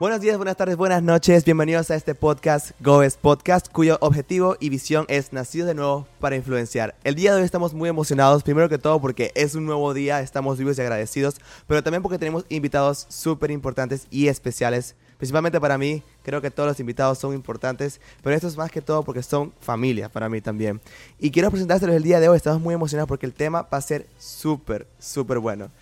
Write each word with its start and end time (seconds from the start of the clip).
Buenos 0.00 0.20
días, 0.20 0.36
buenas 0.36 0.56
tardes, 0.56 0.76
buenas 0.76 1.02
noches. 1.02 1.44
Bienvenidos 1.44 1.90
a 1.90 1.96
este 1.96 2.14
podcast, 2.14 2.70
Goes 2.78 3.16
Podcast, 3.16 3.66
cuyo 3.66 3.98
objetivo 4.00 4.56
y 4.60 4.68
visión 4.68 5.04
es 5.08 5.32
nacido 5.32 5.66
de 5.66 5.74
nuevo 5.74 6.06
para 6.20 6.36
influenciar. 6.36 6.94
El 7.02 7.16
día 7.16 7.32
de 7.34 7.40
hoy 7.40 7.44
estamos 7.44 7.74
muy 7.74 7.88
emocionados, 7.88 8.44
primero 8.44 8.68
que 8.68 8.78
todo 8.78 9.00
porque 9.00 9.32
es 9.34 9.56
un 9.56 9.66
nuevo 9.66 9.92
día, 9.94 10.20
estamos 10.20 10.56
vivos 10.56 10.78
y 10.78 10.82
agradecidos, 10.82 11.40
pero 11.66 11.82
también 11.82 12.00
porque 12.00 12.16
tenemos 12.16 12.44
invitados 12.48 13.06
súper 13.08 13.50
importantes 13.50 14.06
y 14.08 14.28
especiales. 14.28 14.94
Principalmente 15.16 15.60
para 15.60 15.76
mí, 15.76 16.04
creo 16.22 16.40
que 16.40 16.52
todos 16.52 16.68
los 16.68 16.78
invitados 16.78 17.18
son 17.18 17.34
importantes, 17.34 18.00
pero 18.22 18.36
esto 18.36 18.46
es 18.46 18.56
más 18.56 18.70
que 18.70 18.80
todo 18.80 19.02
porque 19.02 19.24
son 19.24 19.52
familia 19.58 20.08
para 20.08 20.28
mí 20.28 20.40
también. 20.40 20.80
Y 21.18 21.32
quiero 21.32 21.50
presentárselos 21.50 21.96
el 21.96 22.04
día 22.04 22.20
de 22.20 22.28
hoy, 22.28 22.36
estamos 22.36 22.60
muy 22.60 22.72
emocionados 22.72 23.08
porque 23.08 23.26
el 23.26 23.34
tema 23.34 23.62
va 23.62 23.78
a 23.78 23.80
ser 23.80 24.06
súper, 24.16 24.86
súper 25.00 25.40
bueno. 25.40 25.72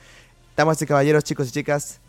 Damas 0.56 0.80
y 0.80 0.86
caballeros, 0.86 1.22
chicos 1.22 1.48
y 1.48 1.50
chicas, 1.50 2.00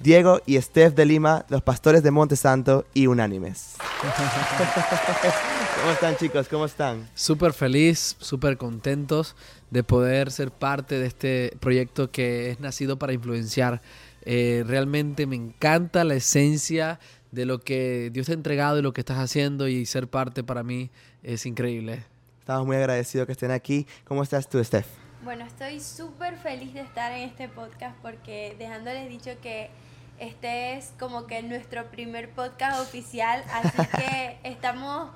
Diego 0.00 0.40
y 0.46 0.60
Steph 0.60 0.94
de 0.94 1.04
Lima, 1.04 1.44
los 1.48 1.60
pastores 1.60 2.04
de 2.04 2.12
Monte 2.12 2.36
Santo 2.36 2.86
y 2.94 3.08
unánimes. 3.08 3.74
¿Cómo 5.80 5.90
están 5.90 6.16
chicos? 6.16 6.46
¿Cómo 6.48 6.66
están? 6.66 7.08
Súper 7.14 7.52
feliz, 7.52 8.14
súper 8.20 8.58
contentos 8.58 9.34
de 9.70 9.82
poder 9.82 10.30
ser 10.30 10.52
parte 10.52 11.00
de 11.00 11.06
este 11.06 11.56
proyecto 11.58 12.12
que 12.12 12.50
es 12.50 12.60
nacido 12.60 12.96
para 12.96 13.12
influenciar. 13.12 13.82
Eh, 14.22 14.62
realmente 14.64 15.26
me 15.26 15.34
encanta 15.34 16.04
la 16.04 16.14
esencia 16.14 17.00
de 17.32 17.44
lo 17.44 17.58
que 17.58 18.10
Dios 18.12 18.26
te 18.26 18.32
ha 18.32 18.34
entregado 18.36 18.78
y 18.78 18.82
lo 18.82 18.92
que 18.92 19.00
estás 19.00 19.18
haciendo 19.18 19.66
y 19.66 19.84
ser 19.84 20.06
parte 20.06 20.44
para 20.44 20.62
mí 20.62 20.90
es 21.24 21.44
increíble. 21.44 22.04
Estamos 22.38 22.66
muy 22.66 22.76
agradecidos 22.76 23.26
que 23.26 23.32
estén 23.32 23.50
aquí. 23.50 23.84
¿Cómo 24.04 24.22
estás 24.22 24.48
tú, 24.48 24.62
Steph? 24.62 24.86
Bueno, 25.24 25.44
estoy 25.44 25.80
súper 25.80 26.36
feliz 26.36 26.72
de 26.72 26.82
estar 26.82 27.10
en 27.10 27.28
este 27.28 27.48
podcast 27.48 27.96
porque 28.00 28.54
dejándoles 28.58 29.08
dicho 29.08 29.32
que 29.42 29.70
este 30.18 30.76
es 30.76 30.92
como 30.98 31.26
que 31.26 31.42
nuestro 31.42 31.90
primer 31.90 32.30
podcast 32.30 32.80
oficial, 32.80 33.44
así 33.52 33.78
que 33.96 34.38
estamos 34.48 35.10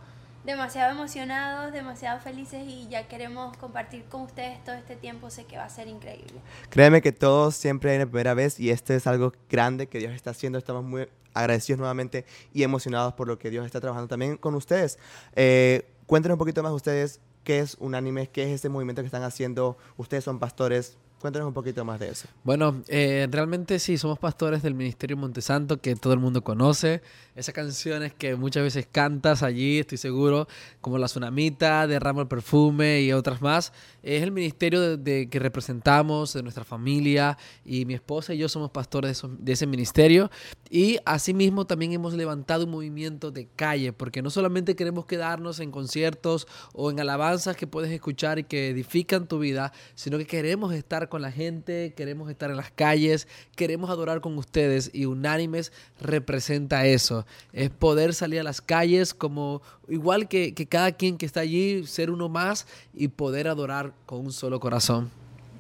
demasiado 0.45 0.91
emocionados, 0.91 1.73
demasiado 1.73 2.21
felices 2.21 2.65
y 2.67 2.89
ya 2.89 3.07
queremos 3.07 3.57
compartir 3.57 4.05
con 4.05 4.23
ustedes 4.23 4.63
todo 4.65 4.75
este 4.75 4.97
tiempo. 4.97 5.31
Sé 5.31 5.45
que 5.45 5.57
va 5.57 5.65
a 5.65 5.71
ser 5.71 5.89
increíble. 5.89 6.41
Créeme 6.69 7.01
que 7.01 7.13
todos 7.13 7.55
siempre 7.55 7.93
hay 7.93 7.99
la 7.99 8.07
primera 8.07 8.35
vez 8.35 8.59
y 8.59 8.71
este 8.71 8.97
es 8.97 9.07
algo 9.07 9.33
grande 9.49 9.87
que 9.87 9.99
Dios 9.99 10.13
está 10.13 10.31
haciendo. 10.31 10.59
Estamos 10.59 10.85
muy 10.85 11.09
agradecidos 11.35 11.79
nuevamente 11.79 12.27
y 12.53 12.63
emocionados 12.63 13.15
por 13.15 13.29
lo 13.29 13.39
que 13.39 13.51
Dios 13.51 13.65
está 13.65 13.81
trabajando 13.81 14.09
también 14.09 14.37
con 14.37 14.55
ustedes. 14.55 14.99
Eh, 15.35 15.89
cuéntenos 16.07 16.35
un 16.35 16.41
poquito 16.41 16.63
más 16.63 16.73
ustedes 16.73 17.21
qué 17.45 17.59
es 17.59 17.77
Unánime, 17.81 18.29
qué 18.29 18.45
es 18.45 18.51
este 18.51 18.69
movimiento 18.69 19.03
que 19.03 19.07
están 19.07 19.23
haciendo. 19.23 19.77
Ustedes 19.97 20.25
son 20.25 20.39
pastores, 20.39 20.97
Cuéntanos 21.23 21.47
un 21.47 21.55
poquito 21.55 21.85
más 21.85 22.01
de 22.01 22.09
eso. 22.09 22.27
Bueno, 22.43 22.83
eh, 22.89 23.29
realmente 23.31 23.79
sí, 23.79 23.97
somos 23.97 24.19
pastores 24.19 24.61
del 24.61 24.75
Ministerio 24.75 25.17
Montesanto 25.17 25.81
que 25.81 25.95
todo 25.95 26.13
el 26.15 26.19
mundo 26.19 26.43
conoce. 26.43 27.01
Esas 27.37 27.55
canciones 27.55 28.13
que 28.13 28.35
muchas 28.35 28.65
veces 28.65 28.89
cantas 28.91 29.45
allí, 29.45 29.79
estoy 29.79 29.99
seguro, 29.99 30.49
como 30.81 30.99
La 30.99 31.07
Tsunamita, 31.07 31.87
Derrama 31.87 32.23
el 32.23 32.27
Perfume 32.27 33.03
y 33.03 33.13
otras 33.13 33.41
más. 33.41 33.73
Es 34.03 34.25
el 34.25 34.33
ministerio 34.33 34.97
de, 34.97 35.29
que 35.31 35.39
representamos, 35.39 36.33
de 36.33 36.43
nuestra 36.43 36.65
familia, 36.65 37.39
y 37.65 37.85
mi 37.85 37.95
esposa 37.95 38.35
y 38.35 38.39
yo 38.39 38.49
somos 38.49 38.73
pastores 38.73 39.23
de, 39.39 39.53
ese 39.53 39.69
ministerio. 39.69 40.29
Y 40.71 40.99
asimismo 41.05 41.69
también 41.69 41.93
hemos 41.93 42.15
levantado 42.15 42.65
un 42.65 42.73
movimiento 42.73 43.31
de 43.31 43.47
calle, 43.47 43.93
porque 43.93 44.23
no 44.23 44.31
solamente 44.31 44.75
queremos 44.75 45.07
quedarnos 45.07 45.61
en 45.61 45.71
conciertos 45.71 46.49
o 46.73 46.91
en 46.91 46.99
alabanzas 46.99 47.55
que 47.57 47.69
puedes 47.69 47.93
escuchar 47.93 48.41
y 48.41 48.45
que 48.45 48.71
edifican 48.71 49.29
tu 49.29 49.39
vida, 49.39 49.73
sino 49.95 50.19
que 50.19 50.27
queremos 50.27 50.75
estar 50.75 51.12
con 51.13 51.21
la 51.21 51.31
gente, 51.31 51.93
queremos 51.95 52.31
estar 52.31 52.51
en 52.51 52.57
las 52.57 52.71
calles, 52.71 53.29
queremos 53.55 53.91
adorar 53.91 54.23
con 54.23 54.39
ustedes 54.39 54.91
y 54.95 55.05
Unánimes 55.05 55.71
representa 56.01 56.87
eso. 56.87 57.27
Es 57.53 57.69
poder 57.69 58.15
salir 58.15 58.41
a 58.41 58.43
las 58.43 58.63
calles 58.63 59.13
como 59.13 59.61
igual 59.89 60.27
que, 60.27 60.55
cada 60.55 60.93
quien 60.93 61.19
que 61.19 61.27
está 61.27 61.41
allí, 61.41 61.87
ser 61.87 62.11
uno 62.11 62.31
más 62.31 62.67
y 62.95 63.09
poder 63.09 63.47
adorar 63.47 63.93
con 64.07 64.21
un 64.21 64.33
solo 64.33 64.59
corazón. 64.59 65.11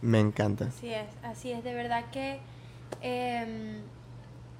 Me 0.00 0.20
encanta. 0.20 0.68
Así 0.68 0.88
es, 0.88 1.04
así 1.22 1.52
es, 1.52 1.62
de 1.62 1.74
verdad 1.74 2.06
que 2.10 2.38
em, 3.02 3.82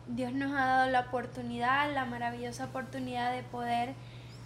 Dios 0.09 0.35
nos 0.35 0.53
ha 0.53 0.67
dado 0.67 0.91
la 0.91 1.01
oportunidad, 1.09 1.91
la 1.95 2.05
maravillosa 2.05 2.67
oportunidad 2.67 3.35
de 3.35 3.45
poder 3.45 3.95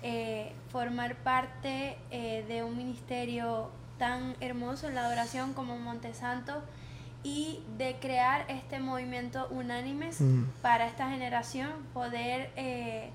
eh, 0.05 0.53
formar 0.71 1.17
parte 1.25 1.99
eh, 2.13 2.45
de 2.47 2.63
un 2.63 2.77
ministerio 2.77 3.69
tan 3.99 4.37
hermoso 4.41 4.89
en 4.89 4.95
la 4.95 5.07
adoración 5.07 5.53
como 5.55 5.79
Montesanto 5.79 6.63
y 7.23 7.61
de 7.77 7.97
crear 7.97 8.45
este 8.49 8.79
movimiento 8.79 9.49
unánimes 9.51 10.21
mm. 10.21 10.45
para 10.63 10.87
esta 10.87 11.11
generación, 11.11 11.71
poder 11.93 12.51
eh, 12.57 13.11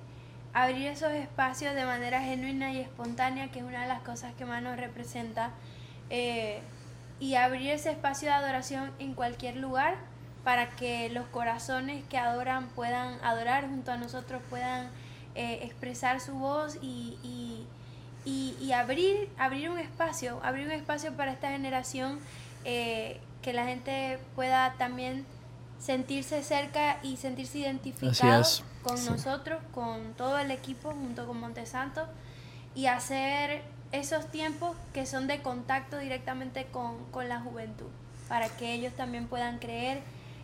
abrir 0.54 0.88
esos 0.88 1.12
espacios 1.12 1.76
de 1.76 1.86
manera 1.86 2.22
genuina 2.22 2.72
y 2.74 2.80
espontánea, 2.80 3.52
que 3.52 3.60
es 3.60 3.66
una 3.66 3.84
de 3.84 3.88
las 3.88 4.02
cosas 4.02 4.34
que 4.36 4.46
más 4.46 4.62
nos 4.62 4.78
representa, 4.78 5.52
eh, 6.10 6.60
y 7.20 7.36
abrir 7.36 7.72
ese 7.72 7.92
espacio 7.92 8.28
de 8.28 8.34
adoración 8.34 8.92
en 9.00 9.14
cualquier 9.14 9.56
lugar 9.56 9.96
para 10.44 10.72
que 10.72 11.10
los 11.10 11.26
corazones 11.28 12.04
que 12.10 12.18
adoran 12.18 12.68
puedan 12.70 13.24
adorar 13.24 13.68
junto 13.70 13.92
a 13.92 13.98
nosotros, 13.98 14.42
puedan 14.50 14.90
eh, 15.36 15.60
expresar 15.64 16.20
su 16.20 16.34
voz 16.34 16.78
y 16.82 17.18
y, 17.24 17.66
abrir, 18.74 19.30
abrir 19.38 19.70
un 19.70 19.80
espacio, 19.80 20.40
abrir 20.44 20.68
un 20.68 20.74
espacio 20.74 21.14
para 21.14 21.32
esta 21.32 21.50
generación, 21.50 22.20
eh, 22.66 23.20
que 23.42 23.54
la 23.54 23.66
gente 23.66 24.20
pueda 24.36 24.74
también 24.78 25.26
sentirse 25.80 26.44
cerca 26.44 27.00
y 27.02 27.18
sentirse 27.18 27.58
identificados 27.60 28.64
con 28.84 29.04
nosotros, 29.06 29.62
con 29.74 30.14
todo 30.14 30.38
el 30.38 30.52
equipo, 30.52 30.92
junto 30.92 31.26
con 31.26 31.40
Montesanto, 31.40 32.08
y 32.76 32.86
hacer 32.86 33.64
esos 33.92 34.30
tiempos 34.30 34.78
que 34.94 35.06
son 35.06 35.28
de 35.28 35.42
contacto 35.42 35.98
directamente 35.98 36.68
con, 36.68 37.04
con 37.12 37.28
la 37.28 37.40
juventud, 37.42 37.90
para 38.30 38.48
que 38.50 38.74
ellos 38.74 38.94
también 38.94 39.28
puedan 39.28 39.60
creer 39.60 40.02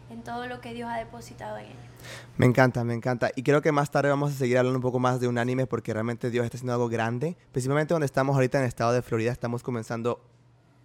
en 0.10 0.24
todo 0.24 0.48
lo 0.48 0.60
que 0.60 0.74
Dios 0.74 0.90
ha 0.90 0.98
depositado 0.98 1.58
en 1.58 1.66
ellos. 1.66 1.87
Me 2.38 2.46
encanta, 2.46 2.84
me 2.84 2.94
encanta. 2.94 3.32
Y 3.36 3.44
creo 3.44 3.62
que 3.62 3.72
más 3.72 3.92
tarde 3.92 4.10
vamos 4.10 4.32
a 4.32 4.36
seguir 4.36 4.58
hablando 4.58 4.78
un 4.78 4.84
poco 4.84 5.00
más 5.00 5.20
de 5.20 5.28
un 5.28 5.38
anime 5.38 5.68
porque 5.68 5.94
realmente 5.94 6.30
Dios 6.30 6.46
está 6.46 6.58
haciendo 6.58 6.74
algo 6.74 6.90
grande. 6.90 7.38
Principalmente 7.52 7.94
donde 7.94 8.06
estamos 8.06 8.36
ahorita 8.36 8.58
en 8.58 8.64
el 8.64 8.68
estado 8.68 8.94
de 8.94 9.02
Florida, 9.02 9.32
estamos 9.32 9.64
comenzando 9.64 10.22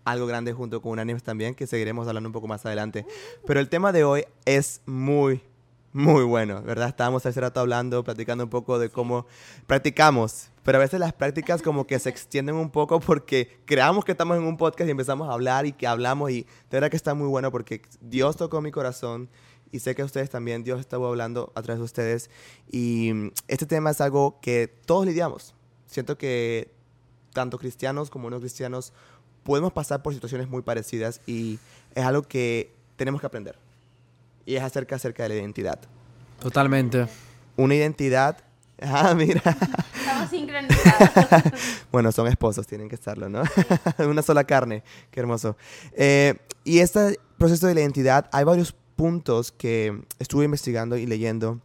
algo 0.04 0.26
grande 0.26 0.52
junto 0.52 0.82
con 0.82 0.92
un 0.92 0.98
anime 0.98 1.20
también, 1.20 1.54
que 1.54 1.66
seguiremos 1.66 2.08
hablando 2.08 2.28
un 2.28 2.32
poco 2.32 2.48
más 2.48 2.64
adelante. 2.66 3.06
Pero 3.46 3.60
el 3.60 3.68
tema 3.68 3.92
de 3.92 4.04
hoy 4.04 4.24
es 4.44 4.80
muy, 4.86 5.42
muy 5.92 6.24
bueno, 6.24 6.62
¿verdad? 6.62 6.88
Estábamos 6.88 7.24
hace 7.26 7.40
rato 7.40 7.60
hablando, 7.60 8.02
platicando 8.02 8.44
un 8.44 8.50
poco 8.50 8.78
de 8.78 8.88
cómo 8.88 9.26
practicamos, 9.66 10.50
pero 10.62 10.78
a 10.78 10.80
veces 10.80 11.00
las 11.00 11.12
prácticas 11.12 11.62
como 11.62 11.86
que 11.86 11.98
se 11.98 12.08
extienden 12.08 12.54
un 12.54 12.70
poco 12.70 13.00
porque 13.00 13.60
creamos 13.64 14.04
que 14.04 14.12
estamos 14.12 14.36
en 14.36 14.44
un 14.44 14.56
podcast 14.56 14.88
y 14.88 14.90
empezamos 14.90 15.28
a 15.28 15.32
hablar 15.32 15.66
y 15.66 15.72
que 15.72 15.86
hablamos 15.86 16.30
y 16.30 16.42
de 16.42 16.48
verdad 16.70 16.90
que 16.90 16.96
está 16.96 17.14
muy 17.14 17.28
bueno 17.28 17.50
porque 17.50 17.82
Dios 18.00 18.36
tocó 18.36 18.60
mi 18.60 18.70
corazón 18.70 19.28
y 19.72 19.80
sé 19.80 19.94
que 19.94 20.04
ustedes 20.04 20.28
también, 20.28 20.62
Dios 20.62 20.78
estuvo 20.78 21.08
hablando 21.08 21.50
a 21.54 21.62
través 21.62 21.80
de 21.80 21.84
ustedes. 21.84 22.30
Y 22.70 23.10
mm, 23.12 23.30
este 23.48 23.64
tema 23.64 23.90
es 23.90 24.00
algo 24.02 24.38
que 24.40 24.68
todos 24.84 25.06
lidiamos. 25.06 25.54
Siento 25.86 26.18
que 26.18 26.70
tanto 27.32 27.58
cristianos 27.58 28.10
como 28.10 28.28
no 28.28 28.38
cristianos 28.38 28.92
podemos 29.42 29.72
pasar 29.72 30.02
por 30.02 30.12
situaciones 30.12 30.48
muy 30.48 30.62
parecidas 30.62 31.22
y 31.26 31.58
es 31.94 32.04
algo 32.04 32.22
que 32.22 32.70
tenemos 32.96 33.20
que 33.20 33.26
aprender. 33.26 33.56
Y 34.44 34.56
es 34.56 34.62
acerca, 34.62 34.96
acerca 34.96 35.22
de 35.22 35.30
la 35.30 35.34
identidad. 35.36 35.80
Totalmente. 36.38 37.08
Una 37.56 37.74
identidad... 37.74 38.36
Ah, 38.84 39.14
mira. 39.14 39.40
Estamos 39.96 40.28
sincronizados. 40.28 41.10
bueno, 41.92 42.10
son 42.10 42.26
esposos, 42.26 42.66
tienen 42.66 42.88
que 42.88 42.96
estarlo, 42.96 43.28
¿no? 43.28 43.44
Una 43.98 44.22
sola 44.22 44.42
carne. 44.42 44.82
Qué 45.12 45.20
hermoso. 45.20 45.56
Eh, 45.92 46.34
y 46.64 46.80
este 46.80 47.20
proceso 47.38 47.68
de 47.68 47.74
la 47.74 47.82
identidad, 47.82 48.28
hay 48.32 48.42
varios 48.42 48.74
puntos 48.96 49.52
que 49.52 50.02
estuve 50.18 50.44
investigando 50.44 50.96
y 50.96 51.06
leyendo 51.06 51.60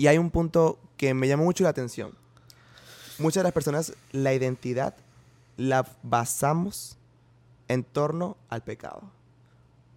y 0.00 0.06
hay 0.06 0.16
un 0.16 0.30
punto 0.30 0.78
que 0.96 1.12
me 1.12 1.28
llamó 1.28 1.44
mucho 1.44 1.62
la 1.62 1.68
atención. 1.70 2.12
Muchas 3.18 3.42
de 3.42 3.44
las 3.44 3.52
personas 3.52 3.92
la 4.12 4.32
identidad 4.32 4.94
la 5.58 5.86
basamos 6.02 6.96
en 7.68 7.84
torno 7.84 8.38
al 8.48 8.62
pecado. 8.62 9.02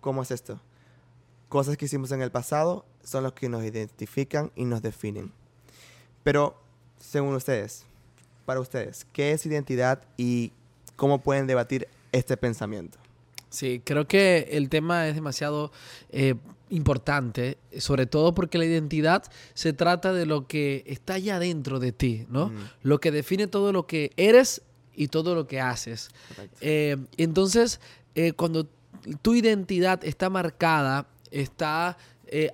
¿Cómo 0.02 0.22
es 0.22 0.32
esto? 0.32 0.60
Cosas 1.48 1.78
que 1.78 1.86
hicimos 1.86 2.12
en 2.12 2.22
el 2.22 2.32
pasado 2.32 2.84
son 3.02 3.24
los 3.24 3.32
que 3.32 3.48
nos 3.48 3.64
identifican 3.64 4.52
y 4.56 4.66
nos 4.66 4.82
definen. 4.82 5.32
Pero, 6.24 6.62
según 7.00 7.34
ustedes, 7.36 7.86
para 8.46 8.60
ustedes, 8.60 9.08
¿qué 9.14 9.32
es 9.32 9.46
identidad 9.46 10.04
y 10.18 10.52
cómo 10.98 11.22
pueden 11.22 11.48
debatir 11.48 11.88
este 12.12 12.36
pensamiento? 12.36 13.03
Sí, 13.54 13.82
creo 13.86 14.08
que 14.08 14.50
el 14.54 14.68
tema 14.68 15.08
es 15.08 15.14
demasiado 15.14 15.72
eh, 16.10 16.34
importante, 16.72 17.60
sobre 17.78 18.08
todo 18.08 18.34
porque 18.34 18.58
la 18.58 18.66
identidad 18.66 19.24
se 19.54 19.74
trata 19.74 20.12
de 20.12 20.26
lo 20.26 20.48
que 20.48 20.84
está 20.88 21.14
allá 21.14 21.38
dentro 21.38 21.80
de 21.80 21.92
ti, 21.92 22.26
¿no? 22.30 22.52
Lo 22.82 23.00
que 23.00 23.12
define 23.12 23.46
todo 23.46 23.72
lo 23.72 23.86
que 23.86 24.12
eres 24.18 24.64
y 24.96 25.10
todo 25.10 25.36
lo 25.36 25.46
que 25.46 25.62
haces. 25.62 26.10
Eh, 26.62 26.98
entonces, 27.18 27.80
eh, 28.16 28.34
cuando 28.34 28.68
tu 29.22 29.36
identidad 29.36 30.04
está 30.04 30.32
marcada, 30.32 31.08
está 31.30 31.96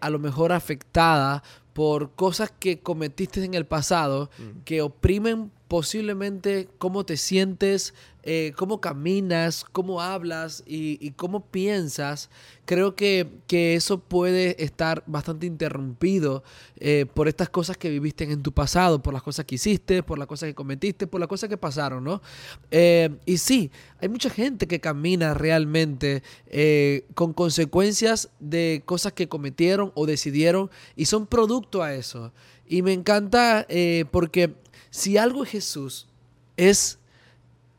a 0.01 0.09
lo 0.09 0.19
mejor 0.19 0.51
afectada 0.51 1.41
por 1.71 2.11
cosas 2.11 2.51
que 2.59 2.79
cometiste 2.79 3.41
en 3.45 3.53
el 3.53 3.65
pasado 3.65 4.29
Mm. 4.37 4.63
que 4.65 4.81
oprimen 4.81 5.49
posiblemente 5.69 6.67
cómo 6.79 7.05
te 7.05 7.15
sientes, 7.15 7.93
eh, 8.23 8.53
cómo 8.57 8.81
caminas, 8.81 9.63
cómo 9.71 10.01
hablas 10.01 10.63
y, 10.65 11.11
cómo 11.11 11.45
piensas, 11.45 12.31
creo 12.65 12.95
que, 12.95 13.27
que 13.45 13.75
eso 13.75 13.99
puede 13.99 14.61
estar 14.63 15.03
bastante 15.05 15.45
interrumpido 15.45 16.43
eh, 16.77 17.05
por 17.13 17.27
estas 17.27 17.49
cosas 17.49 17.77
que 17.77 17.89
viviste 17.89 18.23
en 18.23 18.41
tu 18.41 18.51
pasado, 18.51 19.01
por 19.01 19.13
las 19.13 19.21
cosas 19.21 19.45
que 19.45 19.55
hiciste, 19.55 20.01
por 20.01 20.17
las 20.17 20.27
cosas 20.27 20.47
que 20.47 20.55
cometiste, 20.55 21.05
por 21.05 21.19
las 21.19 21.29
cosas 21.29 21.49
que 21.49 21.57
pasaron, 21.57 22.03
¿no? 22.03 22.21
Eh, 22.71 23.11
y 23.27 23.37
sí, 23.37 23.71
hay 24.01 24.09
mucha 24.09 24.31
gente 24.31 24.67
que 24.67 24.81
camina 24.81 25.35
realmente 25.35 26.23
con 27.13 27.33
consecuencias 27.33 28.29
de 28.39 28.81
cosas 28.85 29.13
que 29.13 29.29
cometieron 29.29 29.91
o 29.93 30.07
decidieron 30.07 30.71
y 30.95 31.05
son 31.05 31.27
producto 31.27 31.83
a 31.83 31.93
eso. 31.93 32.33
Y 32.67 32.81
me 32.81 32.93
encanta 32.93 33.65
porque 34.11 34.55
si 34.89 35.17
algo 35.17 35.43
es 35.43 35.49
Jesús, 35.49 36.07
es 36.57 36.99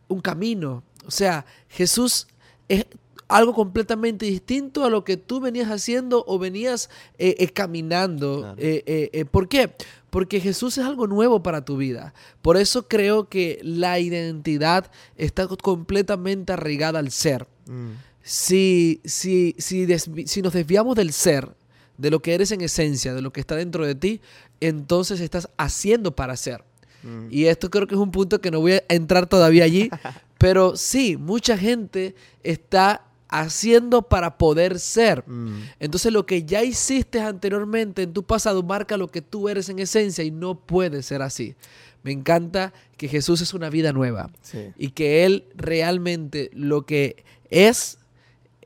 un 0.08 0.20
camino. 0.20 0.82
O 1.06 1.10
sea, 1.10 1.44
Jesús 1.68 2.26
es 2.68 2.86
algo 3.28 3.54
completamente 3.54 4.26
distinto 4.26 4.84
a 4.84 4.90
lo 4.90 5.04
que 5.04 5.16
tú 5.16 5.40
venías 5.40 5.70
haciendo 5.70 6.24
o 6.26 6.38
venías 6.38 6.90
eh, 7.18 7.36
eh, 7.38 7.48
caminando. 7.48 8.40
Claro. 8.40 8.56
Eh, 8.58 9.24
¿Por 9.30 9.48
qué? 9.48 9.72
Porque 10.10 10.40
Jesús 10.40 10.76
es 10.78 10.84
algo 10.84 11.06
nuevo 11.06 11.42
para 11.42 11.64
tu 11.64 11.76
vida. 11.76 12.12
Por 12.42 12.56
eso 12.56 12.88
creo 12.88 13.28
que 13.28 13.60
la 13.62 14.00
identidad 14.00 14.90
está 15.16 15.46
completamente 15.46 16.52
arraigada 16.52 16.98
al 16.98 17.12
ser. 17.12 17.46
Mm. 17.66 17.90
Si, 18.22 19.00
si, 19.04 19.54
si, 19.58 19.86
si 20.26 20.42
nos 20.42 20.52
desviamos 20.52 20.96
del 20.96 21.12
ser, 21.12 21.54
de 21.96 22.10
lo 22.10 22.20
que 22.20 22.34
eres 22.34 22.50
en 22.50 22.62
esencia, 22.62 23.14
de 23.14 23.22
lo 23.22 23.32
que 23.32 23.40
está 23.40 23.54
dentro 23.54 23.86
de 23.86 23.94
ti, 23.94 24.20
entonces 24.60 25.20
estás 25.20 25.48
haciendo 25.56 26.16
para 26.16 26.36
ser. 26.36 26.64
Mm. 27.02 27.26
Y 27.30 27.46
esto 27.46 27.70
creo 27.70 27.86
que 27.86 27.94
es 27.94 28.00
un 28.00 28.10
punto 28.10 28.40
que 28.40 28.50
no 28.50 28.60
voy 28.60 28.72
a 28.72 28.82
entrar 28.88 29.26
todavía 29.28 29.64
allí, 29.64 29.90
pero 30.38 30.76
sí, 30.76 31.16
mucha 31.16 31.56
gente 31.56 32.14
está 32.42 33.04
haciendo 33.28 34.02
para 34.02 34.38
poder 34.38 34.78
ser. 34.80 35.24
Mm. 35.26 35.60
Entonces 35.78 36.12
lo 36.12 36.26
que 36.26 36.44
ya 36.44 36.64
hiciste 36.64 37.20
anteriormente 37.20 38.02
en 38.02 38.12
tu 38.12 38.24
pasado 38.24 38.62
marca 38.62 38.96
lo 38.96 39.08
que 39.08 39.22
tú 39.22 39.48
eres 39.48 39.68
en 39.68 39.78
esencia 39.78 40.24
y 40.24 40.30
no 40.30 40.58
puede 40.58 41.02
ser 41.02 41.22
así. 41.22 41.54
Me 42.02 42.12
encanta 42.12 42.72
que 42.96 43.08
Jesús 43.08 43.40
es 43.40 43.54
una 43.54 43.70
vida 43.70 43.92
nueva 43.92 44.30
Sí. 44.42 44.72
y 44.76 44.90
que 44.90 45.24
Él 45.24 45.44
realmente 45.54 46.50
lo 46.54 46.86
que 46.86 47.24
es 47.50 47.98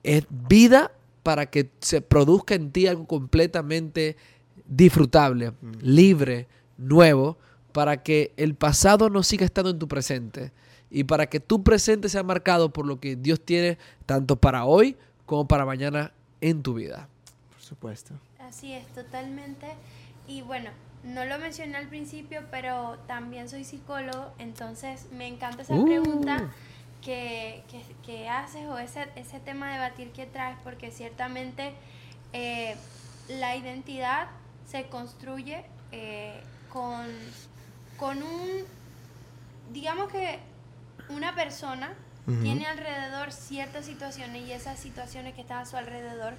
es 0.02 0.25
vida 0.30 0.92
para 1.22 1.46
que 1.46 1.70
se 1.80 2.00
produzca 2.00 2.54
en 2.54 2.70
ti 2.70 2.87
algo 2.87 3.06
completamente 3.06 4.16
disfrutable, 4.69 5.52
libre, 5.80 6.46
nuevo, 6.76 7.38
para 7.75 8.05
que 8.05 8.32
el 8.37 8.55
pasado 8.55 9.11
no 9.11 9.25
siga 9.25 9.44
estando 9.44 9.71
en 9.71 9.81
tu 9.81 9.88
presente 9.88 10.53
y 10.93 11.03
para 11.03 11.26
que 11.26 11.41
tu 11.41 11.65
presente 11.65 12.09
sea 12.09 12.23
marcado 12.23 12.73
por 12.73 12.87
lo 12.87 13.00
que 13.00 13.17
Dios 13.17 13.44
tiene 13.44 13.79
tanto 14.06 14.37
para 14.37 14.65
hoy 14.65 14.97
como 15.26 15.49
para 15.49 15.67
mañana 15.67 16.12
en 16.41 16.62
tu 16.62 16.75
vida. 16.75 17.09
Por 17.50 17.61
supuesto. 17.61 18.15
Así 18.38 18.73
es, 18.73 18.87
totalmente. 18.94 19.67
Y 20.29 20.43
bueno, 20.43 20.71
no 21.03 21.25
lo 21.25 21.37
mencioné 21.41 21.76
al 21.76 21.88
principio, 21.88 22.43
pero 22.49 22.97
también 23.09 23.49
soy 23.49 23.65
psicólogo, 23.65 24.31
entonces 24.38 25.09
me 25.11 25.26
encanta 25.26 25.62
esa 25.62 25.75
Uh. 25.75 25.85
pregunta 25.85 26.53
que, 27.03 27.65
que, 27.69 27.82
que 28.06 28.29
haces 28.29 28.69
o 28.69 28.79
ese, 28.79 29.09
ese 29.17 29.41
tema 29.41 29.67
de 29.67 29.73
debatir 29.75 30.12
que 30.12 30.26
traes, 30.26 30.56
porque 30.62 30.93
ciertamente 30.93 31.75
eh, 32.32 32.76
la 33.29 33.56
identidad 33.56 34.29
se 34.65 34.85
construye 34.85 35.65
eh, 35.91 36.41
con, 36.73 37.05
con 37.99 38.23
un, 38.23 38.64
digamos 39.73 40.11
que 40.11 40.38
una 41.08 41.35
persona 41.35 41.94
tiene 42.41 42.67
alrededor 42.67 43.32
ciertas 43.32 43.85
situaciones 43.85 44.49
y 44.49 44.52
esas 44.52 44.79
situaciones 44.79 45.35
que 45.35 45.43
están 45.43 45.58
a 45.58 45.67
su 45.67 45.76
alrededor 45.76 46.32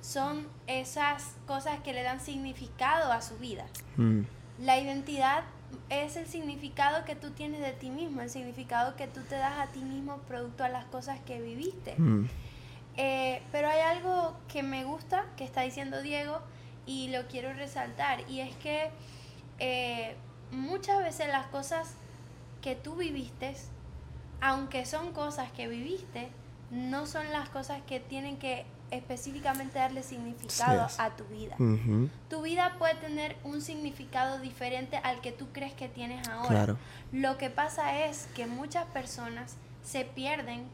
son 0.00 0.46
esas 0.68 1.34
cosas 1.46 1.80
que 1.80 1.92
le 1.92 2.02
dan 2.02 2.20
significado 2.20 3.10
a 3.10 3.20
su 3.20 3.36
vida. 3.38 3.64
Mm. 3.96 4.20
La 4.60 4.78
identidad 4.78 5.42
es 5.88 6.16
el 6.16 6.26
significado 6.26 7.04
que 7.04 7.16
tú 7.16 7.30
tienes 7.30 7.60
de 7.60 7.72
ti 7.72 7.90
mismo, 7.90 8.20
el 8.20 8.30
significado 8.30 8.94
que 8.94 9.08
tú 9.08 9.22
te 9.22 9.34
das 9.36 9.58
a 9.58 9.72
ti 9.72 9.80
mismo 9.80 10.18
producto 10.28 10.62
a 10.62 10.68
las 10.68 10.84
cosas 10.84 11.18
que 11.20 11.40
viviste. 11.40 11.94
Mm. 11.98 12.28
Eh, 12.96 13.42
pero 13.50 13.68
hay 13.68 13.80
algo 13.80 14.36
que 14.46 14.62
me 14.62 14.84
gusta 14.84 15.24
que 15.36 15.44
está 15.44 15.62
diciendo 15.62 16.00
Diego 16.00 16.40
y 16.86 17.08
lo 17.08 17.26
quiero 17.26 17.52
resaltar 17.52 18.30
y 18.30 18.40
es 18.40 18.54
que 18.56 18.90
eh, 19.58 20.14
muchas 20.54 21.02
veces 21.02 21.28
las 21.28 21.46
cosas 21.46 21.94
que 22.62 22.74
tú 22.74 22.96
viviste, 22.96 23.54
aunque 24.40 24.86
son 24.86 25.12
cosas 25.12 25.50
que 25.52 25.68
viviste, 25.68 26.30
no 26.70 27.06
son 27.06 27.30
las 27.32 27.48
cosas 27.50 27.82
que 27.86 28.00
tienen 28.00 28.38
que 28.38 28.64
específicamente 28.90 29.78
darle 29.78 30.02
significado 30.02 30.86
a 30.98 31.10
tu 31.10 31.24
vida. 31.24 31.56
Tu 32.28 32.42
vida 32.42 32.76
puede 32.78 32.94
tener 32.94 33.36
un 33.44 33.60
significado 33.60 34.38
diferente 34.38 34.96
al 34.98 35.20
que 35.20 35.32
tú 35.32 35.48
crees 35.52 35.74
que 35.74 35.88
tienes 35.88 36.26
ahora. 36.28 36.48
Claro. 36.48 36.78
Lo 37.12 37.36
que 37.38 37.50
pasa 37.50 38.04
es 38.06 38.28
que 38.34 38.46
muchas 38.46 38.86
personas 38.86 39.56
se 39.82 40.04
pierden 40.04 40.66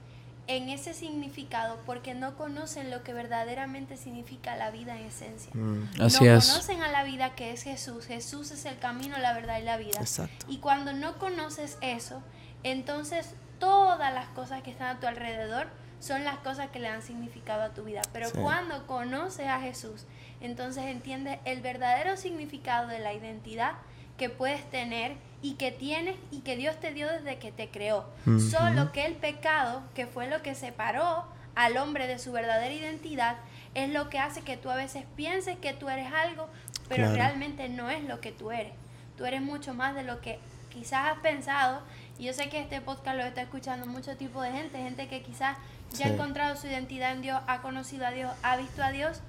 en 0.50 0.68
ese 0.68 0.94
significado 0.94 1.78
porque 1.86 2.12
no 2.12 2.36
conocen 2.36 2.90
lo 2.90 3.04
que 3.04 3.12
verdaderamente 3.12 3.96
significa 3.96 4.56
la 4.56 4.72
vida 4.72 4.98
en 4.98 5.06
esencia. 5.06 5.52
Mm. 5.54 6.02
Así 6.02 6.24
no 6.24 6.34
es. 6.36 6.48
conocen 6.48 6.82
a 6.82 6.90
la 6.90 7.04
vida 7.04 7.36
que 7.36 7.52
es 7.52 7.62
Jesús. 7.62 8.06
Jesús 8.06 8.50
es 8.50 8.64
el 8.64 8.76
camino, 8.80 9.16
la 9.18 9.32
verdad 9.32 9.60
y 9.60 9.62
la 9.62 9.76
vida. 9.76 10.00
Exacto. 10.00 10.46
Y 10.48 10.58
cuando 10.58 10.92
no 10.92 11.18
conoces 11.18 11.78
eso, 11.82 12.20
entonces 12.64 13.34
todas 13.60 14.12
las 14.12 14.26
cosas 14.30 14.62
que 14.64 14.72
están 14.72 14.96
a 14.96 14.98
tu 14.98 15.06
alrededor 15.06 15.68
son 16.00 16.24
las 16.24 16.38
cosas 16.38 16.70
que 16.70 16.80
le 16.80 16.88
dan 16.88 17.02
significado 17.02 17.62
a 17.62 17.68
tu 17.72 17.84
vida. 17.84 18.02
Pero 18.12 18.28
Sí. 18.30 18.38
cuando 18.42 18.88
conoces 18.88 19.46
a 19.46 19.60
Jesús, 19.60 20.04
entonces 20.40 20.84
entiendes 20.86 21.38
el 21.44 21.60
verdadero 21.60 22.16
significado 22.16 22.88
de 22.88 22.98
la 22.98 23.12
identidad 23.14 23.74
que 24.18 24.30
puedes 24.30 24.68
tener 24.68 25.16
y 25.42 25.54
que 25.54 25.70
tienes 25.70 26.16
y 26.30 26.40
que 26.40 26.56
Dios 26.56 26.76
te 26.80 26.92
dio 26.92 27.08
desde 27.10 27.38
que 27.38 27.50
te 27.52 27.68
creó. 27.68 28.04
Solo 28.50 28.92
que 28.92 29.06
el 29.06 29.14
pecado, 29.14 29.82
que 29.94 30.06
fue 30.06 30.26
lo 30.28 30.42
que 30.42 30.54
separó 30.54 31.24
al 31.54 31.76
hombre 31.78 32.06
de 32.06 32.18
su 32.18 32.32
verdadera 32.32 32.72
identidad, 32.74 33.36
es 33.74 33.90
lo 33.90 34.10
que 34.10 34.18
hace 34.18 34.42
que 34.42 34.56
tú 34.56 34.70
a 34.70 34.74
veces 34.76 35.04
pienses 35.16 35.56
que 35.58 35.72
tú 35.72 35.88
eres 35.88 36.12
algo, 36.12 36.48
pero 36.88 37.04
Claro. 37.04 37.14
realmente 37.16 37.68
no 37.68 37.88
es 37.90 38.02
lo 38.04 38.20
que 38.20 38.32
tú 38.32 38.50
eres. 38.50 38.72
Tú 39.16 39.24
eres 39.24 39.40
mucho 39.42 39.74
más 39.74 39.94
de 39.94 40.02
lo 40.02 40.20
que 40.20 40.38
quizás 40.70 41.12
has 41.12 41.18
pensado. 41.20 41.80
Y 42.18 42.24
yo 42.24 42.32
sé 42.34 42.48
que 42.50 42.60
este 42.60 42.80
podcast 42.80 43.16
lo 43.16 43.24
está 43.24 43.42
escuchando 43.42 43.86
mucho 43.86 44.16
tipo 44.16 44.42
de 44.42 44.52
gente, 44.52 44.78
gente 44.78 45.08
que 45.08 45.22
quizás 45.22 45.56
ya 45.92 46.06
ha 46.06 46.10
encontrado 46.10 46.54
su 46.56 46.66
identidad 46.66 47.12
en 47.12 47.22
Dios, 47.22 47.40
ha 47.46 47.62
conocido 47.62 48.06
a 48.06 48.10
Dios, 48.10 48.30
ha 48.42 48.56
visto 48.56 48.82
a 48.82 48.90
Dios 48.90 49.20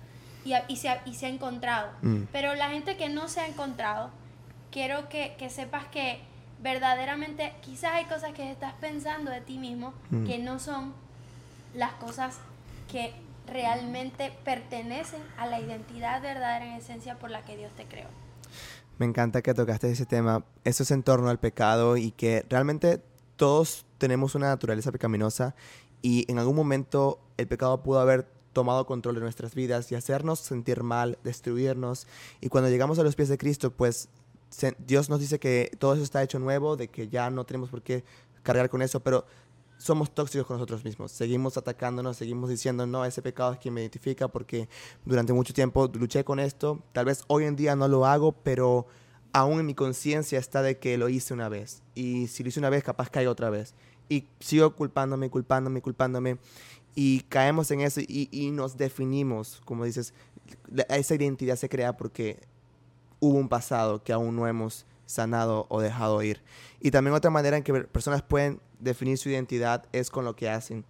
y, 0.44 0.54
y 0.68 0.78
se, 0.78 0.90
ha, 0.90 1.02
y 1.06 1.16
se 1.16 1.28
ha 1.28 1.30
encontrado. 1.30 1.90
Mm. 2.02 2.24
Pero 2.32 2.54
la 2.56 2.70
gente 2.70 2.98
que 2.98 3.10
no 3.10 3.28
se 3.30 3.40
ha 3.42 3.48
encontrado, 3.48 4.12
quiero 4.72 5.10
que, 5.10 5.36
que 5.38 5.50
sepas 5.50 5.86
que 5.88 6.20
verdaderamente 6.62 7.54
quizás 7.62 7.94
hay 7.94 8.06
cosas 8.06 8.34
que 8.34 8.52
estás 8.52 8.74
pensando 8.80 9.32
de 9.32 9.42
ti 9.42 9.58
mismo 9.58 9.94
Mm. 10.12 10.26
que 10.26 10.38
no 10.38 10.60
son 10.60 10.94
las 11.74 11.94
cosas 11.94 12.38
que 12.92 13.14
realmente 13.48 14.32
pertenecen 14.46 15.22
a 15.38 15.48
la 15.48 15.60
identidad 15.60 16.22
verdadera 16.22 16.66
en 16.68 16.74
esencia 16.74 17.18
por 17.18 17.30
la 17.32 17.44
que 17.44 17.58
Dios 17.58 17.72
te 17.76 17.86
creó. 17.86 18.08
Me 18.98 19.06
encanta 19.06 19.42
que 19.42 19.54
tocaste 19.54 19.90
ese 19.90 20.06
tema. 20.06 20.44
Eso 20.64 20.84
es 20.84 20.92
en 20.92 21.02
torno 21.02 21.30
al 21.30 21.40
pecado 21.40 21.98
y 21.98 22.12
que 22.12 22.46
realmente 22.50 23.02
todos 23.36 23.86
tenemos 23.98 24.36
una 24.36 24.48
naturaleza 24.50 24.92
pecaminosa 24.92 25.56
y 26.04 26.30
en 26.32 26.38
algún 26.38 26.56
momento 26.56 27.20
el 27.38 27.48
pecado 27.48 27.82
pudo 27.82 28.00
haber 28.00 28.28
tomado 28.54 28.86
control 28.86 29.16
de 29.16 29.22
nuestras 29.22 29.56
vidas 29.56 29.92
y 29.92 29.96
hacernos 29.96 30.40
sentir 30.40 30.84
mal, 30.84 31.18
destruirnos. 31.24 32.06
Y 32.42 32.50
cuando 32.50 32.70
llegamos 32.70 33.00
a 33.00 33.04
los 33.04 33.16
pies 33.16 33.30
de 33.30 33.38
Cristo, 33.38 33.72
pues 33.72 34.10
Dios 34.80 35.10
nos 35.10 35.20
dice 35.20 35.40
que 35.40 35.72
todo 35.80 35.94
eso 35.94 36.04
está 36.04 36.22
hecho 36.24 36.40
nuevo, 36.40 36.76
de 36.76 36.90
que 36.90 37.08
ya 37.08 37.30
no 37.30 37.46
tenemos 37.46 37.70
por 37.70 37.82
qué 37.82 38.04
cargar 38.44 38.70
con 38.70 38.82
eso, 38.82 39.00
pero 39.00 39.26
somos 39.78 40.14
tóxicos 40.14 40.46
con 40.46 40.58
nosotros 40.58 40.84
mismos. 40.84 41.12
Seguimos 41.12 41.58
atacándonos, 41.58 42.18
seguimos 42.18 42.50
diciendo, 42.50 42.86
no, 42.86 43.04
ese 43.04 43.22
pecado 43.22 43.54
es 43.54 43.60
quien 43.60 43.74
me 43.74 43.82
identifica 43.82 44.28
porque 44.28 44.70
durante 45.06 45.34
mucho 45.34 45.54
tiempo 45.54 45.90
luché 45.94 46.24
con 46.24 46.40
esto. 46.40 46.84
Tal 46.94 47.06
vez 47.06 47.24
hoy 47.28 47.46
en 47.46 47.56
día 47.56 47.76
no 47.76 47.88
lo 47.88 48.06
hago, 48.06 48.32
pero 48.32 48.86
aún 49.34 49.60
en 49.60 49.66
mi 49.66 49.74
conciencia 49.74 50.38
está 50.38 50.62
de 50.62 50.78
que 50.78 50.98
lo 50.98 51.10
hice 51.10 51.34
una 51.34 51.50
vez. 51.50 51.82
Y 51.96 52.28
si 52.28 52.44
lo 52.44 52.50
hice 52.50 52.60
una 52.60 52.70
vez, 52.70 52.84
capaz 52.84 53.10
caiga 53.10 53.32
otra 53.32 53.50
vez. 53.50 53.74
Y 54.08 54.28
sigo 54.40 54.76
culpándome, 54.76 55.32
culpándome, 55.32 55.82
culpándome. 55.82 56.38
Y 56.94 57.22
caemos 57.22 57.72
en 57.72 57.82
eso 57.82 58.02
y, 58.02 58.28
y 58.32 58.52
nos 58.52 58.78
definimos, 58.78 59.62
como 59.66 59.86
dices, 59.86 60.14
esa 60.90 61.16
identidad 61.16 61.56
se 61.56 61.70
crea 61.70 61.96
porque 61.98 62.40
hubo 63.22 63.38
un 63.38 63.48
pasado 63.48 64.04
que 64.04 64.12
aún 64.12 64.36
no 64.36 64.46
hemos 64.48 64.86
sanado 65.06 65.68
o 65.70 65.80
dejado 65.80 66.22
ir. 66.22 66.42
Y 66.82 66.92
también 66.92 67.14
otra 67.16 67.32
manera 67.32 67.56
en 67.56 67.64
que 67.64 67.74
personas 67.86 68.22
pueden 68.22 68.60
definir 68.80 69.18
su 69.18 69.30
identidad 69.30 69.86
es 69.94 70.10
con 70.10 70.26
lo 70.26 70.36
que 70.36 70.50
hacen. 70.50 70.84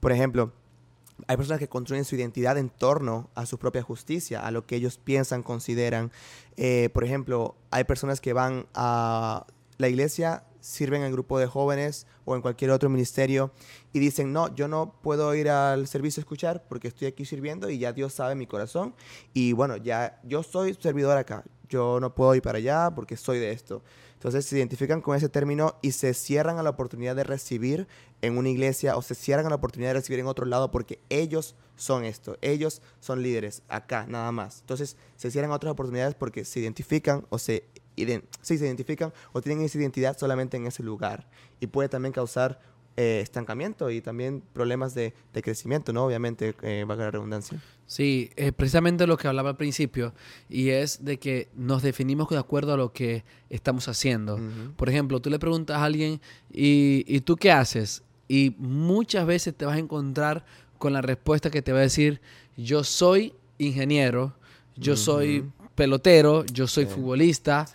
Por 0.00 0.12
ejemplo, 0.12 0.52
hay 1.26 1.36
personas 1.36 1.60
que 1.60 1.68
construyen 1.68 2.04
su 2.04 2.16
identidad 2.16 2.58
en 2.58 2.68
torno 2.68 3.30
a 3.34 3.46
su 3.46 3.58
propia 3.58 3.82
justicia, 3.82 4.46
a 4.46 4.50
lo 4.50 4.66
que 4.66 4.76
ellos 4.76 4.98
piensan, 4.98 5.42
consideran. 5.42 6.10
Eh, 6.56 6.90
por 6.92 7.04
ejemplo, 7.04 7.56
hay 7.70 7.84
personas 7.84 8.20
que 8.20 8.32
van 8.32 8.66
a 8.74 9.46
la 9.78 9.88
iglesia, 9.88 10.44
sirven 10.60 11.02
en 11.02 11.12
grupo 11.12 11.38
de 11.38 11.46
jóvenes 11.46 12.06
o 12.24 12.34
en 12.34 12.42
cualquier 12.42 12.72
otro 12.72 12.88
ministerio 12.88 13.52
y 13.92 14.00
dicen, 14.00 14.32
no, 14.32 14.52
yo 14.54 14.66
no 14.66 14.94
puedo 15.00 15.32
ir 15.34 15.48
al 15.48 15.86
servicio 15.86 16.20
a 16.20 16.22
escuchar 16.22 16.64
porque 16.68 16.88
estoy 16.88 17.06
aquí 17.06 17.24
sirviendo 17.24 17.70
y 17.70 17.78
ya 17.78 17.92
Dios 17.92 18.12
sabe 18.12 18.34
mi 18.34 18.48
corazón 18.48 18.92
y 19.32 19.52
bueno, 19.52 19.76
ya 19.76 20.20
yo 20.24 20.42
soy 20.42 20.74
servidor 20.74 21.16
acá, 21.16 21.44
yo 21.68 22.00
no 22.00 22.14
puedo 22.14 22.34
ir 22.34 22.42
para 22.42 22.58
allá 22.58 22.90
porque 22.94 23.16
soy 23.16 23.38
de 23.38 23.52
esto. 23.52 23.82
Entonces 24.14 24.46
se 24.46 24.56
identifican 24.56 25.00
con 25.00 25.16
ese 25.16 25.28
término 25.28 25.76
y 25.82 25.92
se 25.92 26.14
cierran 26.14 26.58
a 26.58 26.62
la 26.62 26.70
oportunidad 26.70 27.14
de 27.14 27.24
recibir 27.24 27.86
en 28.22 28.38
una 28.38 28.48
iglesia 28.48 28.96
o 28.96 29.02
se 29.02 29.14
cierran 29.14 29.46
a 29.46 29.50
la 29.50 29.56
oportunidad 29.56 29.90
de 29.90 30.00
recibir 30.00 30.20
en 30.20 30.26
otro 30.26 30.46
lado 30.46 30.70
porque 30.70 31.00
ellos 31.10 31.54
son 31.76 32.04
esto, 32.04 32.38
ellos 32.40 32.80
son 32.98 33.22
líderes 33.22 33.62
acá, 33.68 34.06
nada 34.08 34.32
más. 34.32 34.60
Entonces 34.60 34.96
se 35.16 35.30
cierran 35.30 35.52
a 35.52 35.56
otras 35.56 35.72
oportunidades 35.72 36.14
porque 36.14 36.44
se 36.44 36.60
identifican 36.60 37.26
o 37.28 37.38
se, 37.38 37.64
se 38.40 38.54
identifican 38.54 39.12
o 39.32 39.42
tienen 39.42 39.64
esa 39.64 39.78
identidad 39.78 40.16
solamente 40.18 40.56
en 40.56 40.66
ese 40.66 40.82
lugar 40.82 41.28
y 41.60 41.66
puede 41.66 41.88
también 41.88 42.12
causar 42.12 42.58
eh, 42.96 43.20
estancamiento 43.22 43.90
y 43.90 44.00
también 44.00 44.42
problemas 44.52 44.94
de, 44.94 45.12
crecimiento, 45.42 45.92
¿no? 45.92 46.06
Obviamente, 46.06 46.54
eh, 46.62 46.84
va 46.88 46.94
a 46.94 46.96
la 46.96 47.10
redundancia. 47.10 47.60
Sí, 47.86 48.30
es 48.36 48.52
precisamente 48.52 49.06
lo 49.06 49.16
que 49.16 49.28
hablaba 49.28 49.50
al 49.50 49.56
principio, 49.56 50.14
y 50.48 50.70
es 50.70 51.04
de 51.04 51.18
que 51.18 51.48
nos 51.54 51.82
definimos 51.82 52.28
de 52.30 52.38
acuerdo 52.38 52.72
a 52.72 52.76
lo 52.76 52.92
que 52.92 53.24
estamos 53.50 53.86
haciendo. 53.88 54.40
Por 54.76 54.88
ejemplo, 54.88 55.20
tú 55.20 55.30
le 55.30 55.38
preguntas 55.38 55.76
a 55.76 55.84
alguien, 55.84 56.20
¿y, 56.52 57.04
¿y 57.06 57.20
tú 57.20 57.36
qué 57.36 57.52
haces? 57.52 58.02
Y 58.28 58.54
muchas 58.58 59.26
veces 59.26 59.54
te 59.54 59.66
vas 59.66 59.76
a 59.76 59.78
encontrar 59.78 60.44
con 60.78 60.92
la 60.92 61.02
respuesta 61.02 61.50
que 61.50 61.62
te 61.62 61.72
va 61.72 61.78
a 61.78 61.82
decir, 61.82 62.20
yo 62.56 62.82
soy 62.82 63.34
ingeniero, 63.58 64.34
yo 64.76 64.96
soy 64.96 65.44
pelotero, 65.74 66.44
yo 66.46 66.66
soy 66.66 66.86
futbolista, 66.86 67.66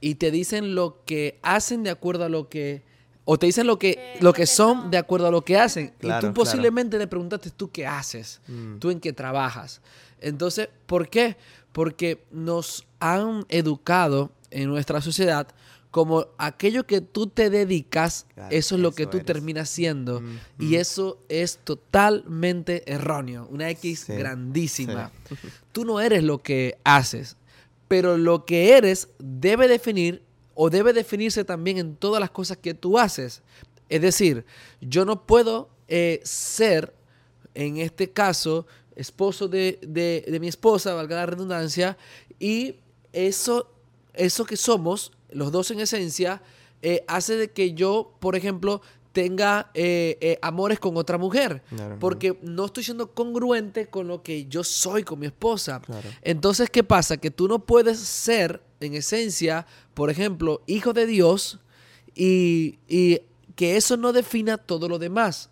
y 0.00 0.16
te 0.16 0.30
dicen 0.30 0.74
lo 0.74 1.02
que 1.04 1.38
hacen 1.42 1.82
de 1.82 1.90
acuerdo 1.90 2.24
a 2.24 2.28
lo 2.28 2.48
que 2.48 2.82
o 3.28 3.38
te 3.38 3.46
dicen 3.46 3.66
lo 3.66 3.78
que, 3.78 4.16
lo 4.20 4.32
que, 4.32 4.46
son, 4.46 4.90
de 4.90 4.98
acuerdo 4.98 5.26
a 5.26 5.30
lo 5.30 5.42
que 5.42 5.58
hacen. 5.58 5.92
y 6.00 6.08
tú 6.20 6.32
posiblemente 6.32 6.96
le 6.96 7.08
preguntaste 7.08 7.50
tú 7.50 7.70
qué 7.70 7.86
haces, 7.86 8.40
mm. 8.46 8.78
tú 8.78 8.90
en 8.90 9.00
qué 9.00 9.12
trabajas. 9.12 9.82
Entonces, 10.20 10.68
¿por 10.86 11.08
qué? 11.08 11.36
Porque 11.72 12.24
nos 12.30 12.86
han 13.00 13.44
educado 13.48 14.30
en 14.50 14.68
nuestra 14.68 15.00
sociedad 15.00 15.48
como 15.90 16.26
aquello 16.36 16.86
que 16.86 17.00
tú 17.00 17.26
te 17.26 17.50
dedicas, 17.50 18.26
eso 18.50 18.74
es 18.74 18.80
lo 18.80 18.92
que 18.92 19.06
tú 19.06 19.20
terminas 19.20 19.70
siendo. 19.70 20.22
Y 20.58 20.76
eso 20.76 21.18
es 21.28 21.58
totalmente 21.64 22.82
erróneo, 22.92 23.48
una 23.50 23.70
X 23.70 24.04
grandísima. 24.06 25.10
Tú 25.72 25.86
no 25.86 25.98
eres 25.98 26.22
lo 26.22 26.42
que 26.42 26.76
haces, 26.84 27.38
pero 27.88 28.18
lo 28.18 28.44
que 28.44 28.76
eres 28.76 29.08
debe 29.18 29.68
definir 29.68 30.22
o 30.56 30.70
debe 30.70 30.92
definirse 30.92 31.44
también 31.44 31.78
en 31.78 31.94
todas 31.94 32.18
las 32.18 32.30
cosas 32.30 32.56
que 32.56 32.74
tú 32.74 32.98
haces. 32.98 33.42
Es 33.88 34.00
decir, 34.00 34.44
yo 34.80 35.04
no 35.04 35.26
puedo 35.26 35.68
eh, 35.86 36.20
ser, 36.24 36.92
en 37.54 37.76
este 37.76 38.10
caso, 38.10 38.66
esposo 38.96 39.48
de, 39.48 39.78
mi 40.40 40.48
esposa, 40.48 40.94
valga 40.94 41.16
la 41.16 41.26
redundancia, 41.26 41.96
y 42.40 42.76
eso, 43.12 43.70
eso 44.14 44.46
que 44.46 44.56
somos, 44.56 45.12
los 45.30 45.52
dos 45.52 45.70
en 45.70 45.80
esencia, 45.80 46.42
eh, 46.80 47.04
hace 47.06 47.36
de 47.36 47.50
que 47.50 47.74
yo, 47.74 48.14
por 48.18 48.34
ejemplo, 48.34 48.80
tenga 49.16 49.70
eh, 49.72 50.38
amores 50.42 50.78
con 50.78 50.94
otra 50.98 51.16
mujer, 51.16 51.62
porque 51.98 52.38
no 52.42 52.66
estoy 52.66 52.84
siendo 52.84 53.14
congruente 53.14 53.86
con 53.86 54.08
lo 54.08 54.22
que 54.22 54.44
yo 54.44 54.62
soy 54.62 55.04
con 55.04 55.20
mi 55.20 55.24
esposa. 55.24 55.80
Entonces, 56.20 56.68
¿qué 56.68 56.84
pasa? 56.84 57.16
Que 57.16 57.30
tú 57.30 57.48
no 57.48 57.60
puedes 57.60 57.98
ser 57.98 58.62
en 58.78 58.92
esencia, 58.92 59.66
por 59.94 60.10
ejemplo, 60.10 60.60
hijo 60.66 60.92
de 60.92 61.06
Dios 61.06 61.60
y, 62.14 62.78
que 63.54 63.78
eso 63.78 63.96
no 63.96 64.12
defina 64.12 64.58
todo 64.58 64.86
lo 64.86 64.98
demás. 64.98 65.48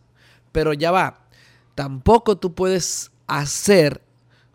Pero 0.52 0.74
ya 0.74 0.90
va, 0.90 1.26
tampoco 1.74 2.36
tú 2.36 2.52
puedes 2.52 3.12
hacer 3.26 4.02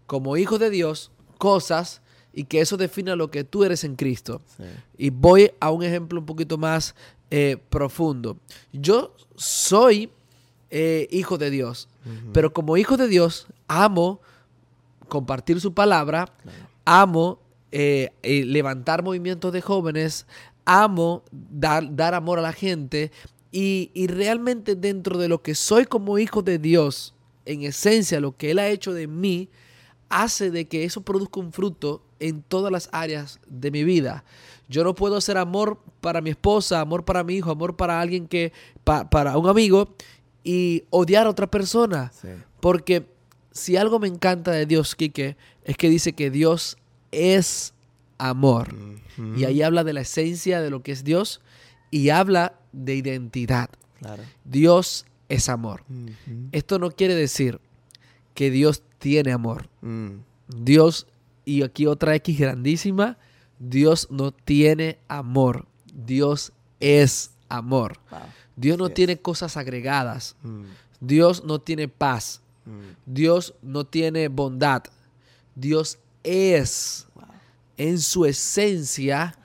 como 0.06 0.38
hijo 0.38 0.60
de 0.60 0.70
Dios 0.70 1.10
cosas 1.40 2.04
y 2.40 2.46
que 2.46 2.62
eso 2.62 2.78
defina 2.78 3.18
lo 3.18 3.30
que 3.30 3.44
tú 3.44 3.66
eres 3.66 3.84
en 3.84 3.98
Cristo. 3.98 4.42
Y 4.98 5.10
voy 5.10 5.52
a 5.60 5.72
un 5.72 5.84
ejemplo 5.84 6.22
un 6.22 6.26
poquito 6.26 6.58
más 6.58 6.96
eh, 7.30 7.58
profundo. 7.70 8.38
Yo 8.72 9.14
soy 9.36 10.10
eh, 10.70 11.10
hijo 11.12 11.38
de 11.38 11.50
Dios, 11.50 11.90
pero 12.32 12.54
como 12.54 12.78
hijo 12.78 12.96
de 12.96 13.10
Dios 13.10 13.48
amo 13.68 14.22
compartir 15.10 15.60
su 15.60 15.74
palabra, 15.74 16.32
amo 16.86 17.40
eh, 17.74 18.14
levantar 18.24 19.04
movimientos 19.04 19.52
de 19.52 19.60
jóvenes, 19.60 20.26
amo 20.64 21.24
dar, 21.30 21.94
dar 21.94 22.14
amor 22.14 22.40
a 22.40 22.42
la 22.42 22.54
gente 22.54 23.12
y, 23.52 24.08
realmente 24.08 24.78
dentro 24.78 25.18
de 25.18 25.28
lo 25.28 25.42
que 25.42 25.56
soy 25.56 25.84
como 25.84 26.18
hijo 26.18 26.42
de 26.42 26.58
Dios, 26.58 27.14
en 27.46 27.64
esencia 27.64 28.22
lo 28.22 28.38
que 28.38 28.52
Él 28.52 28.60
ha 28.60 28.70
hecho 28.70 28.94
de 28.94 29.08
mí, 29.08 29.50
hace 30.08 30.52
de 30.52 30.70
que 30.70 30.86
eso 30.86 31.02
produzca 31.02 31.42
un 31.42 31.52
fruto 31.52 32.02
en 32.20 32.42
todas 32.42 32.72
las 32.72 32.90
áreas 32.92 33.40
de 33.48 33.72
mi 33.72 33.84
vida. 33.84 34.24
Yo 34.68 34.84
no 34.84 34.94
puedo 34.96 35.18
hacer 35.18 35.38
amor 35.38 35.80
para 36.02 36.22
mi 36.22 36.30
esposa, 36.30 36.80
amor 36.80 37.06
para 37.06 37.24
mi 37.24 37.36
hijo, 37.36 37.52
amor 37.52 37.76
para 37.76 38.00
alguien 38.00 38.28
que, 38.28 38.54
para 38.84 39.38
un 39.38 39.48
amigo 39.48 39.96
y 40.44 40.84
odiar 40.90 41.28
a 41.28 41.30
otra 41.30 41.50
persona. 41.50 42.12
Porque 42.60 43.08
si 43.52 43.78
algo 43.78 44.00
me 44.00 44.08
encanta 44.08 44.52
de 44.52 44.66
Dios, 44.66 44.96
Quique, 44.96 45.38
es 45.64 45.78
que 45.78 45.90
dice 45.90 46.14
que 46.14 46.30
Dios 46.30 46.78
es 47.12 47.74
amor. 48.18 48.76
Y 49.36 49.44
ahí 49.46 49.62
habla 49.62 49.84
de 49.84 49.94
la 49.94 50.02
esencia 50.02 50.62
de 50.62 50.70
lo 50.70 50.82
que 50.82 50.92
es 50.92 51.04
Dios 51.04 51.42
y 51.92 52.10
habla 52.10 52.54
de 52.72 52.96
identidad. 52.96 53.70
Dios 54.46 55.06
es 55.30 55.50
amor. 55.50 55.84
Esto 56.52 56.80
no 56.80 56.92
quiere 56.92 57.16
decir 57.16 57.60
que 58.34 58.50
Dios 58.52 58.84
tiene 59.00 59.32
amor. 59.32 59.70
Mm. 59.82 60.22
Dios, 60.48 61.08
y 61.50 61.64
aquí 61.64 61.88
otra 61.88 62.14
X 62.16 62.38
grandísima, 62.38 63.18
Dios 63.58 64.08
no 64.12 64.32
tiene 64.32 65.00
amor. 65.08 65.66
Dios 65.92 66.54
es 66.80 67.32
amor. 67.50 67.98
Dios 68.56 68.78
no 68.78 68.90
tiene 68.90 69.18
cosas 69.18 69.58
agregadas. 69.58 70.36
Mm. 70.44 70.66
Dios 71.00 71.44
no 71.44 71.60
tiene 71.60 71.88
paz. 71.88 72.42
Mm. 72.66 72.80
Dios 73.08 73.56
no 73.64 73.84
tiene 73.84 74.28
bondad. 74.28 74.84
Dios 75.56 75.98
es. 76.24 77.08
En 77.78 78.00
su 78.00 78.26
esencia, 78.26 79.36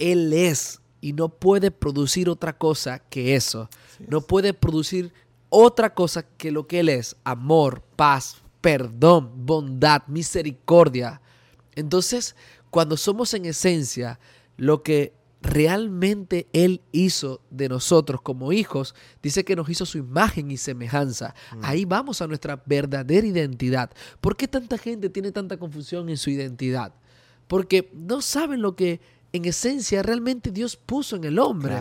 Él 0.00 0.32
es. 0.32 0.80
Y 1.00 1.12
no 1.12 1.28
puede 1.28 1.70
producir 1.70 2.28
otra 2.28 2.58
cosa 2.58 2.98
que 2.98 3.36
eso. 3.36 3.70
No 4.08 4.22
puede 4.22 4.54
producir 4.54 5.12
otra 5.50 5.94
cosa 5.94 6.24
que 6.24 6.50
lo 6.50 6.66
que 6.66 6.80
Él 6.80 6.88
es. 6.88 7.14
Amor, 7.22 7.82
paz, 7.94 8.38
perdón, 8.60 9.30
bondad, 9.46 10.02
misericordia. 10.08 11.20
Entonces, 11.78 12.34
cuando 12.70 12.96
somos 12.96 13.34
en 13.34 13.44
esencia 13.44 14.18
lo 14.56 14.82
que 14.82 15.14
realmente 15.40 16.48
Él 16.52 16.82
hizo 16.90 17.40
de 17.50 17.68
nosotros 17.68 18.20
como 18.20 18.52
hijos, 18.52 18.94
dice 19.22 19.44
que 19.44 19.54
nos 19.54 19.68
hizo 19.68 19.86
su 19.86 19.98
imagen 19.98 20.50
y 20.50 20.56
semejanza. 20.56 21.34
Mm. 21.54 21.60
Ahí 21.62 21.84
vamos 21.84 22.20
a 22.20 22.26
nuestra 22.26 22.60
verdadera 22.66 23.26
identidad. 23.26 23.90
¿Por 24.20 24.36
qué 24.36 24.48
tanta 24.48 24.76
gente 24.76 25.08
tiene 25.08 25.30
tanta 25.30 25.56
confusión 25.56 26.08
en 26.08 26.16
su 26.16 26.30
identidad? 26.30 26.92
Porque 27.46 27.90
no 27.94 28.20
saben 28.20 28.60
lo 28.60 28.74
que 28.74 29.00
en 29.32 29.44
esencia 29.44 30.02
realmente 30.02 30.50
Dios 30.50 30.76
puso 30.76 31.14
en 31.14 31.24
el 31.24 31.38
hombre. 31.38 31.76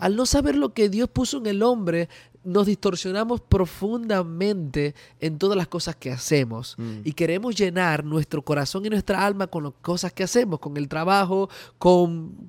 Al 0.00 0.16
no 0.16 0.24
saber 0.24 0.56
lo 0.56 0.72
que 0.72 0.88
Dios 0.88 1.10
puso 1.10 1.38
en 1.38 1.46
el 1.46 1.62
hombre, 1.62 2.08
nos 2.44 2.66
distorsionamos 2.66 3.40
profundamente 3.40 4.94
en 5.20 5.38
todas 5.38 5.56
las 5.56 5.68
cosas 5.68 5.96
que 5.96 6.10
hacemos. 6.10 6.74
Mm. 6.76 7.00
y 7.04 7.12
queremos 7.12 7.54
llenar 7.54 8.04
nuestro 8.04 8.42
corazón 8.42 8.84
y 8.86 8.90
nuestra 8.90 9.24
alma 9.24 9.46
con 9.46 9.64
las 9.64 9.72
cosas 9.82 10.12
que 10.12 10.24
hacemos, 10.24 10.60
con 10.60 10.76
el 10.76 10.88
trabajo, 10.88 11.48
con 11.78 12.46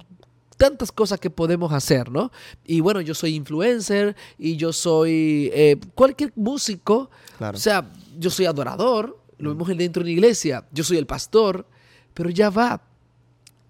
tantas 0.57 0.91
cosas 0.91 1.19
que 1.19 1.29
podemos 1.29 1.71
hacer, 1.71 2.09
¿no? 2.09 2.31
Y 2.65 2.79
bueno, 2.79 3.01
yo 3.01 3.13
soy 3.13 3.35
influencer 3.35 4.15
y 4.37 4.55
yo 4.55 4.71
soy 4.71 5.51
eh, 5.53 5.77
cualquier 5.93 6.31
músico, 6.35 7.09
o 7.39 7.57
sea, 7.57 7.91
yo 8.17 8.29
soy 8.29 8.45
adorador, 8.45 9.19
lo 9.37 9.49
vemos 9.49 9.67
dentro 9.67 10.03
de 10.03 10.09
una 10.09 10.11
iglesia, 10.11 10.65
yo 10.71 10.83
soy 10.83 10.97
el 10.97 11.05
pastor, 11.05 11.67
pero 12.13 12.29
ya 12.29 12.49
va, 12.49 12.81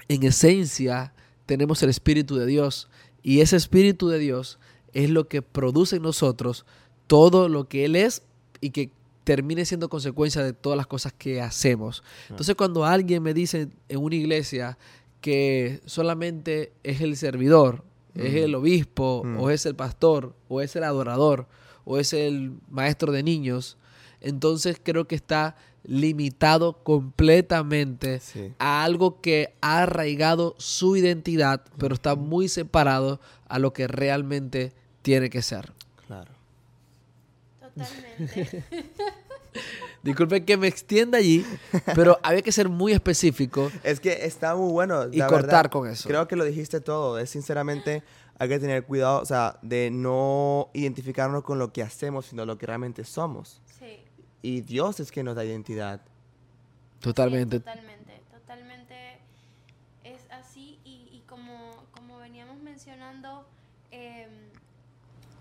en 0.07 0.23
esencia 0.23 1.13
tenemos 1.45 1.81
el 1.83 1.89
Espíritu 1.89 2.35
de 2.35 2.45
Dios 2.45 2.87
y 3.23 3.41
ese 3.41 3.55
Espíritu 3.55 4.07
de 4.07 4.19
Dios 4.19 4.59
es 4.95 5.11
lo 5.11 5.27
que 5.27 5.43
produce 5.43 5.97
en 5.97 6.01
nosotros 6.01 6.65
todo 7.05 7.47
lo 7.49 7.67
que 7.67 7.85
Él 7.85 7.95
es 7.95 8.23
y 8.61 8.71
que 8.71 8.89
termine 9.23 9.65
siendo 9.65 9.89
consecuencia 9.89 10.41
de 10.43 10.53
todas 10.53 10.77
las 10.77 10.87
cosas 10.87 11.13
que 11.13 11.41
hacemos. 11.41 12.03
Entonces 12.29 12.55
cuando 12.55 12.85
alguien 12.85 13.21
me 13.21 13.33
dice 13.33 13.69
en 13.89 13.99
una 13.99 14.15
iglesia, 14.15 14.77
que 15.21 15.81
solamente 15.85 16.71
es 16.83 17.01
el 17.01 17.17
servidor, 17.17 17.83
es 18.13 18.35
el 18.35 18.53
obispo, 18.55 19.23
o 19.39 19.49
es 19.49 19.65
el 19.65 19.75
pastor, 19.75 20.33
o 20.47 20.61
es 20.61 20.75
el 20.75 20.83
adorador, 20.83 21.47
o 21.83 21.97
es 21.97 22.13
el 22.13 22.53
maestro 22.69 23.11
de 23.11 23.23
niños, 23.23 23.77
entonces 24.21 24.79
creo 24.81 25.07
que 25.07 25.15
está 25.15 25.55
limitado 25.83 26.83
completamente 26.83 28.19
Sí. 28.19 28.53
a 28.59 28.83
algo 28.83 29.19
que 29.21 29.53
ha 29.61 29.83
arraigado 29.83 30.55
su 30.57 30.95
identidad, 30.95 31.63
pero 31.77 31.95
está 31.95 32.15
muy 32.15 32.47
separado 32.47 33.19
a 33.47 33.59
lo 33.59 33.73
que 33.73 33.87
realmente 33.87 34.73
tiene 35.05 35.29
que 35.29 35.43
ser. 35.43 35.71
Claro. 36.07 36.31
Totalmente. 37.59 38.63
Disculpen 40.01 40.43
que 40.45 40.57
me 40.57 40.67
extienda 40.67 41.19
allí, 41.19 41.45
pero 41.93 42.19
había 42.23 42.41
que 42.41 42.51
ser 42.51 42.69
muy 42.69 42.91
específico. 42.91 43.71
Es 43.83 43.99
que 43.99 44.25
está 44.25 44.55
muy 44.55 44.71
bueno. 44.71 45.05
Y 45.11 45.17
la 45.17 45.27
cortar 45.27 45.65
verdad. 45.65 45.71
con 45.71 45.87
eso. 45.87 46.09
Creo 46.09 46.27
que 46.27 46.35
lo 46.35 46.43
dijiste 46.43 46.81
todo. 46.81 47.19
Es 47.19 47.29
sinceramente, 47.29 48.01
hay 48.39 48.49
que 48.49 48.57
tener 48.57 48.83
cuidado, 48.83 49.21
o 49.21 49.25
sea, 49.25 49.59
de 49.61 49.91
no 49.91 50.69
identificarnos 50.73 51.43
con 51.43 51.59
lo 51.59 51.71
que 51.71 51.83
hacemos, 51.83 52.25
sino 52.25 52.43
lo 52.43 52.57
que 52.57 52.65
realmente 52.65 53.03
somos. 53.03 53.61
Sí. 53.77 53.99
Y 54.41 54.61
Dios 54.61 54.99
es 54.99 55.11
quien 55.11 55.27
nos 55.27 55.35
da 55.35 55.45
identidad. 55.45 56.01
Totalmente. 56.99 57.57
Sí, 57.57 57.63
totalmente, 57.63 58.21
totalmente 58.31 59.19
es 60.03 60.21
así 60.31 60.79
y, 60.83 61.09
y 61.11 61.23
como, 61.27 61.83
como 61.91 62.17
veníamos 62.17 62.59
mencionando, 62.63 63.45
em, 63.91 64.29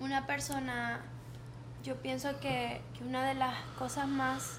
una 0.00 0.26
persona, 0.26 1.00
yo 1.82 1.96
pienso 1.96 2.38
que, 2.40 2.80
que 2.96 3.04
una 3.04 3.24
de 3.26 3.34
las 3.34 3.54
cosas 3.78 4.06
más 4.08 4.58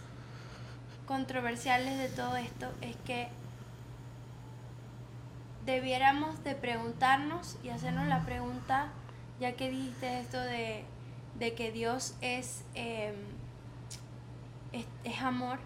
controversiales 1.07 1.97
de 1.97 2.09
todo 2.09 2.35
esto 2.35 2.71
es 2.81 2.95
que 3.05 3.27
debiéramos 5.65 6.43
de 6.43 6.55
preguntarnos 6.55 7.57
y 7.63 7.69
hacernos 7.69 8.07
la 8.07 8.21
pregunta, 8.25 8.87
ya 9.39 9.53
que 9.53 9.69
dijiste 9.71 10.19
esto 10.19 10.39
de, 10.39 10.83
de 11.39 11.53
que 11.53 11.71
Dios 11.71 12.15
es, 12.21 12.63
em, 12.75 13.15
es, 14.71 14.85
es 15.03 15.21
amor, 15.21 15.59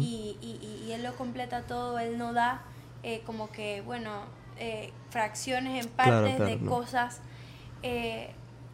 y, 0.00 0.36
y- 0.40 0.58
y- 0.62 0.86
y 0.88 0.92
él 0.92 1.02
lo 1.02 1.14
completa 1.16 1.62
todo, 1.66 1.98
él 1.98 2.16
no 2.16 2.32
da 2.32 2.62
eh, 3.02 3.22
como 3.26 3.50
que, 3.52 3.82
bueno, 3.82 4.22
eh, 4.56 4.92
fracciones 5.10 5.84
en 5.84 5.90
Claro, 5.92 6.22
partes 6.22 6.36
claro, 6.36 6.50
de 6.50 6.56
no. 6.56 6.70
cosas. 6.70 7.20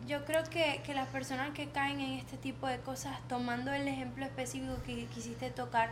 Yo 0.06 0.24
creo 0.24 0.44
que, 0.44 0.82
que 0.84 0.92
las 0.94 1.08
personas 1.08 1.50
que 1.50 1.68
caen 1.68 2.00
en 2.00 2.12
este 2.18 2.36
tipo 2.36 2.66
de 2.66 2.78
cosas, 2.80 3.16
tomando 3.28 3.72
el 3.72 3.88
ejemplo 3.88 4.24
específico 4.24 4.74
que 4.84 5.06
quisiste 5.06 5.50
tocar, 5.50 5.90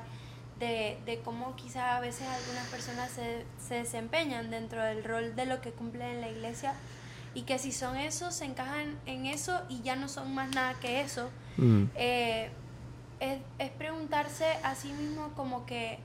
de, 0.58 0.98
de 1.06 1.18
cómo 1.20 1.56
quizás 1.56 1.84
a 1.96 2.00
veces 2.00 2.28
algunas 2.28 2.66
personas 2.68 3.10
se, 3.10 3.44
se 3.58 3.76
desempeñan 3.76 4.50
dentro 4.50 4.82
del 4.82 5.02
rol 5.02 5.34
de 5.34 5.46
lo 5.46 5.60
que 5.60 5.72
cumplen 5.72 6.08
en 6.08 6.20
la 6.20 6.28
iglesia, 6.28 6.74
y 7.34 7.42
que 7.42 7.58
si 7.58 7.72
son 7.72 7.96
esos, 7.96 8.34
se 8.34 8.44
encajan 8.44 8.98
en 9.06 9.24
eso 9.26 9.62
y 9.70 9.80
ya 9.82 9.96
no 9.96 10.08
son 10.08 10.34
más 10.34 10.50
nada 10.54 10.74
que 10.80 11.00
eso, 11.00 11.30
Mm. 11.58 11.84
eh, 11.96 12.50
es, 13.20 13.38
es 13.58 13.70
preguntarse 13.72 14.46
a 14.64 14.74
sí 14.74 14.90
mismo 14.94 15.32
como 15.36 15.66
que 15.66 15.98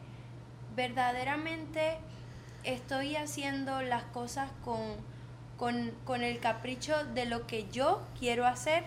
verdaderamente 0.76 1.98
estoy 2.64 3.16
haciendo 3.16 3.82
las 3.82 4.04
cosas 4.04 4.50
con, 4.64 4.80
con, 5.58 5.92
con 6.06 6.24
el 6.24 6.40
capricho 6.40 6.94
de 7.14 7.26
lo 7.26 7.48
que 7.48 7.68
yo 7.70 8.02
quiero 8.20 8.46
hacer, 8.46 8.84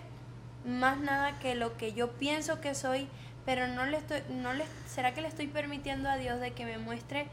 más 0.65 0.97
nada 0.99 1.37
que 1.39 1.55
lo 1.55 1.75
que 1.77 1.93
yo 1.93 2.11
pienso 2.13 2.61
que 2.61 2.75
soy, 2.75 3.07
pero 3.45 3.67
no 3.67 3.85
le 3.85 3.97
estoy, 3.97 4.21
no 4.29 4.53
le, 4.53 4.63
¿será 4.87 5.13
que 5.13 5.21
le 5.21 5.27
estoy 5.27 5.47
permitiendo 5.47 6.09
a 6.09 6.17
Dios 6.17 6.39
de 6.39 6.51
que 6.53 6.65
me 6.65 6.77
muestre 6.77 7.27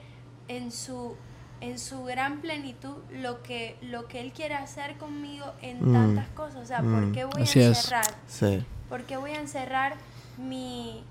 en 0.49 0.73
su 0.73 1.17
en 1.61 1.81
su 1.81 2.05
gran 2.05 2.41
plenitud 2.41 2.97
lo 3.11 3.43
que 3.43 3.77
lo 3.83 4.07
que 4.07 4.21
él 4.21 4.33
quiere 4.33 4.55
hacer 4.55 4.97
conmigo 4.97 5.45
en 5.61 5.89
Mm. 5.91 5.93
tantas 5.93 6.29
cosas, 6.29 6.57
o 6.63 6.67
sea, 6.67 6.79
¿por 6.79 7.07
Mm. 7.07 7.13
qué 7.13 7.25
voy 7.25 7.43
Así 7.43 7.61
a 7.61 7.67
encerrar? 7.67 8.05
Sí. 8.29 8.65
¿Por 8.89 9.03
qué 9.03 9.17
voy 9.17 9.33
a 9.33 9.41
encerrar 9.41 9.97
mi... 10.39 11.03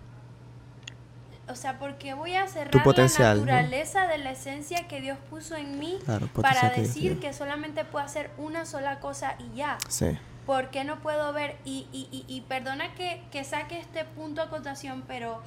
O 1.50 1.56
sea, 1.56 1.80
¿por 1.80 1.98
qué 1.98 2.14
voy 2.14 2.36
a 2.36 2.48
cerrar 2.48 2.72
Tu 2.72 2.82
potencial, 2.84 3.38
la 3.38 3.46
¿no? 3.46 3.52
naturaleza 3.52 4.08
de 4.08 4.18
la 4.18 4.32
esencia 4.32 4.88
que 4.88 5.00
Dios 5.02 5.18
puso 5.30 5.56
en 5.56 5.80
mí 5.80 5.98
Claro, 6.06 6.28
para 6.34 6.72
que 6.74 6.82
decir 6.82 7.20
que 7.20 7.32
solamente 7.34 7.86
puedo 7.86 8.04
hacer 8.04 8.32
una 8.38 8.66
sola 8.66 9.00
cosa 9.00 9.36
y 9.40 9.56
ya? 9.56 9.78
Sí. 9.88 10.18
¿Por 10.46 10.70
qué 10.70 10.84
no 10.84 11.00
puedo 11.00 11.32
ver? 11.34 11.58
Y, 11.66 11.88
y, 11.92 12.08
y, 12.12 12.26
y 12.34 12.42
perdona 12.42 12.94
que, 12.96 13.22
que 13.32 13.44
saque 13.44 13.80
este 13.80 14.04
punto 14.06 14.42
a 14.42 14.46
acotación, 14.46 15.04
pero 15.08 15.42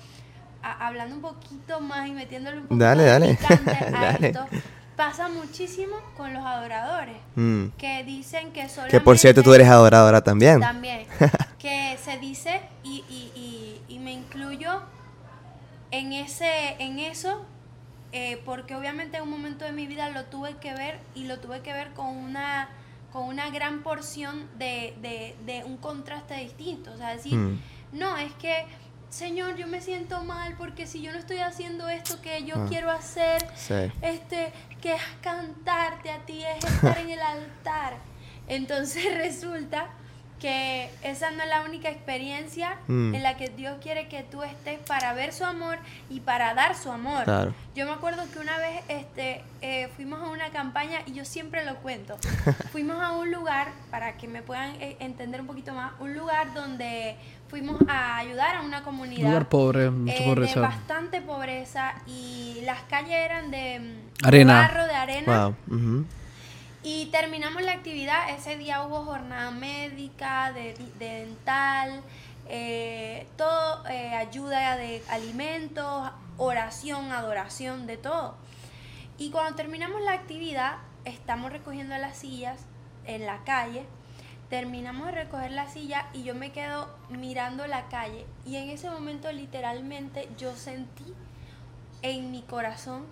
a- 0.62 0.86
hablando 0.86 1.16
un 1.16 1.22
poquito 1.22 1.80
más 1.80 2.06
y 2.08 2.12
metiéndole 2.12 2.58
un 2.58 2.62
poquito 2.66 2.84
Dale, 2.84 3.04
dale. 3.04 3.38
a 3.48 3.90
Dale. 3.90 4.26
esto, 4.28 4.46
pasa 4.96 5.28
muchísimo 5.28 5.96
con 6.16 6.32
los 6.34 6.44
adoradores, 6.44 7.16
Mm. 7.34 7.68
que 7.78 8.04
dicen 8.04 8.52
que 8.52 8.68
solamente... 8.68 8.98
Que 8.98 9.00
por 9.02 9.18
cierto, 9.18 9.42
tú 9.42 9.54
eres 9.54 9.68
adoradora 9.68 10.20
también. 10.22 10.60
También. 10.60 11.06
que 11.58 11.98
se 12.02 12.18
dice, 12.18 12.60
y, 12.82 13.04
y, 13.08 13.32
y, 13.88 13.94
y 13.94 13.98
me 13.98 14.12
incluyo 14.12 14.82
en, 15.90 16.12
ese, 16.12 16.76
en 16.78 16.98
eso, 16.98 17.44
eh, 18.12 18.40
porque 18.44 18.74
obviamente 18.74 19.16
en 19.18 19.22
un 19.24 19.30
momento 19.30 19.64
de 19.64 19.72
mi 19.72 19.86
vida 19.86 20.08
lo 20.10 20.24
tuve 20.24 20.56
que 20.58 20.74
ver 20.74 20.98
y 21.14 21.24
lo 21.24 21.38
tuve 21.40 21.60
que 21.60 21.72
ver 21.72 21.92
con 21.92 22.06
una, 22.08 22.68
con 23.12 23.24
una 23.24 23.50
gran 23.50 23.82
porción 23.82 24.48
de, 24.58 24.96
de, 25.00 25.36
de 25.46 25.64
un 25.64 25.76
contraste 25.76 26.34
distinto. 26.36 26.92
O 26.92 26.96
sea, 26.96 27.10
decir, 27.14 27.34
Mm. 27.36 27.60
no, 27.92 28.16
es 28.16 28.32
que, 28.34 28.66
Señor, 29.10 29.56
yo 29.56 29.66
me 29.66 29.80
siento 29.80 30.22
mal 30.22 30.54
porque 30.56 30.86
si 30.86 31.02
yo 31.02 31.10
no 31.12 31.18
estoy 31.18 31.38
haciendo 31.38 31.88
esto 31.88 32.20
que 32.22 32.44
yo 32.44 32.54
Ah. 32.56 32.66
quiero 32.68 32.90
hacer, 32.90 33.44
Sí. 33.56 33.74
este, 34.02 34.52
que 34.80 34.94
es 34.94 35.02
cantarte 35.20 36.10
a 36.12 36.18
ti, 36.26 36.42
es 36.44 36.64
estar 36.64 36.96
en 36.98 37.10
el 37.10 37.20
altar. 37.20 37.94
Entonces 38.48 39.04
resulta 39.16 39.88
que 40.40 40.90
esa 41.02 41.30
no 41.30 41.42
es 41.42 41.48
la 41.48 41.60
única 41.62 41.90
experiencia 41.90 42.76
Mm. 42.88 43.14
en 43.14 43.22
la 43.22 43.36
que 43.36 43.48
Dios 43.50 43.76
quiere 43.82 44.08
que 44.08 44.22
tú 44.22 44.42
estés 44.42 44.78
para 44.80 45.12
ver 45.12 45.32
su 45.32 45.44
amor 45.44 45.78
y 46.08 46.20
para 46.20 46.54
dar 46.54 46.74
su 46.74 46.90
amor. 46.90 47.24
Claro. 47.24 47.52
Yo 47.74 47.84
me 47.86 47.92
acuerdo 47.92 48.22
que 48.32 48.38
una 48.38 48.56
vez 48.58 48.82
este, 48.88 49.42
eh, 49.60 49.88
fuimos 49.96 50.20
a 50.20 50.28
una 50.28 50.48
campaña 50.50 51.00
y 51.06 51.12
yo 51.12 51.24
siempre 51.24 51.64
lo 51.64 51.76
cuento. 51.76 52.16
fuimos 52.72 53.00
a 53.02 53.12
un 53.12 53.30
lugar, 53.30 53.68
para 53.90 54.16
que 54.16 54.26
me 54.28 54.42
puedan 54.42 54.74
eh, 54.80 54.96
entender 55.00 55.40
un 55.42 55.46
poquito 55.46 55.74
más, 55.74 55.92
un 56.00 56.14
lugar 56.14 56.54
donde 56.54 57.16
fuimos 57.48 57.76
a 57.88 58.16
ayudar 58.16 58.56
a 58.56 58.60
una 58.62 58.82
comunidad. 58.82 59.26
Lugar 59.28 59.48
pobre, 59.48 59.90
mucha 59.90 60.14
Eh, 60.14 60.20
de 60.20 60.24
pobreza. 60.26 60.60
bastante 60.60 61.20
pobreza 61.20 61.94
y 62.06 62.60
las 62.64 62.80
calles 62.84 63.12
eran 63.12 63.50
de 63.50 63.80
mm, 63.80 64.26
Arena. 64.26 64.54
barro, 64.62 64.84
de 64.86 64.94
arena. 64.94 65.46
Wow. 65.68 65.76
Ujú. 65.78 66.04
Y 66.82 67.06
terminamos 67.06 67.62
la 67.62 67.72
actividad, 67.72 68.30
ese 68.30 68.56
día 68.56 68.82
hubo 68.84 69.04
jornada 69.04 69.50
médica, 69.50 70.52
de, 70.52 70.74
de 70.98 71.26
dental, 71.26 72.02
eh, 72.48 73.26
todo, 73.36 73.86
eh, 73.86 74.14
ayuda 74.14 74.76
de 74.76 75.02
alimentos, 75.10 76.10
oración, 76.38 77.12
adoración, 77.12 77.86
de 77.86 77.98
todo. 77.98 78.34
Y 79.18 79.30
cuando 79.30 79.56
terminamos 79.56 80.00
la 80.00 80.14
actividad, 80.14 80.78
estamos 81.04 81.52
recogiendo 81.52 81.96
las 81.98 82.16
sillas 82.16 82.58
en 83.04 83.26
la 83.26 83.44
calle, 83.44 83.84
terminamos 84.48 85.06
de 85.06 85.12
recoger 85.12 85.52
la 85.52 85.68
silla 85.68 86.08
y 86.12 86.22
yo 86.24 86.34
me 86.34 86.50
quedo 86.50 86.88
mirando 87.08 87.66
la 87.66 87.88
calle 87.88 88.26
y 88.44 88.56
en 88.56 88.68
ese 88.68 88.90
momento 88.90 89.30
literalmente 89.30 90.28
yo 90.36 90.56
sentí 90.56 91.14
en 92.02 92.32
mi 92.32 92.42
corazón 92.42 93.06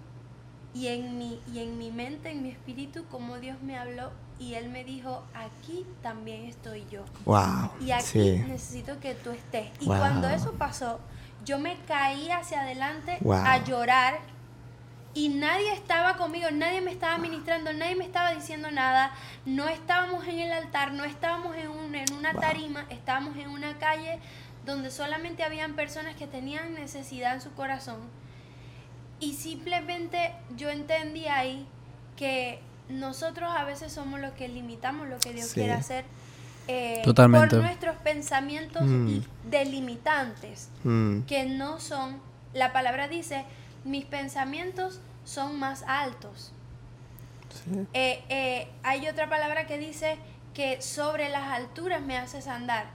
y 0.74 0.88
en 0.88 1.18
mi, 1.18 1.40
y 1.52 1.60
en 1.60 1.78
mi 1.78 1.90
mente, 1.90 2.30
en 2.30 2.42
mi 2.42 2.50
espíritu, 2.50 3.04
como 3.10 3.38
Dios 3.38 3.60
me 3.62 3.78
habló 3.78 4.10
y 4.38 4.54
Él 4.54 4.68
me 4.68 4.84
dijo, 4.84 5.24
aquí 5.34 5.84
también 6.02 6.44
estoy 6.44 6.86
yo. 6.90 7.04
Wow. 7.24 7.70
Y 7.80 7.90
aquí 7.90 8.04
Sí. 8.04 8.38
necesito 8.46 9.00
que 9.00 9.14
tú 9.14 9.30
estés. 9.30 9.70
Y 9.80 9.86
Wow. 9.86 9.98
cuando 9.98 10.28
eso 10.28 10.52
pasó, 10.52 11.00
yo 11.44 11.58
me 11.58 11.76
caí 11.86 12.30
hacia 12.30 12.60
adelante 12.60 13.18
Wow. 13.20 13.34
a 13.44 13.64
llorar 13.64 14.18
y 15.14 15.30
nadie 15.30 15.72
estaba 15.72 16.16
conmigo, 16.16 16.48
nadie 16.52 16.80
me 16.80 16.92
estaba 16.92 17.18
ministrando, 17.18 17.72
nadie 17.72 17.96
me 17.96 18.04
estaba 18.04 18.32
diciendo 18.34 18.70
nada. 18.70 19.10
No 19.46 19.66
estábamos 19.68 20.28
en 20.28 20.38
el 20.38 20.52
altar, 20.52 20.92
no 20.92 21.02
estábamos 21.04 21.56
en, 21.56 21.68
un- 21.70 21.94
en 21.94 22.12
una 22.12 22.32
tarima, 22.34 22.84
estábamos 22.90 23.36
en 23.36 23.48
una 23.48 23.76
calle 23.78 24.20
donde 24.64 24.90
solamente 24.90 25.42
habían 25.42 25.74
personas 25.74 26.14
que 26.14 26.26
tenían 26.26 26.74
necesidad 26.74 27.34
en 27.34 27.40
su 27.40 27.52
corazón. 27.54 27.96
Y 29.20 29.34
simplemente 29.34 30.32
yo 30.56 30.70
entendí 30.70 31.26
ahí 31.26 31.66
que 32.16 32.60
nosotros 32.88 33.50
a 33.54 33.64
veces 33.64 33.92
somos 33.92 34.20
los 34.20 34.32
que 34.32 34.48
limitamos 34.48 35.08
lo 35.08 35.18
que 35.18 35.32
Dios 35.32 35.48
Sí. 35.48 35.54
quiere 35.54 35.72
hacer 35.72 36.04
eh, 36.70 37.00
Totalmente. 37.02 37.56
por 37.56 37.64
nuestros 37.64 37.96
pensamientos 37.96 38.82
Mm. 38.84 39.20
delimitantes, 39.44 40.68
Mm. 40.84 41.20
que 41.22 41.46
no 41.46 41.80
son, 41.80 42.20
la 42.52 42.72
palabra 42.74 43.08
dice, 43.08 43.44
mis 43.84 44.04
pensamientos 44.04 45.00
son 45.24 45.58
más 45.58 45.82
altos. 45.84 46.52
Sí. 47.64 47.86
Eh, 47.94 48.22
eh, 48.28 48.68
hay 48.82 49.08
otra 49.08 49.28
palabra 49.30 49.66
que 49.66 49.78
dice 49.78 50.18
que 50.52 50.82
sobre 50.82 51.28
las 51.30 51.44
alturas 51.48 52.02
me 52.02 52.18
haces 52.18 52.46
andar, 52.46 52.86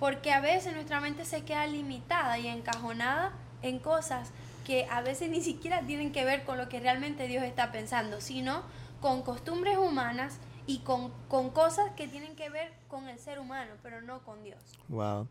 porque 0.00 0.32
a 0.32 0.40
veces 0.40 0.74
nuestra 0.74 1.00
mente 1.00 1.24
se 1.24 1.42
queda 1.44 1.66
limitada 1.66 2.38
y 2.38 2.48
encajonada 2.48 3.32
en 3.62 3.78
cosas 3.78 4.30
que 4.64 4.86
a 4.90 5.00
veces 5.02 5.30
ni 5.30 5.42
siquiera 5.42 5.82
tienen 5.86 6.12
que 6.12 6.24
ver 6.24 6.44
con 6.44 6.58
lo 6.58 6.68
que 6.68 6.80
realmente 6.80 7.26
Dios 7.28 7.44
está 7.44 7.72
pensando, 7.72 8.20
sino 8.20 8.62
con 9.00 9.22
costumbres 9.22 9.76
humanas 9.78 10.38
y 10.66 10.78
con, 10.80 11.12
con 11.28 11.50
cosas 11.50 11.90
que 11.96 12.06
tienen 12.06 12.36
que 12.36 12.48
ver 12.48 12.72
con 12.86 13.08
el 13.08 13.18
ser 13.18 13.40
humano, 13.40 13.72
pero 13.82 14.00
no 14.00 14.20
con 14.22 14.44
Dios. 14.44 14.60
Wow. 14.88 15.26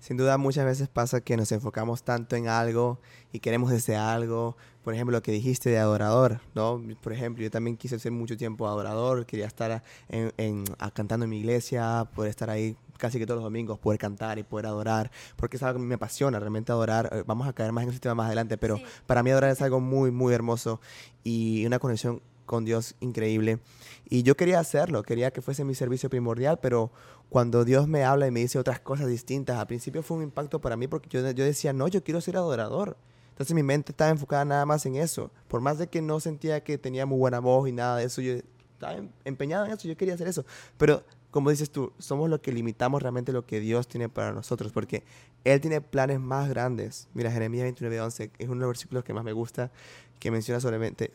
Sin 0.00 0.16
duda 0.16 0.36
muchas 0.38 0.64
veces 0.64 0.88
pasa 0.88 1.20
que 1.20 1.36
nos 1.36 1.52
enfocamos 1.52 2.02
tanto 2.02 2.34
en 2.34 2.48
algo 2.48 2.98
y 3.32 3.38
queremos 3.38 3.70
ese 3.70 3.94
algo. 3.96 4.56
Por 4.82 4.94
ejemplo, 4.94 5.16
lo 5.16 5.22
que 5.22 5.30
dijiste 5.30 5.70
de 5.70 5.78
adorador, 5.78 6.40
¿no? 6.56 6.82
Por 7.00 7.12
ejemplo, 7.12 7.44
yo 7.44 7.50
también 7.52 7.76
quise 7.76 8.00
ser 8.00 8.10
mucho 8.10 8.36
tiempo 8.36 8.66
adorador, 8.66 9.24
quería 9.26 9.46
estar 9.46 9.84
en, 10.08 10.32
en- 10.38 10.64
cantando 10.92 11.22
en 11.24 11.30
mi 11.30 11.38
iglesia, 11.38 12.08
poder 12.16 12.30
estar 12.30 12.50
ahí 12.50 12.76
casi 12.98 13.18
que 13.18 13.26
todos 13.26 13.38
los 13.38 13.44
domingos, 13.44 13.78
poder 13.78 13.98
cantar 13.98 14.38
y 14.38 14.42
poder 14.42 14.66
adorar, 14.66 15.10
porque 15.36 15.56
es 15.56 15.62
algo 15.62 15.80
que 15.80 15.86
me 15.86 15.94
apasiona, 15.96 16.38
realmente 16.38 16.72
adorar. 16.72 17.08
Eh, 17.12 17.24
Vamos 17.26 17.46
a 17.48 17.52
caer 17.52 17.72
más 17.72 17.84
en 17.84 17.90
ese 17.90 17.98
tema 18.00 18.14
más 18.14 18.26
adelante, 18.26 18.56
pero 18.58 18.76
Sí. 18.76 18.84
para 19.06 19.22
mí 19.22 19.30
adorar 19.30 19.50
es 19.50 19.60
algo 19.62 19.80
muy, 19.80 20.10
muy 20.10 20.32
hermoso 20.34 20.80
y 21.24 21.64
una 21.66 21.78
conexión 21.78 22.22
con 22.46 22.64
Dios 22.64 22.94
increíble. 23.00 23.60
Y 24.08 24.22
yo 24.24 24.36
quería 24.36 24.60
hacerlo, 24.60 25.02
quería 25.02 25.32
que 25.32 25.40
fuese 25.42 25.64
mi 25.64 25.74
servicio 25.74 26.10
primordial, 26.10 26.58
pero 26.60 26.90
cuando 27.28 27.64
Dios 27.64 27.88
me 27.88 28.04
habla 28.04 28.26
y 28.26 28.30
me 28.30 28.40
dice 28.40 28.58
otras 28.58 28.78
cosas 28.80 29.06
distintas, 29.06 29.56
al 29.58 29.66
principio 29.66 30.02
fue 30.02 30.18
un 30.18 30.22
impacto 30.24 30.60
para 30.60 30.76
mí 30.76 30.86
porque 30.86 31.08
yo, 31.08 31.20
yo 31.30 31.44
decía, 31.44 31.72
no, 31.72 31.88
yo 31.88 32.02
quiero 32.04 32.20
ser 32.20 32.36
adorador. 32.36 32.96
Entonces 33.30 33.54
mi 33.54 33.62
mente 33.62 33.92
estaba 33.92 34.10
enfocada 34.10 34.44
nada 34.44 34.66
más 34.66 34.84
en 34.84 34.96
eso. 34.96 35.30
Por 35.48 35.62
más 35.62 35.78
de 35.78 35.86
que 35.88 36.02
no 36.02 36.20
sentía 36.20 36.62
que 36.62 36.76
tenía 36.76 37.06
muy 37.06 37.16
buena 37.18 37.38
voz 37.40 37.66
y 37.68 37.72
nada 37.72 37.96
de 37.96 38.04
eso, 38.04 38.20
yo 38.20 38.34
estaba 38.74 38.94
em- 38.96 39.08
empeñado 39.24 39.64
en 39.64 39.70
eso, 39.72 39.88
yo 39.88 39.96
quería 39.96 40.14
hacer 40.14 40.28
eso. 40.28 40.44
Pero 40.76 41.02
como 41.32 41.50
dices 41.50 41.70
tú, 41.70 41.92
somos 41.98 42.30
los 42.30 42.38
que 42.40 42.52
limitamos 42.52 43.02
realmente 43.02 43.32
lo 43.32 43.44
que 43.46 43.58
Dios 43.58 43.88
tiene 43.88 44.08
para 44.08 44.32
nosotros, 44.32 44.70
porque 44.70 45.02
Él 45.44 45.60
tiene 45.60 45.80
planes 45.80 46.20
más 46.20 46.48
grandes. 46.48 47.08
Mira, 47.14 47.32
Jeremías 47.32 47.64
29:11 47.66 48.30
es 48.38 48.46
uno 48.48 48.54
de 48.56 48.60
los 48.60 48.68
versículos 48.68 49.02
que 49.02 49.12
más 49.12 49.24
me 49.24 49.32
gusta, 49.32 49.72
que 50.20 50.30
menciona 50.30 50.60
solamente, 50.60 51.10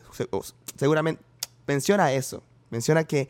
seguramente 0.76 1.22
menciona 1.66 2.12
eso, 2.12 2.42
menciona 2.70 3.04
que 3.04 3.28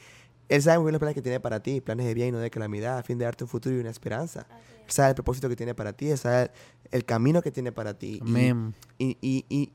Él 0.48 0.62
sabe 0.62 0.78
muy 0.78 0.86
bien 0.86 0.94
los 0.94 1.00
planes 1.00 1.14
que 1.14 1.22
tiene 1.22 1.40
para 1.40 1.60
ti, 1.62 1.80
planes 1.80 2.06
de 2.06 2.14
bien 2.14 2.28
y 2.28 2.32
no 2.32 2.38
de 2.38 2.50
calamidad, 2.50 2.98
a 2.98 3.02
fin 3.02 3.18
de 3.18 3.26
darte 3.26 3.44
un 3.44 3.48
futuro 3.50 3.76
y 3.76 3.80
una 3.80 3.90
esperanza. 3.90 4.46
Él 4.50 4.84
es. 4.88 4.94
sabe 4.94 5.10
el 5.10 5.14
propósito 5.14 5.48
que 5.48 5.56
tiene 5.56 5.74
para 5.74 5.92
ti, 5.92 6.10
Él 6.10 6.18
sabe 6.18 6.50
el 6.90 7.04
camino 7.04 7.42
que 7.42 7.50
tiene 7.50 7.70
para 7.70 7.94
ti. 7.94 8.16
Y- 8.16 8.20
Amén. 8.22 8.74
y, 8.98 9.18
y, 9.20 9.44
y, 9.50 9.72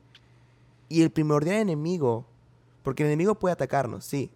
y 0.88 1.02
el 1.02 1.10
primordial 1.10 1.56
enemigo, 1.56 2.26
porque 2.82 3.04
el 3.04 3.08
enemigo 3.08 3.36
puede 3.36 3.52
atacarnos, 3.52 4.04
sí. 4.04 4.30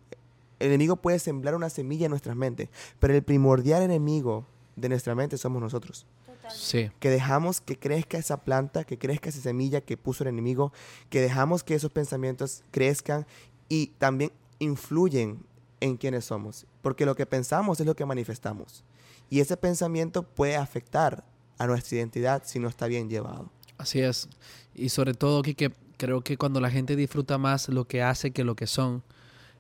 El 0.59 0.69
enemigo 0.69 0.97
puede 0.97 1.19
sembrar 1.19 1.55
una 1.55 1.71
semilla 1.71 2.07
en 2.07 2.11
nuestras 2.11 2.37
mentes, 2.37 2.69
pero 2.99 3.15
el 3.15 3.23
primordial 3.23 3.83
enemigo 3.83 4.47
de 4.77 4.89
nuestra 4.89 5.15
mente 5.15 5.39
somos 5.39 5.61
nosotros. 5.61 6.07
Totalmente. 6.27 6.57
Sí. 6.57 6.91
Que 6.99 7.11
dejamos 7.11 7.61
que 7.61 7.79
crezca 7.79 8.19
esa 8.19 8.39
planta, 8.39 8.85
que 8.85 8.99
crezca 8.99 9.29
esa 9.29 9.41
semilla 9.41 9.81
que 9.81 9.97
puso 9.97 10.25
el 10.25 10.29
enemigo, 10.29 10.73
que 11.11 11.21
dejamos 11.21 11.63
que 11.63 11.75
esos 11.75 11.93
pensamientos 11.93 12.63
crezcan 12.71 13.27
y 13.69 13.89
también 13.99 14.33
influyen 14.59 15.45
en 15.81 15.97
quienes 15.97 16.25
somos. 16.25 16.67
Porque 16.83 17.07
lo 17.07 17.15
que 17.15 17.27
pensamos 17.27 17.81
es 17.81 17.87
lo 17.87 17.95
que 17.95 18.07
manifestamos. 18.07 18.85
Y 19.31 19.41
ese 19.41 19.57
pensamiento 19.57 20.23
puede 20.23 20.57
afectar 20.57 21.25
a 21.59 21.67
nuestra 21.67 21.99
identidad 21.99 22.43
si 22.45 22.59
no 22.59 22.69
está 22.69 22.87
bien 22.87 23.09
llevado. 23.09 23.51
Así 23.77 24.01
es. 24.01 24.29
Y 24.75 24.89
sobre 24.89 25.15
todo, 25.15 25.43
que 25.43 25.73
creo 25.97 26.23
que 26.23 26.37
cuando 26.37 26.61
la 26.61 26.71
gente 26.71 26.97
disfruta 26.97 27.39
más 27.39 27.69
lo 27.69 27.87
que 27.87 28.03
hace 28.03 28.31
que 28.31 28.45
lo 28.45 28.57
que 28.57 28.67
son, 28.67 29.03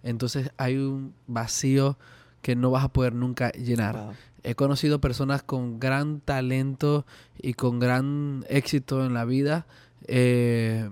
entonces 0.03 0.51
hay 0.57 0.77
un 0.77 1.15
vacío 1.27 1.99
que 2.43 2.57
no 2.57 2.71
vas 2.71 2.85
a 2.85 2.93
poder 2.93 3.15
nunca 3.15 3.51
llenar. 3.53 3.97
Wow. 3.97 4.13
He 4.43 4.55
conocido 4.55 5.01
personas 5.01 5.43
con 5.43 5.81
gran 5.81 6.21
talento 6.21 7.05
y 7.41 7.55
con 7.55 7.79
gran 7.79 8.45
éxito 8.49 9.05
en 9.05 9.15
la 9.15 9.25
vida 9.25 9.67
eh, 10.07 10.89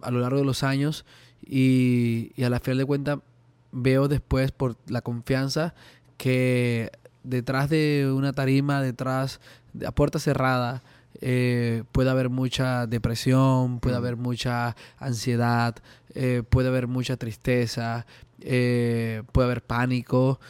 a 0.00 0.10
lo 0.10 0.20
largo 0.20 0.38
de 0.38 0.44
los 0.44 0.62
años 0.62 1.04
y, 1.44 2.32
y 2.36 2.44
a 2.44 2.50
la 2.50 2.60
final 2.60 2.78
de 2.78 2.84
cuentas 2.86 3.18
veo 3.72 4.08
después 4.08 4.50
por 4.50 4.76
la 4.88 5.02
confianza 5.02 5.74
que 6.16 6.90
detrás 7.22 7.68
de 7.68 8.10
una 8.14 8.32
tarima, 8.32 8.82
detrás 8.82 9.40
de 9.72 9.86
a 9.86 9.92
puerta 9.92 10.18
cerrada, 10.18 10.82
eh, 11.20 11.84
puede 11.92 12.10
haber 12.10 12.28
mucha 12.30 12.86
depresión, 12.86 13.80
puede 13.80 13.96
Mm. 13.96 13.98
haber 13.98 14.16
mucha 14.16 14.76
ansiedad, 14.98 15.76
eh, 16.14 16.42
puede 16.48 16.68
haber 16.68 16.86
mucha 16.86 17.16
tristeza, 17.16 18.06
eh, 18.40 19.22
puede 19.32 19.46
haber 19.46 19.62
pánico. 19.62 20.40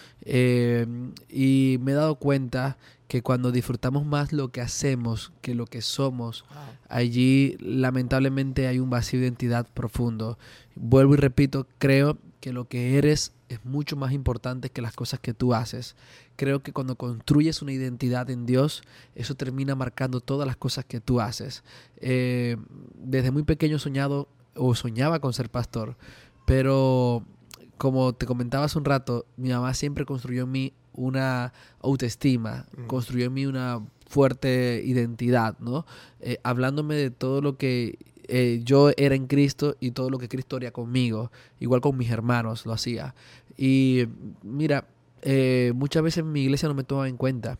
y 1.28 1.78
me 1.80 1.92
he 1.92 1.94
dado 1.94 2.14
cuenta 2.16 2.76
que 3.08 3.22
cuando 3.22 3.50
disfrutamos 3.50 4.04
más 4.06 4.32
lo 4.32 4.48
que 4.52 4.60
hacemos 4.60 5.32
que 5.40 5.54
lo 5.54 5.66
que 5.66 5.82
somos, 5.82 6.44
allí 6.88 7.56
lamentablemente 7.60 8.68
hay 8.68 8.78
un 8.78 8.90
vacío 8.90 9.18
de 9.20 9.26
identidad 9.26 9.66
profundo. 9.74 10.38
Vuelvo 10.76 11.14
y 11.14 11.16
repito, 11.16 11.66
creo 11.78 12.18
que 12.40 12.52
lo 12.52 12.68
que 12.68 12.96
eres 12.98 13.32
es 13.50 13.64
mucho 13.64 13.96
más 13.96 14.12
importante 14.12 14.70
que 14.70 14.80
las 14.80 14.94
cosas 14.94 15.18
que 15.20 15.34
tú 15.34 15.54
haces. 15.54 15.96
Creo 16.36 16.62
que 16.62 16.72
cuando 16.72 16.94
construyes 16.94 17.62
una 17.62 17.72
identidad 17.72 18.30
en 18.30 18.46
Dios, 18.46 18.82
eso 19.14 19.34
termina 19.34 19.74
marcando 19.74 20.20
todas 20.20 20.46
las 20.46 20.56
cosas 20.56 20.84
que 20.84 21.00
tú 21.00 21.20
haces. 21.20 21.64
Eh, 21.98 22.56
desde 22.94 23.30
muy 23.32 23.42
pequeño 23.42 23.78
soñado 23.78 24.28
o 24.54 24.74
soñaba 24.74 25.18
con 25.20 25.32
ser 25.32 25.50
pastor, 25.50 25.96
pero 26.46 27.24
como 27.76 28.12
te 28.12 28.26
comentaba 28.26 28.66
hace 28.66 28.78
un 28.78 28.84
rato, 28.84 29.26
mi 29.36 29.48
mamá 29.50 29.74
siempre 29.74 30.04
construyó 30.04 30.44
en 30.44 30.52
mí 30.52 30.72
una 30.92 31.52
autoestima, 31.80 32.66
Mm. 32.76 32.86
construyó 32.86 33.26
en 33.26 33.32
mí 33.32 33.46
una 33.46 33.80
fuerte 34.06 34.82
identidad, 34.84 35.58
¿no? 35.60 35.86
Eh, 36.20 36.38
hablándome 36.42 36.94
de 36.94 37.10
todo 37.10 37.40
lo 37.40 37.56
que 37.56 37.98
eh, 38.32 38.60
yo 38.62 38.90
era 38.96 39.16
en 39.16 39.26
Cristo 39.26 39.76
y 39.80 39.90
todo 39.90 40.08
lo 40.08 40.18
que 40.18 40.28
Cristo 40.28 40.54
haría 40.54 40.70
conmigo, 40.72 41.32
igual 41.58 41.80
con 41.80 41.96
mis 41.96 42.10
hermanos 42.10 42.64
lo 42.64 42.72
hacía. 42.72 43.14
Y 43.56 44.06
mira, 44.42 44.86
eh, 45.22 45.72
muchas 45.74 46.02
veces 46.02 46.24
mi 46.24 46.42
iglesia 46.42 46.68
no 46.68 46.74
me 46.74 46.84
tomaba 46.84 47.08
en 47.08 47.16
cuenta. 47.16 47.58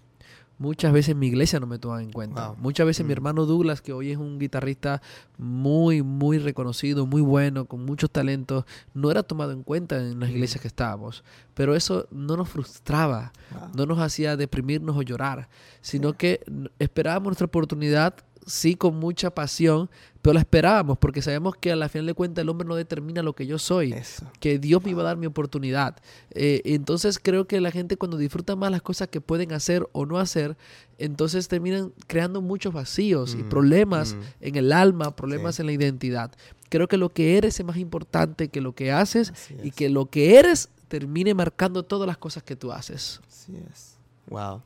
Muchas 0.59 0.93
veces 0.93 1.17
mi 1.17 1.27
iglesia 1.29 1.59
no 1.59 1.67
me 1.67 1.79
tomaba 1.79 2.03
en 2.03 2.13
cuenta. 2.13 2.49
Wow. 2.49 2.57
Muchas 2.59 2.87
veces 2.87 3.07
mi 3.07 3.09
Mm. 3.09 3.13
hermano 3.17 3.47
Douglas, 3.47 3.81
que 3.81 3.95
hoy 3.95 4.11
es 4.11 4.19
un 4.19 4.39
guitarrista 4.39 5.01
muy, 5.39 6.03
muy 6.03 6.37
reconocido, 6.39 7.07
muy 7.07 7.23
bueno, 7.23 7.65
con 7.65 7.87
muchos 7.87 8.11
talentos, 8.11 8.67
no 8.93 9.11
era 9.11 9.23
tomado 9.23 9.53
en 9.53 9.63
cuenta 9.63 9.97
en 9.97 10.21
las 10.21 10.29
Mm. 10.29 10.33
iglesias 10.33 10.61
que 10.61 10.69
estábamos. 10.69 11.25
Pero 11.55 11.75
eso 11.75 12.07
no 12.11 12.37
nos 12.37 12.51
frustraba, 12.51 13.33
Wow. 13.53 13.71
no 13.75 13.87
nos 13.87 13.99
hacía 14.01 14.37
deprimirnos 14.37 14.95
o 14.99 15.01
llorar, 15.03 15.49
sino 15.81 16.13
que 16.13 16.41
esperábamos 16.79 17.29
nuestra 17.29 17.47
oportunidad, 17.47 18.17
sí, 18.45 18.75
con 18.75 18.97
mucha 19.01 19.31
pasión, 19.31 19.89
pero 20.23 20.35
la 20.35 20.41
esperábamos 20.41 20.99
porque 20.99 21.23
sabemos 21.23 21.57
que 21.57 21.73
a 21.73 21.77
la 21.77 21.89
final 21.89 22.07
de 22.07 22.15
cuentas 22.15 22.43
el 22.43 22.49
hombre 22.51 22.69
no 22.69 22.75
determina 22.75 23.23
lo 23.23 23.35
que 23.35 23.47
yo 23.47 23.59
soy 23.59 23.93
Eso. 23.93 24.27
que 24.39 24.59
Dios 24.59 24.85
me 24.85 24.91
iba 24.91 25.01
a 25.03 25.07
dar 25.07 25.17
mi 25.17 25.27
oportunidad. 25.27 25.97
Eh, 26.33 26.61
entonces 26.67 27.19
creo 27.19 27.47
que 27.47 27.61
la 27.61 27.71
gente 27.71 27.97
cuando 27.97 28.17
disfruta 28.19 28.55
más 28.57 28.71
las 28.71 28.83
cosas 28.83 29.09
que 29.09 29.21
pueden 29.21 29.53
hacer 29.53 29.89
o 29.93 30.05
no 30.07 30.19
hacer, 30.19 30.57
entonces 30.99 31.49
terminan 31.49 31.93
creando 32.07 32.43
muchos 32.43 32.73
vacíos 32.75 33.35
y 33.35 33.43
Mm, 33.45 33.49
problemas 33.49 34.15
mm. 34.15 34.21
en 34.43 34.57
el 34.57 34.73
alma, 34.73 35.17
problemas 35.17 35.57
Sí. 35.57 35.63
en 35.63 35.67
la 35.67 35.73
identidad. 35.73 36.31
Creo 36.69 36.87
que 36.87 36.97
lo 36.99 37.09
que 37.09 37.39
eres 37.39 37.59
es 37.59 37.65
más 37.67 37.79
importante 37.79 38.49
que 38.49 38.61
lo 38.61 38.75
que 38.75 38.93
haces 38.93 39.31
Así 39.31 39.57
y 39.65 39.69
es. 39.69 39.75
que 39.75 39.89
lo 39.89 40.07
que 40.07 40.39
eres 40.39 40.69
termine 40.89 41.33
marcando 41.35 41.83
todas 41.83 42.07
las 42.07 42.19
cosas 42.19 42.43
que 42.43 42.57
tú 42.57 42.73
haces. 42.73 43.21
Así 43.27 43.55
es. 43.73 43.97
Wow. 44.29 44.63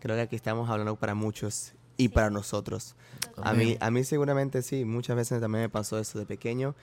Creo 0.00 0.16
que 0.16 0.22
aquí 0.22 0.36
estamos 0.36 0.68
hablando 0.68 0.96
para 0.96 1.14
muchos 1.14 1.72
y 1.96 2.08
para 2.08 2.30
nosotros. 2.30 2.94
A 3.36 3.52
mí, 3.54 3.76
a 3.80 3.90
mí 3.90 4.04
seguramente 4.04 4.62
sí, 4.62 4.84
muchas 4.84 5.16
veces 5.16 5.40
también 5.40 5.62
me 5.62 5.68
pasó 5.68 5.98
eso 5.98 6.18
de 6.18 6.26
pequeño. 6.26 6.74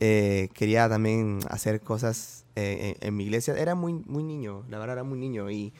Eh, 0.00 0.48
quería 0.54 0.88
también 0.88 1.40
hacer 1.48 1.80
cosas 1.80 2.44
eh, 2.56 2.96
en, 3.00 3.08
en 3.08 3.16
mi 3.16 3.24
iglesia. 3.24 3.54
Era 3.54 3.74
muy, 3.74 3.92
muy 3.92 4.22
niño, 4.22 4.64
la 4.68 4.78
verdad 4.78 4.96
era 4.96 5.04
muy 5.04 5.18
niño. 5.18 5.50
Y 5.50 5.72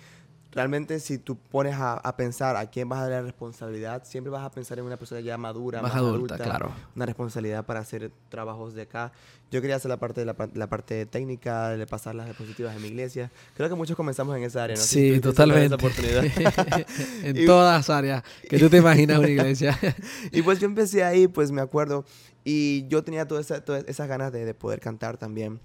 realmente 0.53 0.99
si 1.01 1.19
tú 1.19 1.37
pones 1.37 1.75
a, 1.75 1.95
a 1.95 2.17
pensar 2.17 2.57
a 2.57 2.67
quién 2.71 2.89
vas 2.89 3.01
a 3.01 3.03
dar 3.03 3.11
la 3.11 3.23
responsabilidad, 3.23 4.03
siempre 4.05 4.31
vas 4.31 4.45
a 4.45 4.51
pensar 4.51 4.79
en 4.79 4.85
una 4.87 4.97
persona 4.97 5.21
ya 5.21 5.37
madura, 5.37 5.83
Más 5.83 5.93
más, 5.93 5.99
adulta, 6.01 6.35
adulta, 6.37 6.45
claro. 6.45 6.73
una 6.97 7.07
responsabilidad 7.07 7.65
para 7.67 7.81
hacer 7.81 8.11
trabajos 8.31 8.75
de 8.75 8.83
acá. 8.83 9.13
Yo 9.51 9.61
quería 9.61 9.77
hacer 9.77 9.89
la 9.91 9.97
parte 9.99 10.21
de 10.21 10.27
la, 10.27 10.37
la 10.55 10.67
parte 10.69 11.07
técnica, 11.07 11.71
de 11.71 11.87
pasar 11.87 12.15
las 12.15 12.27
diapositivas 12.27 12.75
en 12.77 12.83
mi 12.83 12.89
iglesia. 12.89 13.31
Creo 13.57 13.69
que 13.69 13.75
muchos 13.75 13.97
comenzamos 13.97 14.37
en 14.37 14.43
esa 14.43 14.65
área, 14.65 14.77
¿no? 14.77 14.83
Sí, 14.83 15.21
totalmente. 15.21 15.77
en 17.23 17.37
Y- 17.37 17.47
todas 17.47 17.77
las 17.79 17.91
áreas 17.91 18.23
que 18.49 18.59
tú 18.59 18.69
te 18.69 18.79
imaginas 18.79 19.19
una 19.19 19.29
iglesia. 19.29 19.79
y 20.33 20.43
pues 20.43 20.59
yo 20.61 20.67
empecé 20.67 21.05
ahí, 21.05 21.29
pues 21.29 21.51
me 21.51 21.61
acuerdo, 21.63 22.05
y 22.45 22.87
yo 22.89 23.03
tenía 23.05 23.27
toda 23.29 23.41
esa- 23.41 23.65
todas 23.65 23.85
esas 23.87 24.09
ganas 24.09 24.33
de, 24.33 24.45
de 24.45 24.55
poder 24.55 24.81
cantar 24.81 25.17
también. 25.19 25.61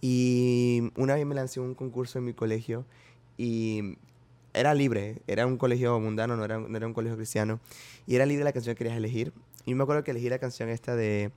Y 0.00 0.92
una 0.96 1.14
vez 1.14 1.26
me 1.26 1.34
lancé 1.34 1.60
a 1.60 1.62
un 1.62 1.74
concurso 1.74 2.18
en 2.18 2.24
mi 2.24 2.32
colegio 2.32 2.84
y 3.36 3.98
era 4.58 4.74
libre, 4.74 5.22
era 5.26 5.46
un 5.46 5.56
colegio 5.56 5.98
mundano, 6.00 6.36
no 6.36 6.44
era, 6.44 6.58
no 6.58 6.76
era 6.76 6.86
un 6.86 6.92
colegio 6.94 7.16
cristiano, 7.16 7.60
y 8.06 8.16
era 8.16 8.26
libre 8.26 8.44
la 8.44 8.52
canción 8.52 8.74
que 8.74 8.78
querías 8.78 8.96
elegir. 8.96 9.32
Y 9.64 9.74
me 9.74 9.82
acuerdo 9.82 10.02
que 10.04 10.10
elegí 10.12 10.28
la 10.28 10.38
canción 10.38 10.68
esta 10.68 10.96
de 10.96 11.30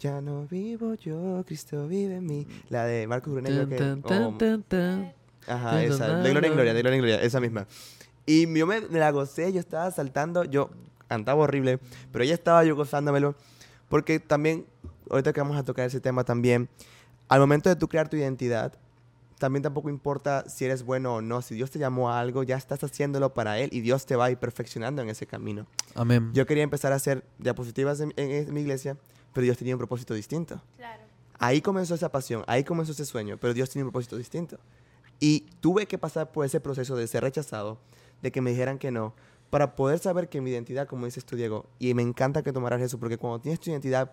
Ya 0.00 0.20
no 0.20 0.46
vivo 0.46 0.94
yo, 0.94 1.42
Cristo 1.46 1.86
vive 1.88 2.16
en 2.16 2.26
mí, 2.26 2.46
la 2.68 2.84
de 2.86 3.06
Marcos 3.06 3.32
Brunello. 3.32 3.68
Que, 3.68 3.76
tan, 3.76 4.02
tan, 4.02 4.22
o- 4.22 4.36
tan, 4.38 4.62
tan. 4.62 5.12
Ajá, 5.46 5.70
Tan, 5.72 5.80
esa. 5.82 6.16
De 6.22 6.30
gloria 6.30 6.48
en 6.48 6.54
gloria, 6.54 6.74
de 6.74 6.80
gloria 6.80 6.96
en 6.96 7.02
gloria, 7.02 7.22
esa 7.22 7.40
misma. 7.40 7.66
Y 8.26 8.52
yo 8.56 8.66
me, 8.66 8.80
me 8.82 8.98
la 9.00 9.10
gocé, 9.10 9.52
yo 9.52 9.58
estaba 9.60 9.90
saltando, 9.90 10.44
yo 10.44 10.70
cantaba 11.08 11.42
horrible, 11.42 11.80
pero 12.12 12.24
ya 12.24 12.34
estaba 12.34 12.64
yo 12.64 12.76
gozándomelo. 12.76 13.34
Porque 13.88 14.20
también, 14.20 14.64
ahorita 15.10 15.32
que 15.32 15.40
vamos 15.40 15.56
a 15.56 15.64
tocar 15.64 15.86
ese 15.86 16.00
tema 16.00 16.24
también, 16.24 16.68
al 17.28 17.40
momento 17.40 17.68
de 17.68 17.76
tú 17.76 17.88
crear 17.88 18.08
tu 18.08 18.16
identidad, 18.16 18.72
también 19.42 19.64
tampoco 19.64 19.88
importa 19.90 20.48
si 20.48 20.64
eres 20.64 20.84
bueno 20.84 21.16
o 21.16 21.20
no. 21.20 21.42
Si 21.42 21.56
Dios 21.56 21.72
te 21.72 21.80
llamó 21.80 22.10
a 22.10 22.20
algo, 22.20 22.44
ya 22.44 22.56
estás 22.56 22.84
haciéndolo 22.84 23.34
para 23.34 23.58
Él 23.58 23.70
y 23.72 23.80
Dios 23.80 24.06
te 24.06 24.14
va 24.14 24.26
a 24.26 24.30
ir 24.30 24.38
perfeccionando 24.38 25.02
en 25.02 25.08
ese 25.08 25.26
camino. 25.26 25.66
Amén. 25.96 26.30
Yo 26.32 26.46
quería 26.46 26.62
empezar 26.62 26.92
a 26.92 26.94
hacer 26.96 27.24
diapositivas 27.40 27.98
en, 27.98 28.12
en- 28.16 28.30
en 28.30 28.54
mi 28.54 28.60
iglesia, 28.60 28.96
pero 29.32 29.42
Dios 29.44 29.58
tenía 29.58 29.74
un 29.74 29.78
propósito 29.80 30.14
distinto. 30.14 30.62
Claro. 30.76 31.02
Ahí 31.40 31.60
comenzó 31.60 31.96
esa 31.96 32.12
pasión, 32.12 32.44
ahí 32.46 32.62
comenzó 32.62 32.92
ese 32.92 33.04
sueño, 33.04 33.36
pero 33.36 33.52
Dios 33.52 33.68
tenía 33.68 33.84
un 33.84 33.90
propósito 33.90 34.16
distinto. 34.16 34.58
Y 35.18 35.40
tuve 35.60 35.86
que 35.86 35.98
pasar 35.98 36.30
por 36.30 36.46
ese 36.46 36.60
proceso 36.60 36.94
de 36.94 37.08
ser 37.08 37.24
rechazado, 37.24 37.78
de 38.22 38.30
que 38.30 38.40
me 38.40 38.50
dijeran 38.50 38.78
que 38.78 38.92
no, 38.92 39.12
para 39.50 39.74
poder 39.74 39.98
saber 39.98 40.28
que 40.28 40.40
mi 40.40 40.50
identidad, 40.50 40.86
como 40.86 41.04
dices 41.06 41.24
tú, 41.24 41.34
Diego, 41.34 41.66
y 41.80 41.92
me 41.94 42.02
encanta 42.02 42.42
que 42.44 42.52
tomaras 42.52 42.80
eso, 42.80 42.98
porque 43.00 43.18
cuando 43.18 43.40
tienes 43.40 43.58
tu 43.58 43.70
identidad 43.70 44.12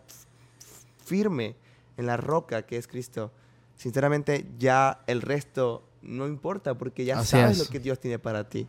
firme 1.06 1.56
en 1.98 2.08
la 2.08 2.18
roca 2.18 2.64
que 2.64 2.78
es 2.78 2.88
Cristo, 2.88 3.32
sinceramente 3.80 4.46
ya 4.60 5.00
el 5.08 5.22
resto 5.22 5.86
no 6.02 6.28
importa, 6.28 6.76
porque 6.76 7.04
ya 7.06 7.20
Así 7.20 7.32
sabes 7.32 7.60
es. 7.60 7.66
lo 7.66 7.72
que 7.72 7.80
Dios 7.80 8.00
tiene 8.00 8.20
para 8.20 8.48
ti. 8.48 8.68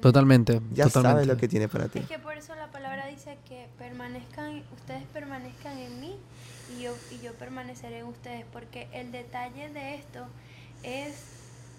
Totalmente. 0.00 0.60
Ya 0.72 0.84
totalmente. 0.84 0.90
sabes 0.92 1.26
lo 1.26 1.36
que 1.36 1.46
tiene 1.48 1.68
para 1.68 1.88
ti. 1.88 1.98
Es 2.00 2.06
que 2.08 2.18
por 2.18 2.36
eso 2.36 2.54
la 2.54 2.70
palabra 2.70 3.06
dice 3.06 3.38
que 3.48 3.68
permanezcan, 3.78 4.62
ustedes 4.74 5.04
permanezcan 5.12 5.78
en 5.78 6.00
mí 6.00 6.16
y 6.76 6.82
yo, 6.82 6.94
y 7.12 7.20
yo 7.20 7.34
permaneceré 7.34 7.98
en 8.00 8.06
ustedes, 8.06 8.44
porque 8.52 8.88
el 8.92 9.12
detalle 9.12 9.68
de 9.68 9.94
esto 9.96 10.26
es 10.82 11.14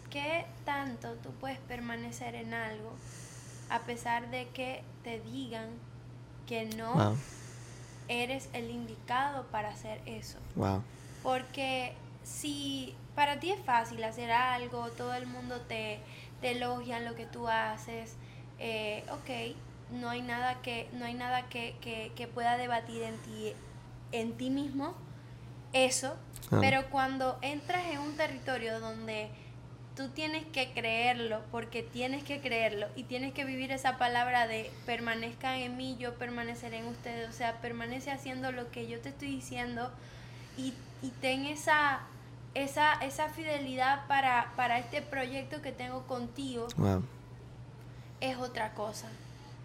que 0.09 0.45
tanto 0.63 1.13
tú 1.15 1.31
puedes 1.41 1.59
permanecer 1.59 2.35
en 2.35 2.53
algo 2.53 2.93
a 3.69 3.79
pesar 3.79 4.29
de 4.29 4.47
que 4.49 4.83
te 5.03 5.19
digan 5.21 5.67
que 6.47 6.65
no 6.77 6.93
Wow, 6.93 7.17
eres 8.07 8.47
el 8.53 8.69
indicado 8.69 9.45
para 9.51 9.69
hacer 9.69 10.01
eso. 10.05 10.37
wow. 10.55 10.81
Porque 11.23 11.93
si 12.23 12.95
para 13.15 13.39
ti 13.39 13.51
es 13.51 13.59
fácil 13.63 14.03
hacer 14.03 14.31
algo, 14.31 14.89
todo 14.91 15.13
el 15.13 15.27
mundo 15.27 15.61
te, 15.61 15.99
te 16.41 16.51
elogia 16.51 16.97
en 16.97 17.05
lo 17.05 17.15
que 17.15 17.25
tú 17.25 17.47
haces, 17.47 18.15
eh, 18.59 19.03
ok, 19.11 19.55
no 19.99 20.09
hay 20.09 20.21
nada 20.21 20.61
que, 20.61 20.89
no 20.93 21.05
hay 21.05 21.13
nada 21.13 21.47
que, 21.49 21.75
que- 21.81 22.11
que 22.15 22.27
pueda 22.27 22.57
debatir 22.57 23.03
en 23.03 23.17
ti, 23.19 23.53
en 24.11 24.33
ti 24.37 24.49
mismo, 24.49 24.95
eso, 25.73 26.15
Ah. 26.51 26.57
pero 26.61 26.89
cuando 26.89 27.37
entras 27.41 27.85
en 27.87 27.99
un 27.99 28.15
territorio 28.17 28.79
donde 28.79 29.29
tú 29.95 30.09
tienes 30.09 30.43
que 30.45 30.71
creerlo, 30.73 31.41
porque 31.51 31.83
tienes 31.83 32.23
que 32.23 32.41
creerlo 32.41 32.87
y 32.95 33.03
tienes 33.03 33.33
que 33.33 33.45
vivir 33.45 33.71
esa 33.71 33.97
palabra 33.97 34.47
de 34.47 34.71
permanezcan 34.85 35.55
en 35.59 35.77
mí, 35.77 35.95
yo 35.99 36.15
permaneceré 36.15 36.79
en 36.79 36.87
ustedes, 36.87 37.29
o 37.29 37.31
sea, 37.31 37.61
permanece 37.61 38.11
haciendo 38.11 38.51
lo 38.51 38.71
que 38.71 38.87
yo 38.87 38.99
te 39.01 39.09
estoy 39.09 39.27
diciendo 39.29 39.91
y, 40.57 40.73
y 41.01 41.09
ten 41.21 41.45
esa, 41.45 42.01
esa, 42.53 42.93
esa 42.95 43.29
fidelidad 43.29 44.05
para, 44.07 44.51
para 44.55 44.77
este 44.79 45.01
proyecto 45.01 45.61
que 45.61 45.71
tengo 45.71 46.03
contigo, 46.07 46.67
Wow. 46.77 47.03
es 48.21 48.37
otra 48.37 48.73
cosa. 48.73 49.07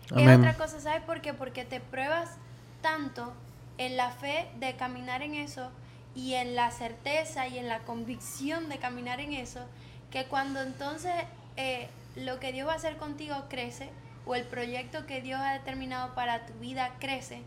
Es 0.07 0.12
Amén. 0.12 0.38
otra 0.40 0.55
cosa, 0.57 0.81
¿sabes 0.81 1.03
por 1.03 1.20
qué? 1.20 1.35
Porque 1.35 1.64
te 1.64 1.81
pruebas 1.81 2.31
tanto 2.81 3.33
en 3.77 3.96
la 3.96 4.11
fe 4.11 4.48
de 4.59 4.74
caminar 4.74 5.22
en 5.22 5.35
eso 5.35 5.70
y 6.14 6.35
en 6.35 6.57
la 6.57 6.70
certeza 6.70 7.46
y 7.46 7.59
en 7.59 7.68
la 7.68 7.81
convicción 7.81 8.68
de 8.68 8.79
caminar 8.79 9.20
en 9.20 9.35
eso, 9.35 9.61
que 10.11 10.24
cuando 10.24 10.62
entonces 10.62 11.12
eh, 11.57 11.88
lo 12.16 12.40
que 12.40 12.53
Dios 12.53 12.66
va 12.66 12.72
a 12.72 12.77
hacer 12.77 12.96
contigo 12.96 13.37
crece 13.51 13.90
o 14.27 14.35
el 14.35 14.44
proyecto 14.44 15.07
que 15.07 15.20
Dios 15.20 15.40
ha 15.40 15.53
determinado 15.53 16.14
para 16.14 16.46
tu 16.46 16.55
vida 16.55 16.94
crece, 16.98 17.42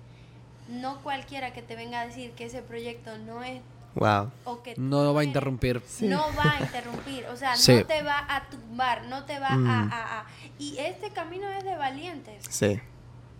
no 0.69 1.01
cualquiera 1.01 1.51
que 1.53 1.61
te 1.61 1.75
venga 1.75 2.01
a 2.01 2.05
decir 2.05 2.31
que 2.33 2.45
ese 2.45 2.61
proyecto 2.61 3.17
no 3.17 3.43
es 3.43 3.61
Wow. 3.95 4.31
o 4.45 4.63
que 4.63 4.75
No 4.77 5.13
va 5.13 5.21
a 5.21 5.23
interrumpir. 5.23 5.81
no 6.01 6.25
va 6.37 6.57
a 6.57 6.61
interrumpir, 6.61 7.25
o 7.25 7.35
sea, 7.35 7.55
Sí. 7.57 7.75
no 7.75 7.85
te 7.85 8.01
va 8.03 8.25
a 8.29 8.43
tumbar, 8.49 9.03
no 9.05 9.25
te 9.25 9.39
va 9.39 9.49
Mm. 9.51 9.67
a, 9.69 9.83
a- 9.83 10.19
a- 10.21 10.25
Y 10.59 10.77
este 10.77 11.09
camino 11.09 11.49
es 11.49 11.63
de 11.63 11.75
valientes. 11.75 12.45
Sí. 12.49 12.79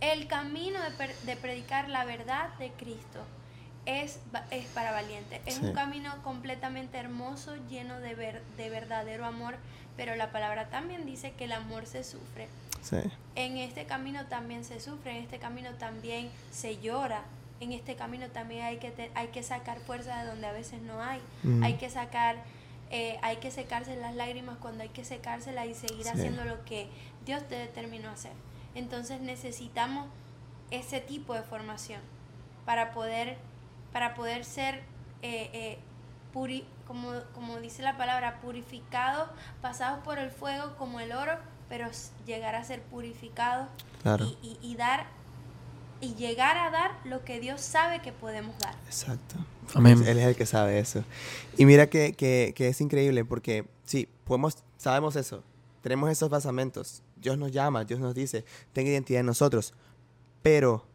El 0.01 0.27
camino 0.27 0.81
de, 0.81 0.91
per- 0.91 1.15
de 1.15 1.35
predicar 1.37 1.87
la 1.87 2.03
verdad 2.03 2.49
de 2.57 2.71
Cristo 2.71 3.19
es, 3.85 4.19
para 4.73 4.91
valientes. 4.91 5.39
Es 5.45 5.55
Sí. 5.55 5.65
un 5.65 5.73
camino 5.73 6.11
completamente 6.23 6.97
hermoso, 6.97 7.55
lleno 7.69 7.99
de, 7.99 8.15
ver- 8.15 8.43
de 8.57 8.69
verdadero 8.69 9.25
amor, 9.25 9.55
pero 9.97 10.15
la 10.15 10.31
palabra 10.31 10.69
también 10.69 11.05
dice 11.05 11.31
que 11.33 11.45
el 11.45 11.51
amor 11.53 11.85
se 11.85 12.03
sufre. 12.03 12.47
Sí. 12.81 12.97
En 13.35 13.57
este 13.57 13.85
camino 13.85 14.25
también 14.25 14.63
se 14.65 14.79
sufre, 14.79 15.11
en 15.17 15.23
este 15.23 15.37
camino 15.37 15.69
también 15.75 16.29
se 16.51 16.79
llora, 16.81 17.21
en 17.61 17.71
este 17.73 17.95
camino 17.95 18.27
también 18.29 18.63
hay 18.65 18.77
que, 18.77 18.91
te- 18.91 19.11
hay 19.15 19.27
que 19.27 19.43
sacar 19.43 19.79
fuerza 19.79 20.21
de 20.23 20.29
donde 20.29 20.47
a 20.47 20.51
veces 20.51 20.81
no 20.81 21.01
hay, 21.01 21.21
Mm. 21.43 21.63
hay 21.63 21.75
que 21.75 21.89
sacar, 21.89 22.37
eh, 22.89 23.17
hay 23.21 23.37
que 23.37 23.51
secarse 23.51 23.95
las 23.95 24.15
lágrimas 24.15 24.57
cuando 24.57 24.83
hay 24.83 24.89
que 24.89 25.05
secárselas 25.05 25.67
y 25.67 25.73
seguir 25.75 26.03
Sí. 26.03 26.09
haciendo 26.09 26.43
lo 26.43 26.65
que 26.65 26.89
Dios 27.25 27.47
te 27.47 27.55
determinó 27.55 28.09
hacer. 28.09 28.33
Entonces 28.75 29.21
necesitamos 29.21 30.07
ese 30.71 30.99
tipo 31.01 31.33
de 31.35 31.43
formación 31.43 32.01
para 32.65 32.91
poder, 32.91 33.37
para 33.93 34.13
poder 34.15 34.43
ser, 34.43 34.83
eh, 35.21 35.49
eh, 35.53 35.79
puri- 36.33 36.65
como, 36.87 37.11
como 37.33 37.59
dice 37.59 37.83
la 37.83 37.95
palabra, 37.95 38.39
purificados, 38.41 39.29
pasados 39.61 40.03
por 40.03 40.17
el 40.17 40.31
fuego 40.31 40.75
como 40.77 40.99
el 40.99 41.11
oro, 41.11 41.37
pero 41.69 41.87
llegar 42.25 42.55
a 42.55 42.63
ser 42.63 42.81
purificados 42.81 43.67
Claro. 44.01 44.25
y, 44.25 44.37
y- 44.41 44.71
y 44.71 44.75
dar 44.75 45.05
y 46.01 46.15
llegar 46.15 46.57
a 46.57 46.69
dar 46.71 46.91
lo 47.05 47.23
que 47.23 47.39
Dios 47.39 47.61
sabe 47.61 48.01
que 48.01 48.11
podemos 48.11 48.57
dar. 48.59 48.75
Exacto. 48.87 49.35
Amén. 49.75 50.03
Él 50.05 50.17
es 50.19 50.25
el 50.25 50.35
que 50.35 50.45
sabe 50.45 50.79
eso. 50.79 51.03
Y 51.57 51.65
mira 51.65 51.87
que, 51.87 52.13
que- 52.13 52.53
que 52.55 52.67
es 52.67 52.81
increíble 52.81 53.23
porque 53.23 53.65
sí, 53.85 54.07
podemos, 54.25 54.57
sabemos 54.77 55.15
eso. 55.15 55.43
Tenemos 55.81 56.09
esos 56.09 56.29
basamentos. 56.29 57.01
Dios 57.15 57.37
nos 57.37 57.51
llama, 57.51 57.85
Dios 57.85 57.99
nos 57.99 58.13
dice, 58.15 58.43
tenga 58.73 58.89
identidad 58.91 59.19
en 59.21 59.27
nosotros. 59.27 59.73
Pero 60.41 60.85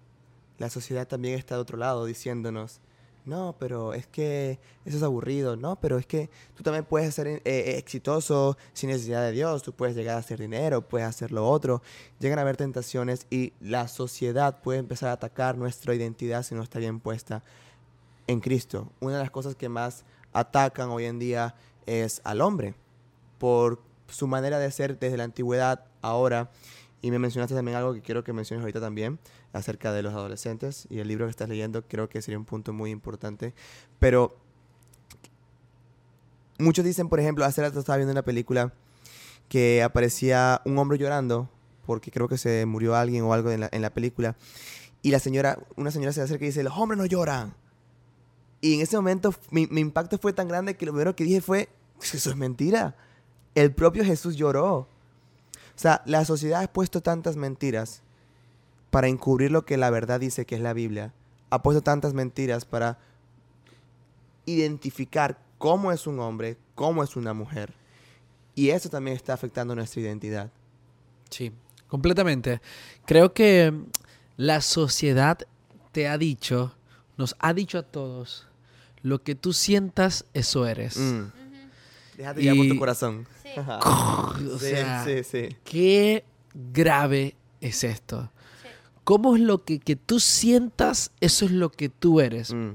la 0.58 0.70
sociedad 0.70 1.06
también 1.06 1.38
está 1.38 1.54
de 1.54 1.60
otro 1.60 1.76
lado 1.78 2.04
diciéndonos, 2.04 2.80
no, 3.26 3.56
pero 3.58 3.92
es 3.92 4.06
que 4.06 4.60
eso 4.84 4.96
es 4.96 5.02
aburrido, 5.02 5.56
no, 5.56 5.76
pero 5.80 5.98
es 5.98 6.06
que 6.06 6.30
tú 6.54 6.62
también 6.62 6.84
puedes 6.84 7.12
ser 7.12 7.26
eh, 7.26 7.42
eh, 7.44 7.76
exitoso 7.76 8.56
sin 8.72 8.88
necesidad 8.90 9.22
de 9.22 9.32
Dios, 9.32 9.64
tú 9.64 9.72
puedes 9.72 9.96
llegar 9.96 10.14
a 10.14 10.20
hacer 10.20 10.38
dinero, 10.38 10.82
puedes 10.82 11.08
hacer 11.08 11.32
lo 11.32 11.48
otro. 11.48 11.82
Llegan 12.20 12.38
a 12.38 12.42
haber 12.42 12.56
tentaciones 12.56 13.26
y 13.28 13.52
la 13.60 13.88
sociedad 13.88 14.62
puede 14.62 14.78
empezar 14.78 15.08
a 15.08 15.12
atacar 15.12 15.58
nuestra 15.58 15.94
identidad 15.94 16.44
si 16.44 16.54
no 16.54 16.62
está 16.62 16.78
bien 16.78 17.00
puesta 17.00 17.42
en 18.28 18.40
Cristo. 18.40 18.88
Una 19.00 19.14
de 19.14 19.22
las 19.22 19.30
cosas 19.32 19.56
que 19.56 19.68
más 19.68 20.04
atacan 20.32 20.90
hoy 20.90 21.06
en 21.06 21.18
día 21.18 21.56
es 21.84 22.20
al 22.22 22.40
hombre 22.40 22.74
por 23.38 23.80
su 24.08 24.28
manera 24.28 24.60
de 24.60 24.70
ser 24.70 24.98
desde 24.98 25.16
la 25.16 25.24
antigüedad 25.24 25.84
ahora. 26.00 26.50
Y 27.02 27.10
me 27.10 27.18
mencionaste 27.18 27.54
también 27.54 27.76
algo 27.76 27.92
que 27.94 28.00
quiero 28.00 28.24
que 28.24 28.32
menciones 28.32 28.62
ahorita 28.62 28.80
también 28.80 29.18
acerca 29.52 29.92
de 29.92 30.02
los 30.02 30.14
adolescentes 30.14 30.86
y 30.90 30.98
el 30.98 31.08
libro 31.08 31.26
que 31.26 31.30
estás 31.30 31.48
leyendo 31.48 31.86
creo 31.86 32.08
que 32.08 32.22
sería 32.22 32.38
un 32.38 32.44
punto 32.44 32.72
muy 32.72 32.90
importante. 32.90 33.54
Pero 33.98 34.36
muchos 36.58 36.84
dicen, 36.84 37.08
por 37.08 37.20
ejemplo, 37.20 37.44
hace 37.44 37.62
rato 37.62 37.78
estaba 37.78 37.96
viendo 37.96 38.12
una 38.12 38.22
película 38.22 38.72
que 39.48 39.82
aparecía 39.82 40.62
un 40.64 40.78
hombre 40.78 40.98
llorando 40.98 41.48
porque 41.84 42.10
creo 42.10 42.28
que 42.28 42.38
se 42.38 42.66
murió 42.66 42.96
alguien 42.96 43.22
o 43.24 43.32
algo 43.32 43.50
en 43.50 43.60
la, 43.60 43.68
en 43.70 43.82
la 43.82 43.90
película. 43.90 44.36
Y 45.02 45.10
la 45.10 45.20
señora, 45.20 45.58
una 45.76 45.92
señora 45.92 46.12
se 46.12 46.22
acerca 46.22 46.44
y 46.44 46.48
dice, 46.48 46.64
los 46.64 46.76
hombres 46.76 46.98
no 46.98 47.06
lloran. 47.06 47.54
Y 48.60 48.74
en 48.74 48.80
ese 48.80 48.96
momento 48.96 49.32
mi, 49.50 49.62
impacto 49.62 50.18
fue 50.18 50.32
tan 50.32 50.48
grande 50.48 50.76
que 50.76 50.86
lo 50.86 50.92
primero 50.92 51.14
que 51.14 51.24
dije 51.24 51.40
fue, 51.40 51.68
eso 52.02 52.30
es 52.30 52.36
mentira. 52.36 52.96
El 53.54 53.72
propio 53.72 54.04
Jesús 54.04 54.36
lloró. 54.36 54.88
O 55.76 55.78
sea, 55.78 56.02
la 56.06 56.24
sociedad 56.24 56.62
ha 56.62 56.72
puesto 56.72 57.02
tantas 57.02 57.36
mentiras 57.36 58.02
para 58.90 59.08
encubrir 59.08 59.50
lo 59.50 59.66
que 59.66 59.76
la 59.76 59.90
verdad 59.90 60.20
dice 60.20 60.46
que 60.46 60.54
es 60.54 60.60
la 60.62 60.72
Biblia. 60.72 61.12
Ha 61.50 61.62
puesto 61.62 61.82
tantas 61.82 62.14
mentiras 62.14 62.64
para 62.64 62.98
identificar 64.46 65.38
cómo 65.58 65.92
es 65.92 66.06
un 66.06 66.18
hombre, 66.20 66.56
cómo 66.74 67.02
es 67.02 67.14
una 67.14 67.34
mujer. 67.34 67.74
Y 68.54 68.70
eso 68.70 68.88
también 68.88 69.16
está 69.16 69.34
afectando 69.34 69.74
nuestra 69.74 70.00
identidad. 70.00 70.50
Sí, 71.28 71.52
completamente. 71.88 72.62
Creo 73.04 73.34
que 73.34 73.74
la 74.38 74.62
sociedad 74.62 75.38
te 75.92 76.08
ha 76.08 76.16
dicho, 76.16 76.74
nos 77.18 77.36
ha 77.38 77.52
dicho 77.52 77.78
a 77.78 77.82
todos, 77.82 78.46
lo 79.02 79.22
que 79.22 79.34
tú 79.34 79.52
sientas, 79.52 80.24
eso 80.32 80.66
eres. 80.66 80.96
Mm. 80.96 81.24
Déjate 82.16 82.40
llevar 82.42 82.56
por 82.56 82.66
tu 82.68 82.74
Y- 82.74 82.78
corazón. 82.78 83.26
Sí. 83.42 83.48
O 84.54 84.58
sí, 84.58 84.66
sea, 84.70 85.04
sí, 85.04 85.22
sí. 85.24 85.48
qué 85.64 86.24
grave 86.72 87.34
es 87.60 87.84
esto. 87.84 88.30
sí. 88.62 88.68
¿Cómo 89.04 89.36
es 89.36 89.42
lo 89.42 89.64
que, 89.64 89.78
que 89.78 89.96
tú 89.96 90.18
sientas, 90.20 91.10
eso 91.20 91.44
es 91.44 91.50
lo 91.52 91.70
que 91.70 91.88
tú 91.88 92.20
eres? 92.20 92.52
Mm. 92.52 92.72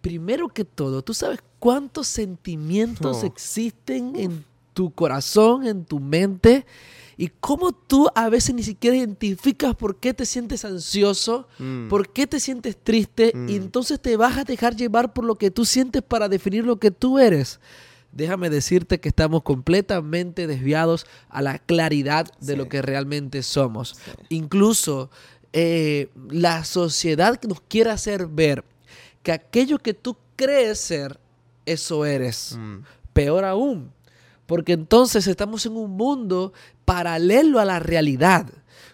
Primero 0.00 0.48
que 0.48 0.64
todo, 0.64 1.02
¿tú 1.02 1.14
sabes 1.14 1.40
cuántos 1.58 2.08
sentimientos 2.08 3.20
Oh. 3.22 3.26
existen 3.26 4.14
en 4.16 4.44
tu 4.74 4.90
corazón, 4.92 5.66
en 5.66 5.84
tu 5.84 6.00
mente? 6.00 6.66
Y 7.16 7.28
cómo 7.40 7.72
tú 7.72 8.08
a 8.14 8.28
veces 8.30 8.54
ni 8.54 8.62
siquiera 8.62 8.96
identificas 8.96 9.76
por 9.76 9.96
qué 10.00 10.12
te 10.14 10.26
sientes 10.26 10.64
ansioso, 10.64 11.46
Mm. 11.58 11.88
por 11.88 12.12
qué 12.12 12.26
te 12.26 12.40
sientes 12.40 12.76
triste, 12.82 13.32
y 13.34 13.38
Mm. 13.38 13.48
entonces 13.50 14.00
te 14.00 14.16
vas 14.16 14.36
a 14.38 14.44
dejar 14.44 14.74
llevar 14.76 15.12
por 15.12 15.24
lo 15.24 15.36
que 15.36 15.50
tú 15.50 15.64
sientes 15.64 16.02
para 16.02 16.28
definir 16.28 16.64
lo 16.64 16.78
que 16.78 16.90
tú 16.90 17.18
eres. 17.18 17.60
Déjame 18.12 18.50
decirte 18.50 19.00
que 19.00 19.08
estamos 19.08 19.42
completamente 19.42 20.46
desviados 20.46 21.06
a 21.28 21.42
la 21.42 21.58
claridad 21.58 22.30
de 22.40 22.56
lo 22.56 22.68
que 22.68 22.82
realmente 22.82 23.42
somos. 23.42 23.96
Incluso 24.28 25.10
eh, 25.52 26.10
la 26.30 26.64
sociedad 26.64 27.40
nos 27.48 27.60
quiere 27.62 27.90
hacer 27.90 28.26
ver 28.26 28.64
que 29.22 29.32
aquello 29.32 29.78
que 29.78 29.94
tú 29.94 30.16
crees 30.36 30.78
ser, 30.78 31.18
eso 31.66 32.04
eres. 32.04 32.56
Mm. 32.58 32.78
Peor 33.12 33.44
aún, 33.44 33.92
porque 34.46 34.72
entonces 34.72 35.26
estamos 35.26 35.66
en 35.66 35.76
un 35.76 35.90
mundo 35.90 36.52
paralelo 36.84 37.60
a 37.60 37.64
la 37.64 37.78
realidad. 37.78 38.46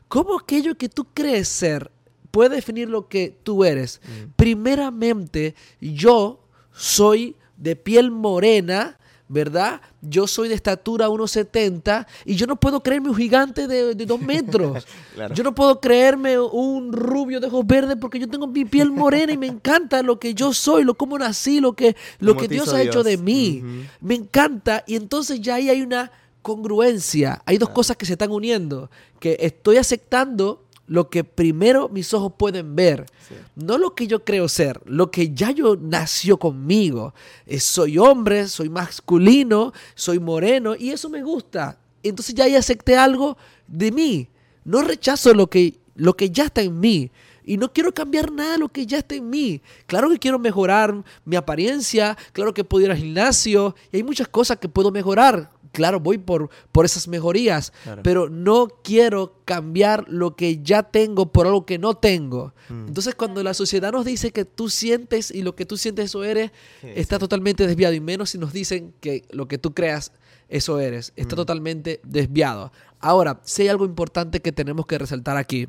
¿Cómo 0.09 0.39
aquello 0.39 0.77
que 0.77 0.89
tú 0.89 1.07
crees 1.15 1.49
ser 1.49 1.91
puede 2.31 2.57
definir 2.57 2.89
lo 2.89 3.09
que 3.09 3.37
tú 3.43 3.65
eres? 3.65 4.01
Mm. 4.05 4.31
Primeramente, 4.37 5.55
yo 5.81 6.41
soy 6.73 7.37
de 7.57 7.77
piel 7.77 8.11
morena, 8.11 8.99
¿verdad? 9.29 9.81
Yo 10.01 10.27
soy 10.27 10.49
de 10.49 10.55
estatura 10.55 11.09
1,70 11.09 12.07
y 12.25 12.35
yo 12.35 12.47
no 12.47 12.57
puedo 12.57 12.83
creerme 12.83 13.11
un 13.11 13.17
gigante 13.17 13.67
de, 13.67 13.95
de 13.95 14.07
dos 14.07 14.21
metros. 14.21 14.87
Claro. 15.19 15.35
Yo 15.35 15.43
no 15.43 15.53
puedo 15.53 15.81
creerme 15.81 16.39
un 16.39 16.93
rubio 16.93 17.41
de 17.41 17.49
ojos 17.49 17.67
verdes 17.67 17.97
porque 18.01 18.21
yo 18.21 18.29
tengo 18.29 18.47
mi 18.47 18.65
piel 18.65 18.93
morena 18.93 19.33
y 19.33 19.37
me 19.37 19.49
encanta 19.49 20.01
lo 20.01 20.21
que 20.21 20.33
yo 20.33 20.53
soy, 20.53 20.85
lo 20.85 20.95
cómo 20.95 21.19
nací, 21.19 21.59
lo 21.59 21.73
que, 21.73 21.97
lo 22.21 22.37
que 22.37 22.47
Dios 22.47 22.73
ha 22.73 22.81
hecho 22.81 23.03
de 23.03 23.17
mí. 23.17 23.65
Me 24.01 24.15
encanta 24.15 24.85
y 24.87 24.95
entonces 24.95 25.41
ya 25.41 25.57
ahí 25.57 25.71
hay 25.71 25.83
una 25.83 26.13
congruencia. 26.43 27.43
Hay 27.47 27.59
dos 27.59 27.71
cosas 27.71 27.97
que 27.97 28.07
se 28.07 28.13
están 28.13 28.31
uniendo. 28.31 28.91
Que 29.19 29.37
estoy 29.41 29.77
aceptando 29.77 30.65
lo 30.89 31.11
que 31.11 31.23
primero 31.23 31.89
mis 31.89 32.13
ojos 32.13 32.33
pueden 32.37 32.75
ver. 32.75 33.07
Sí. 33.29 33.35
No 33.55 33.79
lo 33.79 33.95
que 33.95 34.07
yo 34.07 34.25
creo 34.25 34.49
ser, 34.49 34.81
lo 34.87 35.11
que 35.11 35.33
ya 35.33 35.53
yo 35.53 35.77
nació 35.77 36.39
conmigo. 36.39 37.15
Eh, 37.47 37.61
soy 37.61 37.99
hombre, 37.99 38.49
soy 38.49 38.69
masculino, 38.69 39.73
soy 39.95 40.19
moreno 40.19 40.75
y 40.77 40.91
eso 40.91 41.09
me 41.09 41.23
gusta. 41.23 41.79
Entonces 42.03 42.35
ya 42.35 42.45
ahí 42.45 42.57
acepté 42.57 42.97
algo 42.97 43.37
de 43.67 43.93
mí. 43.93 44.29
No 44.65 44.83
rechazo 44.83 45.35
lo 45.35 45.49
que, 45.49 45.79
lo 45.95 46.17
que 46.17 46.31
ya 46.31 46.45
está 46.45 46.63
en 46.63 46.81
mí. 46.81 47.11
Y 47.45 47.57
no 47.57 47.73
quiero 47.73 47.93
cambiar 47.93 48.31
nada 48.31 48.53
de 48.53 48.59
lo 48.59 48.69
que 48.69 48.85
ya 48.85 48.99
está 48.99 49.15
en 49.15 49.31
mí. 49.31 49.63
Claro 49.87 50.11
que 50.11 50.19
quiero 50.19 50.39
mejorar 50.39 51.03
mi 51.25 51.35
apariencia, 51.37 52.17
claro 52.33 52.53
que 52.53 52.65
puedo 52.65 52.85
ir 52.85 52.91
al 52.91 52.99
gimnasio 52.99 53.75
y 53.91 53.97
hay 53.97 54.03
muchas 54.03 54.29
cosas 54.29 54.59
que 54.59 54.69
puedo 54.69 54.91
mejorar. 54.91 55.51
Claro, 55.73 56.01
voy 56.01 56.19
por, 56.19 56.51
por 56.73 56.85
esas 56.85 57.09
mejorías, 57.09 57.73
Claro. 57.85 58.03
pero 58.03 58.29
no 58.31 58.69
quiero 58.83 59.41
cambiar 59.45 60.07
lo 60.09 60.35
que 60.37 60.63
ya 60.63 60.83
tengo 60.83 61.31
por 61.33 61.47
algo 61.47 61.67
que 61.67 61.79
no 61.79 61.95
tengo. 61.95 62.55
Mm. 62.69 62.89
Entonces, 62.89 63.15
cuando 63.15 63.43
la 63.43 63.55
sociedad 63.55 63.93
nos 63.93 64.05
dice 64.05 64.31
que 64.33 64.45
tú 64.45 64.69
sientes 64.71 65.31
y 65.31 65.43
lo 65.43 65.55
que 65.55 65.67
tú 65.67 65.77
sientes 65.77 66.07
eso 66.07 66.25
eres, 66.25 66.51
Sí, 66.81 66.89
está 66.95 67.17
sí. 67.17 67.21
totalmente 67.21 67.67
desviado. 67.67 67.95
Y 67.95 68.01
menos 68.01 68.31
si 68.31 68.39
nos 68.39 68.53
dicen 68.53 68.95
que 69.01 69.25
lo 69.31 69.47
que 69.49 69.59
tú 69.59 69.75
creas, 69.75 70.13
eso 70.49 70.81
eres. 70.81 71.13
Está 71.17 71.35
Mm. 71.35 71.39
totalmente 71.39 72.01
desviado. 72.05 72.73
Ahora, 73.01 73.41
si 73.45 73.63
hay 73.63 73.69
algo 73.69 73.85
importante 73.85 74.41
que 74.41 74.53
tenemos 74.53 74.87
que 74.87 74.99
resaltar 74.99 75.37
aquí, 75.37 75.69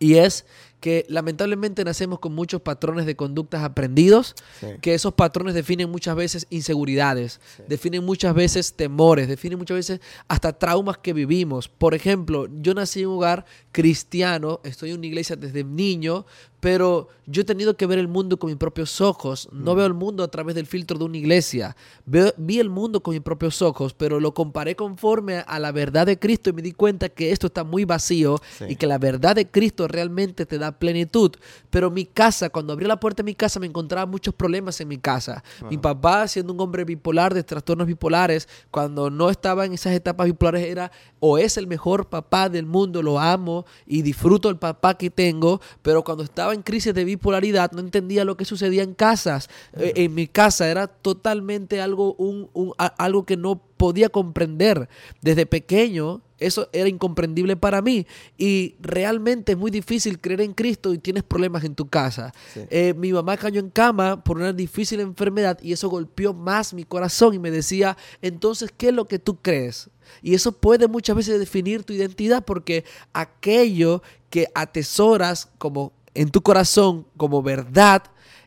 y 0.00 0.14
es 0.16 0.44
que 0.84 1.06
lamentablemente 1.08 1.82
nacemos 1.82 2.18
con 2.18 2.34
muchos 2.34 2.60
patrones 2.60 3.06
de 3.06 3.16
conductas 3.16 3.62
aprendidos, 3.64 4.34
Sí. 4.60 4.66
que 4.82 4.92
esos 4.92 5.14
patrones 5.14 5.54
definen 5.54 5.90
muchas 5.90 6.14
veces 6.14 6.46
inseguridades, 6.50 7.40
Sí. 7.56 7.62
definen 7.66 8.04
muchas 8.04 8.34
veces 8.34 8.74
temores, 8.74 9.26
definen 9.26 9.58
muchas 9.58 9.76
veces 9.78 10.00
hasta 10.28 10.52
traumas 10.52 10.98
que 10.98 11.14
vivimos. 11.14 11.68
Por 11.70 11.94
ejemplo, 11.94 12.48
yo 12.60 12.74
nací 12.74 13.00
en 13.00 13.08
un 13.08 13.14
hogar 13.16 13.46
cristiano, 13.72 14.60
estoy 14.62 14.90
en 14.90 14.98
una 14.98 15.06
iglesia 15.06 15.36
desde 15.36 15.64
niño, 15.64 16.26
pero 16.64 17.08
yo 17.26 17.42
he 17.42 17.44
tenido 17.44 17.76
que 17.76 17.84
ver 17.86 17.98
el 17.98 18.08
mundo 18.08 18.38
con 18.38 18.48
mis 18.48 18.56
propios 18.56 19.02
ojos. 19.02 19.48
No 19.52 19.72
Mm. 19.72 19.76
veo 19.76 19.86
el 19.86 19.92
mundo 19.94 20.24
a 20.24 20.28
través 20.28 20.54
del 20.54 20.64
filtro 20.66 20.98
de 20.98 21.04
una 21.04 21.18
iglesia. 21.18 21.76
Veo- 22.06 22.32
vi 22.38 22.58
el 22.58 22.70
mundo 22.70 23.02
con 23.02 23.12
mis 23.12 23.20
propios 23.22 23.60
ojos, 23.60 23.92
pero 23.92 24.18
lo 24.18 24.32
comparé 24.32 24.74
conforme 24.74 25.44
a 25.46 25.58
la 25.58 25.72
verdad 25.72 26.06
de 26.06 26.18
Cristo 26.18 26.48
y 26.48 26.52
me 26.54 26.62
di 26.62 26.72
cuenta 26.72 27.10
que 27.10 27.32
esto 27.32 27.48
está 27.48 27.64
muy 27.64 27.84
vacío 27.84 28.38
Sí. 28.58 28.64
y 28.70 28.76
que 28.76 28.86
la 28.86 28.96
verdad 28.96 29.36
de 29.36 29.46
Cristo 29.50 29.88
realmente 29.88 30.46
te 30.46 30.56
da 30.58 30.72
plenitud. 30.72 31.32
Pero 31.68 31.90
mi 31.90 32.06
casa, 32.06 32.48
cuando 32.48 32.72
abrí 32.72 32.86
la 32.86 32.98
puerta 32.98 33.22
de 33.22 33.26
mi 33.26 33.34
casa, 33.34 33.60
me 33.60 33.66
encontraba 33.66 34.06
muchos 34.06 34.32
problemas 34.34 34.80
en 34.80 34.88
mi 34.88 34.96
casa. 34.96 35.44
Mi 35.68 35.76
Wow. 35.76 35.82
papá, 35.82 36.26
siendo 36.28 36.54
un 36.54 36.60
hombre 36.62 36.84
bipolar, 36.84 37.34
de 37.34 37.42
trastornos 37.42 37.86
bipolares, 37.86 38.48
cuando 38.70 39.10
no 39.10 39.28
estaba 39.28 39.66
en 39.66 39.74
esas 39.74 39.92
etapas 39.92 40.24
bipolares, 40.26 40.66
era 40.66 40.90
o 41.20 41.36
es 41.36 41.58
el 41.58 41.66
mejor 41.66 42.08
papá 42.08 42.48
del 42.48 42.64
mundo, 42.64 43.02
lo 43.02 43.18
amo 43.18 43.66
y 43.86 44.00
disfruto 44.00 44.48
el 44.48 44.56
papá 44.56 44.94
que 44.96 45.10
tengo, 45.10 45.60
pero 45.82 46.02
cuando 46.04 46.22
estaba 46.24 46.53
en 46.54 46.62
crisis 46.62 46.94
de 46.94 47.04
bipolaridad 47.04 47.72
no 47.72 47.80
entendía 47.80 48.24
lo 48.24 48.36
que 48.36 48.44
sucedía 48.44 48.82
en 48.82 48.94
casas. 48.94 49.48
Eh, 49.74 49.92
en 49.96 50.14
mi 50.14 50.26
casa 50.26 50.70
era 50.70 50.86
totalmente 50.86 51.80
algo, 51.82 52.14
un, 52.14 52.48
un- 52.54 52.72
a- 52.78 52.86
algo 52.86 53.26
que 53.26 53.36
no 53.36 53.60
podía 53.76 54.08
comprender 54.08 54.88
desde 55.20 55.44
pequeño. 55.46 56.22
Eso 56.38 56.68
era 56.72 56.88
incomprendible 56.88 57.56
para 57.56 57.80
mí 57.80 58.06
y 58.36 58.74
realmente 58.80 59.52
es 59.52 59.58
muy 59.58 59.70
difícil 59.70 60.20
creer 60.20 60.40
en 60.40 60.52
Cristo 60.52 60.92
y 60.92 60.98
tienes 60.98 61.22
problemas 61.22 61.62
en 61.64 61.74
tu 61.76 61.88
casa. 61.88 62.34
Sí. 62.52 62.60
Eh, 62.70 62.92
mi 62.96 63.12
mamá 63.12 63.36
cayó 63.36 63.60
en 63.60 63.70
cama 63.70 64.22
por 64.22 64.36
una 64.38 64.52
difícil 64.52 65.00
enfermedad 65.00 65.58
y 65.62 65.72
eso 65.72 65.88
golpeó 65.88 66.34
más 66.34 66.74
mi 66.74 66.84
corazón 66.84 67.34
y 67.34 67.38
me 67.38 67.50
decía, 67.52 67.96
entonces, 68.20 68.70
¿qué 68.76 68.88
es 68.88 68.94
lo 68.94 69.04
que 69.06 69.18
tú 69.20 69.36
crees? 69.40 69.88
Y 70.22 70.34
eso 70.34 70.52
puede 70.52 70.86
muchas 70.88 71.16
veces 71.16 71.38
definir 71.38 71.84
tu 71.84 71.92
identidad 71.92 72.44
porque 72.44 72.84
aquello 73.12 74.02
que 74.28 74.48
atesoras 74.54 75.48
como 75.58 75.92
en 76.14 76.30
tu 76.30 76.42
corazón 76.42 77.06
como 77.16 77.42
verdad, 77.42 78.02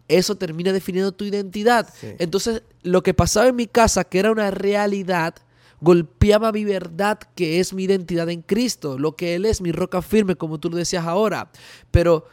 eso 0.08 0.36
termina 0.36 0.71
definiendo 0.71 1.12
tu 1.12 1.25
identidad. 1.25 1.93
Sí. 1.99 2.08
Entonces, 2.19 2.63
lo 2.82 3.03
que 3.03 3.13
pasaba 3.13 3.47
en 3.47 3.56
mi 3.56 3.67
casa, 3.67 4.03
que 4.06 4.19
era 4.19 4.32
una 4.32 4.51
realidad, 4.51 5.36
golpeaba 5.82 6.51
mi 6.51 6.63
verdad, 6.63 7.19
que 7.36 7.60
es 7.60 7.73
mi 7.73 7.84
identidad 7.84 8.30
en 8.30 8.41
Cristo, 8.41 8.97
lo 8.97 9.15
que 9.15 9.36
Él 9.36 9.45
es, 9.45 9.62
mi 9.62 9.71
roca 9.71 10.01
firme, 10.01 10.36
como 10.36 10.60
tú 10.60 10.69
lo 10.69 10.77
decías 10.77 11.06
ahora. 11.06 11.51
Pero 11.91 12.25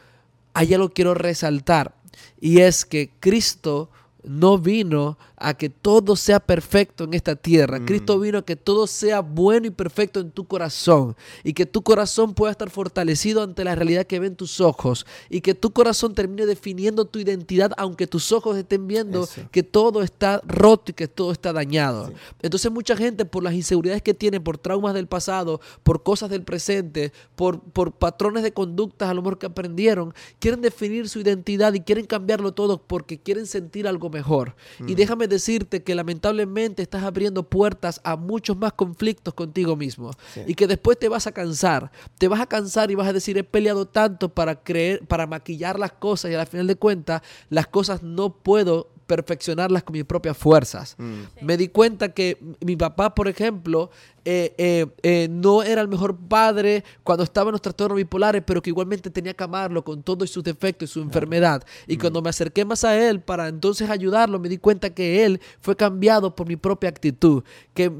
allá 0.53 0.77
lo 0.77 0.93
quiero 0.93 1.13
resaltar, 1.13 1.95
y 2.39 2.59
es 2.59 2.85
que 2.85 3.11
Cristo 3.19 3.89
no 4.23 4.57
vino 4.57 5.17
a 5.37 5.53
que 5.53 5.69
todo 5.69 6.15
sea 6.15 6.39
perfecto 6.39 7.03
en 7.03 7.13
esta 7.13 7.35
tierra. 7.35 7.79
Mm. 7.79 7.85
Cristo 7.85 8.19
vino 8.19 8.39
a 8.39 8.45
que 8.45 8.55
todo 8.55 8.87
sea 8.87 9.21
bueno 9.21 9.67
y 9.67 9.69
perfecto 9.69 10.19
en 10.19 10.31
tu 10.31 10.45
corazón 10.45 11.15
y 11.43 11.53
que 11.53 11.65
tu 11.65 11.81
corazón 11.81 12.33
pueda 12.33 12.51
estar 12.51 12.69
fortalecido 12.69 13.43
ante 13.43 13.63
la 13.63 13.75
realidad 13.75 14.05
que 14.05 14.19
ven 14.19 14.35
tus 14.35 14.61
ojos 14.61 15.05
y 15.29 15.41
que 15.41 15.53
tu 15.53 15.71
corazón 15.71 16.13
termine 16.13 16.45
definiendo 16.45 17.05
tu 17.05 17.19
identidad 17.19 17.71
aunque 17.77 18.07
tus 18.07 18.31
ojos 18.31 18.57
estén 18.57 18.87
viendo 18.87 19.23
Eso. 19.23 19.41
que 19.51 19.63
todo 19.63 20.01
está 20.01 20.41
roto 20.45 20.91
y 20.91 20.93
que 20.93 21.07
todo 21.07 21.31
está 21.31 21.53
dañado. 21.53 22.07
Sí. 22.07 22.13
Entonces 22.41 22.71
mucha 22.71 22.95
gente 22.95 23.25
por 23.25 23.43
las 23.43 23.53
inseguridades 23.53 24.01
que 24.01 24.13
tiene, 24.13 24.39
por 24.39 24.57
traumas 24.57 24.93
del 24.93 25.07
pasado, 25.07 25.59
por 25.83 26.03
cosas 26.03 26.29
del 26.29 26.43
presente, 26.43 27.11
por, 27.35 27.59
por 27.61 27.91
patrones 27.93 28.43
de 28.43 28.53
conductas 28.53 29.09
a 29.09 29.13
lo 29.13 29.21
mejor 29.21 29.37
que 29.37 29.45
aprendieron, 29.47 30.13
quieren 30.39 30.61
definir 30.61 31.09
su 31.09 31.19
identidad 31.19 31.73
y 31.73 31.81
quieren 31.81 32.05
cambiarlo 32.05 32.53
todo 32.53 32.81
porque 32.81 33.19
quieren 33.19 33.45
sentir 33.45 33.87
algo 33.87 34.09
mejor. 34.09 34.55
Y 34.87 34.95
déjame 34.95 35.24
decirte 35.27 35.83
que 35.83 35.95
lamentablemente 35.95 36.81
estás 36.81 37.03
abriendo 37.03 37.43
puertas 37.43 38.01
a 38.03 38.15
muchos 38.15 38.57
más 38.57 38.73
conflictos 38.73 39.33
contigo 39.33 39.75
mismo 39.75 40.11
Sí. 40.33 40.41
y 40.47 40.55
que 40.55 40.67
después 40.67 40.97
te 40.99 41.09
vas 41.09 41.27
a 41.27 41.31
cansar. 41.31 41.91
Te 42.17 42.27
vas 42.27 42.39
a 42.41 42.45
cansar 42.47 42.91
y 42.91 42.95
vas 42.95 43.07
a 43.07 43.13
decir, 43.13 43.37
he 43.37 43.43
peleado 43.43 43.87
tanto 43.87 44.29
para 44.29 44.63
creer, 44.63 45.05
para 45.07 45.27
maquillar 45.27 45.79
las 45.79 45.91
cosas 45.93 46.31
y 46.31 46.35
al 46.35 46.47
final 46.47 46.67
de 46.67 46.75
cuentas 46.75 47.21
las 47.49 47.67
cosas 47.67 48.03
no 48.03 48.33
puedo 48.37 48.89
perfeccionarlas 49.07 49.83
con 49.83 49.93
mis 49.93 50.03
propias 50.05 50.35
fuerzas. 50.37 50.95
Mm. 50.97 51.21
Me 51.45 51.57
di 51.57 51.67
cuenta 51.67 52.09
que 52.09 52.39
mi 52.59 52.75
papá, 52.75 53.13
por 53.13 53.27
ejemplo, 53.27 53.91
eh, 54.27 54.55
eh, 54.57 54.87
eh, 55.03 55.27
no 55.29 55.61
era 55.61 55.81
el 55.81 55.87
mejor 55.87 56.17
padre 56.17 56.83
cuando 57.03 57.23
estaba 57.23 57.49
en 57.49 57.51
los 57.51 57.61
trastornos 57.61 57.95
bipolares, 57.95 58.41
pero 58.43 58.59
que 58.59 58.71
igualmente 58.71 59.11
tenía 59.11 59.35
que 59.35 59.43
amarlo 59.43 59.83
con 59.83 60.01
todos 60.01 60.31
sus 60.31 60.43
defectos 60.43 60.89
y 60.89 60.93
su 60.93 61.01
enfermedad. 61.01 61.63
Y 61.85 61.97
cuando 61.97 62.23
me 62.23 62.29
acerqué 62.31 62.65
más 62.65 62.83
a 62.83 62.97
él 62.97 63.21
para 63.21 63.47
entonces 63.47 63.87
ayudarlo, 63.87 64.39
me 64.39 64.49
di 64.49 64.57
cuenta 64.57 64.89
que 64.89 65.25
él 65.25 65.39
fue 65.61 65.75
cambiado 65.75 66.35
por 66.35 66.47
mi 66.47 66.55
propia 66.55 66.89
actitud, 66.89 67.43
que, 67.75 67.91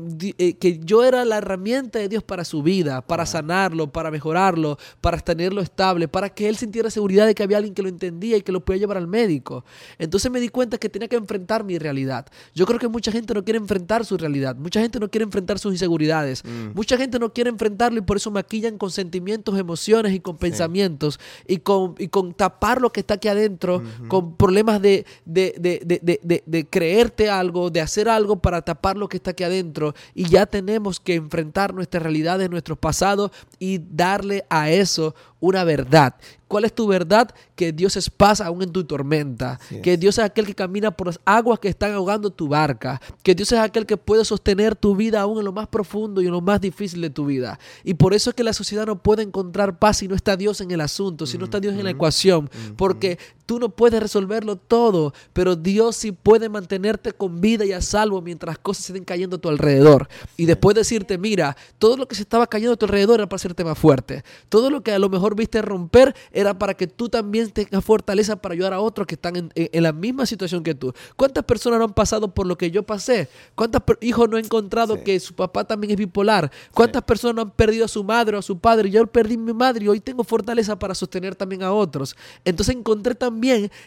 que 0.60 0.80
yo 0.84 1.04
era 1.04 1.24
la 1.26 1.38
herramienta 1.38 2.00
de 2.00 2.10
Dios 2.10 2.24
para 2.24 2.44
su 2.44 2.64
vida, 2.64 3.02
para 3.02 3.28
sanarlo, 3.28 3.92
para 3.92 4.10
mejorarlo, 4.10 4.80
para 5.02 5.20
tenerlo 5.20 5.62
estable, 5.62 6.08
para 6.08 6.30
que 6.30 6.50
él 6.50 6.56
sintiera 6.56 6.90
seguridad 6.90 7.28
de 7.28 7.36
que 7.36 7.44
había 7.44 7.58
alguien 7.58 7.76
que 7.76 7.84
lo 7.84 7.90
entendía 7.90 8.38
y 8.38 8.42
que 8.42 8.52
lo 8.52 8.66
podía 8.66 8.80
llevar 8.80 8.98
al 8.98 9.08
médico. 9.08 9.64
Entonces 10.00 10.32
me 10.32 10.40
di 10.40 10.50
cuenta 10.50 10.80
que 10.80 10.90
tenía 10.90 11.08
que 11.08 11.18
enfrentar 11.18 11.64
mi 11.64 11.78
realidad. 11.78 12.26
Yo 12.56 12.66
creo 12.66 12.80
que 12.80 12.88
mucha 12.88 13.12
gente 13.12 13.32
no 13.36 13.44
quiere 13.44 13.60
enfrentar 13.60 14.06
su 14.06 14.18
realidad, 14.18 14.56
mucha 14.56 14.82
gente 14.82 15.00
no 15.00 15.08
quiere 15.08 15.26
enfrentar 15.26 15.60
sus 15.60 15.72
inseguridades, 15.72 16.15
Mm. 16.44 16.72
mucha 16.76 16.98
gente 16.98 17.20
no 17.20 17.34
quiere 17.34 17.50
enfrentarlo 17.50 18.00
y 18.00 18.02
por 18.02 18.18
eso 18.18 18.32
maquillan 18.32 18.78
con 18.78 18.92
sentimientos, 18.92 19.58
emociones 19.58 20.14
y 20.14 20.20
con 20.20 20.38
pensamientos 20.38 21.20
y 21.48 21.58
con, 21.58 21.96
y 21.98 22.08
con 22.08 22.34
tapar 22.34 22.82
lo 22.82 22.92
que 22.92 23.02
está 23.02 23.16
aquí 23.16 23.28
adentro, 23.28 23.82
con 24.08 24.36
problemas 24.36 24.82
de- 24.82 25.06
de 25.26 26.68
creerte 26.70 27.30
algo, 27.30 27.70
de 27.70 27.82
hacer 27.82 28.10
algo 28.10 28.38
para 28.38 28.62
tapar 28.62 28.98
lo 28.98 29.08
que 29.08 29.18
está 29.18 29.32
aquí 29.32 29.44
adentro. 29.44 29.94
Y 30.14 30.28
ya 30.30 30.46
tenemos 30.46 31.00
que 31.00 31.16
enfrentar 31.16 31.74
nuestras 31.74 32.04
realidades, 32.04 32.50
nuestros 32.50 32.78
pasados 32.78 33.32
y 33.60 33.80
darle 33.80 34.46
a 34.50 34.70
eso 34.70 35.16
una 35.40 35.64
verdad. 35.64 36.16
¿Cuál 36.48 36.66
es 36.66 36.74
tu 36.74 36.88
verdad? 36.88 37.34
Que 37.56 37.72
Dios 37.72 37.98
es 37.98 38.10
paz 38.10 38.40
aún 38.40 38.62
en 38.62 38.72
tu 38.72 38.84
tormenta. 38.84 39.60
Que. 39.82 39.98
Dios 39.98 40.18
es 40.18 40.24
aquel 40.24 40.46
que 40.46 40.54
camina 40.54 40.92
por 40.92 41.08
las 41.08 41.20
aguas 41.26 41.60
que 41.60 41.68
están 41.68 41.92
ahogando 41.94 42.30
tu 42.30 42.48
barca. 42.48 43.02
Que 43.24 43.34
Dios 43.34 43.52
es 43.52 43.60
aquel 43.60 43.86
que 43.86 43.98
puede 43.98 44.24
sostener 44.26 44.76
tu 44.76 44.96
vida 44.96 45.22
aún 45.22 45.40
en 45.40 45.46
lo 45.46 45.52
más 45.52 45.68
profundo 45.68 46.22
y 46.22 46.28
en 46.28 46.32
lo 46.32 46.42
más 46.42 46.62
difícil 46.62 47.02
de 47.02 47.10
tu 47.10 47.26
vida. 47.26 47.60
Y 47.84 47.96
por 47.96 48.14
eso 48.14 48.30
es 48.30 48.36
que 48.36 48.44
la 48.44 48.54
sociedad 48.54 48.86
no 48.86 49.02
puede 49.02 49.24
encontrar 49.24 49.80
paz 49.80 49.98
si 49.98 50.08
no 50.08 50.16
está 50.16 50.38
Dios 50.38 50.62
en 50.62 50.72
el 50.72 50.82
asunto, 50.82 51.26
si 51.26 51.38
no 51.38 51.46
está 51.46 51.60
Dios 51.60 51.74
en 51.74 51.84
la 51.84 51.90
ecuación. 51.90 52.50
Porque 52.78 53.18
tú 53.46 53.60
no 53.60 53.70
puedes 53.70 54.00
resolverlo 54.02 54.56
todo, 54.56 55.14
pero 55.34 55.56
Dios 55.56 55.96
sí 55.96 56.12
puede 56.12 56.50
mantenerte 56.50 57.12
con 57.12 57.42
vida 57.42 57.66
y 57.66 57.72
a 57.72 57.82
salvo 57.82 58.22
mientras 58.22 58.58
cosas 58.58 58.86
se 58.86 58.94
estén 58.94 59.06
cayendo 59.06 59.38
a 59.38 59.40
tu 59.40 59.50
alrededor. 59.50 60.08
Y 60.38 60.46
después 60.46 60.76
decirte, 60.76 61.18
mira, 61.18 61.56
todo 61.78 61.98
lo 61.98 62.08
que 62.08 62.16
se 62.16 62.24
estaba 62.24 62.48
cayendo 62.48 62.74
a 62.74 62.78
tu 62.78 62.86
alrededor 62.86 63.20
era 63.20 63.30
para 63.30 63.38
hacerte 63.38 63.64
más 63.64 63.78
fuerte. 63.78 64.24
Todo 64.50 64.70
lo 64.70 64.82
que 64.82 64.92
a 64.92 65.00
lo 65.00 65.10
mejor 65.10 65.36
viste 65.36 65.62
romper 65.62 66.16
era 66.32 66.58
para 66.58 66.74
que 66.74 66.88
tú 66.88 67.10
también 67.10 67.52
tengas 67.52 67.84
fortaleza 67.84 68.36
para 68.36 68.54
ayudar 68.54 68.74
a 68.74 68.80
otros 68.80 69.08
que 69.08 69.16
están 69.16 69.52
en, 69.54 69.84
la 69.84 69.94
misma 69.94 70.26
situación 70.26 70.64
que 70.64 70.74
tú. 70.74 70.94
¿Cuántas 71.16 71.44
personas 71.44 71.80
no 71.80 71.86
han 71.86 71.94
pasado 71.94 72.34
por 72.34 72.48
lo 72.48 72.58
que 72.58 72.72
yo 72.72 72.84
pasé? 72.84 73.30
¿Cuántos 73.54 73.82
hijos 74.02 74.30
no 74.30 74.38
he 74.38 74.42
encontrado 74.42 74.96
Sí. 74.96 75.02
que 75.04 75.20
su 75.20 75.34
papá 75.34 75.64
también 75.66 75.92
es 75.92 75.98
bipolar? 75.98 76.52
¿Cuántas 76.74 77.04
personas 77.04 77.36
no 77.36 77.42
han 77.44 77.52
perdido 77.52 77.86
a 77.86 77.88
su 77.88 78.04
madre 78.04 78.36
o 78.36 78.40
a 78.40 78.42
su 78.42 78.58
padre? 78.58 78.90
Yo 78.90 79.06
perdí 79.08 79.36
a 79.36 79.38
mi 79.38 79.54
madre 79.54 79.86
y 79.86 79.88
hoy 79.88 80.00
tengo 80.00 80.24
fortaleza 80.24 80.78
para 80.78 80.96
sostener 80.96 81.36
también 81.36 81.64
a 81.64 81.72
otros. 81.72 82.16
Entonces 82.44 82.76
encontré 82.76 83.14
también 83.14 83.35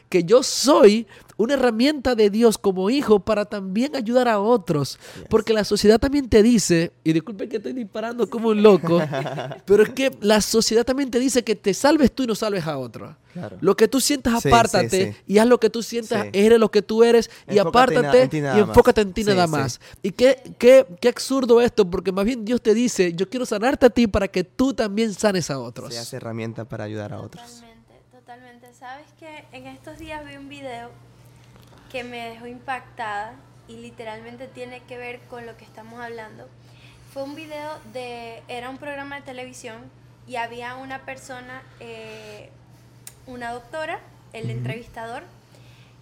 que 0.08 0.24
yo 0.24 0.42
soy 0.42 1.06
una 1.38 1.54
herramienta 1.54 2.16
de 2.16 2.30
Dios 2.30 2.58
como 2.58 2.90
hijo 2.90 3.20
para 3.20 3.44
también 3.44 3.94
ayudar 3.94 4.28
a 4.28 4.40
otros. 4.40 4.98
Porque 5.30 5.52
la 5.52 5.64
sociedad 5.64 5.98
también 5.98 6.28
te 6.28 6.42
dice, 6.42 6.92
y 7.04 7.12
disculpen 7.12 7.48
que 7.48 7.56
estoy 7.58 7.72
disparando 7.72 8.28
como 8.28 8.48
un 8.48 8.62
loco, 8.62 9.00
pero 9.64 9.84
es 9.84 9.90
que 9.90 10.10
la 10.20 10.40
sociedad 10.40 10.84
también 10.84 11.10
te 11.10 11.20
dice 11.20 11.44
que 11.44 11.54
te 11.54 11.72
salves 11.74 12.12
tú 12.12 12.24
y 12.24 12.26
no 12.26 12.34
salves 12.34 12.66
a 12.66 12.76
otros. 12.76 13.14
Claro. 13.32 13.56
Lo 13.60 13.76
que 13.76 13.86
tú 13.86 14.00
sientas, 14.00 14.34
Sí, 14.34 14.40
sí, 14.42 14.48
apártate 14.48 15.12
sí. 15.12 15.18
y 15.28 15.38
haz 15.38 15.46
lo 15.46 15.60
que 15.60 15.70
tú 15.70 15.82
sientas, 15.82 16.26
eres 16.32 16.58
lo 16.58 16.72
que 16.72 16.82
tú 16.82 17.04
eres 17.04 17.30
y 17.46 17.58
Enfócate 17.58 17.96
apártate 17.96 18.38
en 18.38 18.44
y 18.56 18.60
enfócate 18.60 19.00
en 19.02 19.12
ti 19.12 19.22
nada 19.22 19.46
más. 19.46 19.80
Y 20.02 20.10
qué, 20.10 20.42
qué, 20.58 20.86
qué 21.00 21.08
absurdo 21.08 21.60
esto, 21.60 21.88
porque 21.88 22.10
más 22.10 22.24
bien 22.24 22.44
Dios 22.44 22.60
te 22.60 22.74
dice, 22.74 23.12
yo 23.14 23.28
quiero 23.28 23.46
sanarte 23.46 23.86
a 23.86 23.90
ti 23.90 24.08
para 24.08 24.26
que 24.26 24.42
tú 24.42 24.74
también 24.74 25.14
sanes 25.14 25.50
a 25.52 25.60
otros. 25.60 25.94
Se 25.94 26.00
hace 26.00 26.16
herramienta 26.16 26.64
para 26.64 26.82
ayudar 26.82 27.12
a 27.12 27.20
otros. 27.20 27.44
Totalmente, 27.44 27.77
totalmente. 28.38 28.72
Sabes 28.74 29.06
que 29.18 29.44
en 29.52 29.66
estos 29.66 29.98
días 29.98 30.24
vi 30.24 30.36
un 30.36 30.48
video 30.48 30.90
que 31.90 32.04
me 32.04 32.28
dejó 32.30 32.46
impactada 32.46 33.34
y 33.66 33.76
literalmente 33.76 34.46
tiene 34.46 34.80
que 34.80 34.96
ver 34.96 35.20
con 35.22 35.44
lo 35.46 35.56
que 35.56 35.64
estamos 35.64 36.00
hablando. 36.00 36.48
Fue 37.12 37.22
un 37.22 37.34
video 37.34 37.78
de, 37.92 38.42
era 38.48 38.70
un 38.70 38.78
programa 38.78 39.16
de 39.16 39.22
televisión 39.22 39.90
y 40.26 40.36
había 40.36 40.76
una 40.76 41.04
persona, 41.04 41.62
eh, 41.80 42.50
una 43.26 43.52
doctora, 43.52 44.00
el 44.32 44.50
entrevistador, 44.50 45.24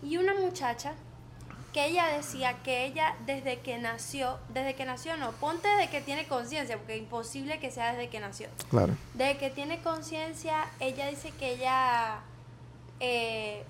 y 0.03 0.19
una 0.19 0.35
muchacha 0.35 0.93
que 1.77 1.85
ella 1.85 2.07
decía 2.07 2.57
que 2.63 2.87
ella 2.87 3.15
desde 3.27 3.59
que 3.59 3.77
nació, 3.77 4.39
desde 4.49 4.75
que 4.75 4.87
nació 4.87 5.19
no, 5.19 5.33
ponte 5.33 5.69
desde 5.69 5.91
que 5.91 6.01
tiene 6.01 6.27
conciencia, 6.27 6.79
porque 6.79 6.95
es 6.95 7.01
imposible 7.01 7.61
que 7.61 7.71
sea 7.71 7.93
desde 7.93 8.09
que 8.09 8.19
nació. 8.19 8.49
Claro. 8.71 8.97
Desde 9.13 9.37
que 9.37 9.51
tiene 9.51 9.83
conciencia, 9.83 10.65
ella 10.81 11.07
dice 11.09 11.33
que 11.39 11.53
ella, 11.53 12.21
eh, 12.99 13.63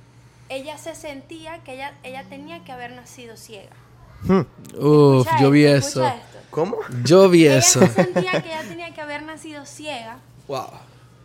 ella 0.48 0.78
se 0.78 0.94
sentía 0.94 1.64
que 1.64 1.74
ella, 1.74 1.94
ella 2.04 2.22
tenía 2.28 2.62
que 2.62 2.70
haber 2.70 2.92
nacido 2.92 3.36
ciega. 3.36 3.74
Hmm. 4.22 4.42
Uf, 4.78 5.26
yo 5.40 5.50
vi 5.50 5.64
esto, 5.64 6.07
eso. 6.07 6.07
esto. 6.07 6.38
¿Cómo? 6.50 6.76
Yo 7.02 7.28
vi 7.28 7.48
Ella 7.48 7.59
eso. 7.59 7.80
se 7.80 7.88
sentía 7.88 8.40
que 8.40 8.50
ella 8.50 8.62
tenía 8.68 8.94
que 8.94 9.00
haber 9.00 9.24
nacido 9.24 9.66
ciega 9.66 10.18
Wow. 10.46 10.68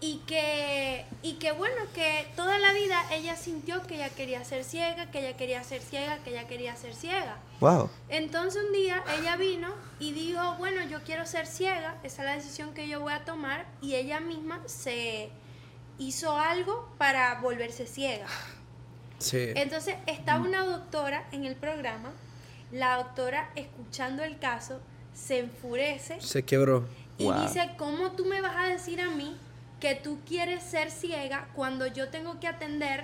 Y 0.04 0.18
que, 0.26 1.06
y 1.22 1.34
que 1.34 1.52
bueno, 1.52 1.84
que 1.94 2.28
toda 2.36 2.58
la 2.58 2.74
vida 2.74 3.00
ella 3.14 3.36
sintió 3.36 3.84
que 3.84 3.96
ella 3.96 4.10
quería 4.10 4.44
ser 4.44 4.64
ciega, 4.64 5.12
que 5.12 5.20
ella 5.20 5.38
quería 5.38 5.64
ser 5.64 5.82
ciega, 5.82 6.18
que 6.24 6.32
ella 6.32 6.48
quería 6.48 6.76
ser 6.76 6.96
ciega. 6.96 7.38
Wow. 7.60 7.88
Entonces 8.10 8.64
un 8.66 8.74
día 8.74 9.04
ella 9.20 9.36
vino 9.36 9.74
y 10.00 10.14
dijo, 10.14 10.56
bueno, 10.58 10.84
yo 10.90 11.04
quiero 11.04 11.28
ser 11.28 11.46
ciega, 11.46 11.98
esa 12.04 12.24
es 12.24 12.26
la 12.26 12.36
decisión 12.36 12.74
que 12.74 12.88
yo 12.88 13.00
voy 13.00 13.14
a 13.14 13.24
tomar 13.26 13.68
y 13.80 13.94
ella 13.94 14.20
misma 14.20 14.60
se 14.66 15.30
hizo 16.00 16.36
algo 16.36 16.90
para 16.98 17.36
volverse 17.42 17.86
ciega. 17.86 18.26
Sí. 19.20 19.50
Entonces 19.56 19.96
está 20.08 20.40
una 20.40 20.66
doctora 20.66 21.28
en 21.32 21.46
el 21.46 21.56
programa, 21.56 22.12
la 22.72 22.96
doctora 22.98 23.52
escuchando 23.56 24.24
el 24.24 24.40
caso 24.40 24.82
se 25.14 25.40
enfurece 25.40 26.20
Se 26.22 26.44
quebró. 26.44 26.88
y 27.20 27.26
Wow. 27.26 27.42
dice, 27.44 27.70
¿cómo 27.78 28.14
tú 28.14 28.26
me 28.26 28.42
vas 28.42 28.56
a 28.58 28.66
decir 28.66 29.00
a 29.00 29.12
mí 29.12 29.38
que 29.82 29.96
tú 29.96 30.20
quieres 30.26 30.64
ser 30.64 30.92
ciega 30.92 31.50
cuando 31.54 31.88
yo 31.88 32.08
tengo 32.08 32.40
que 32.40 32.48
atender 32.48 33.04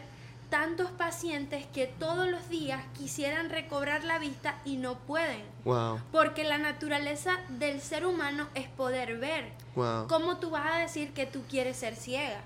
tantos 0.50 0.90
pacientes 0.92 1.66
que 1.74 1.88
todos 1.88 2.28
los 2.28 2.48
días 2.48 2.82
quisieran 2.98 3.50
recobrar 3.50 4.06
la 4.06 4.20
vista 4.20 4.62
y 4.64 4.78
no 4.78 4.96
pueden? 5.00 5.44
Wow. 5.66 6.00
Porque 6.12 6.46
la 6.46 6.58
naturaleza 6.58 7.40
del 7.50 7.82
ser 7.82 8.06
humano 8.06 8.48
es 8.54 8.70
poder 8.70 9.18
ver. 9.18 9.52
Wow. 9.76 10.08
¿Cómo 10.08 10.38
tú 10.38 10.52
vas 10.52 10.72
a 10.72 10.78
decir 10.78 11.12
que 11.14 11.26
tú 11.26 11.42
quieres 11.50 11.78
ser 11.78 11.96
ciega? 11.96 12.42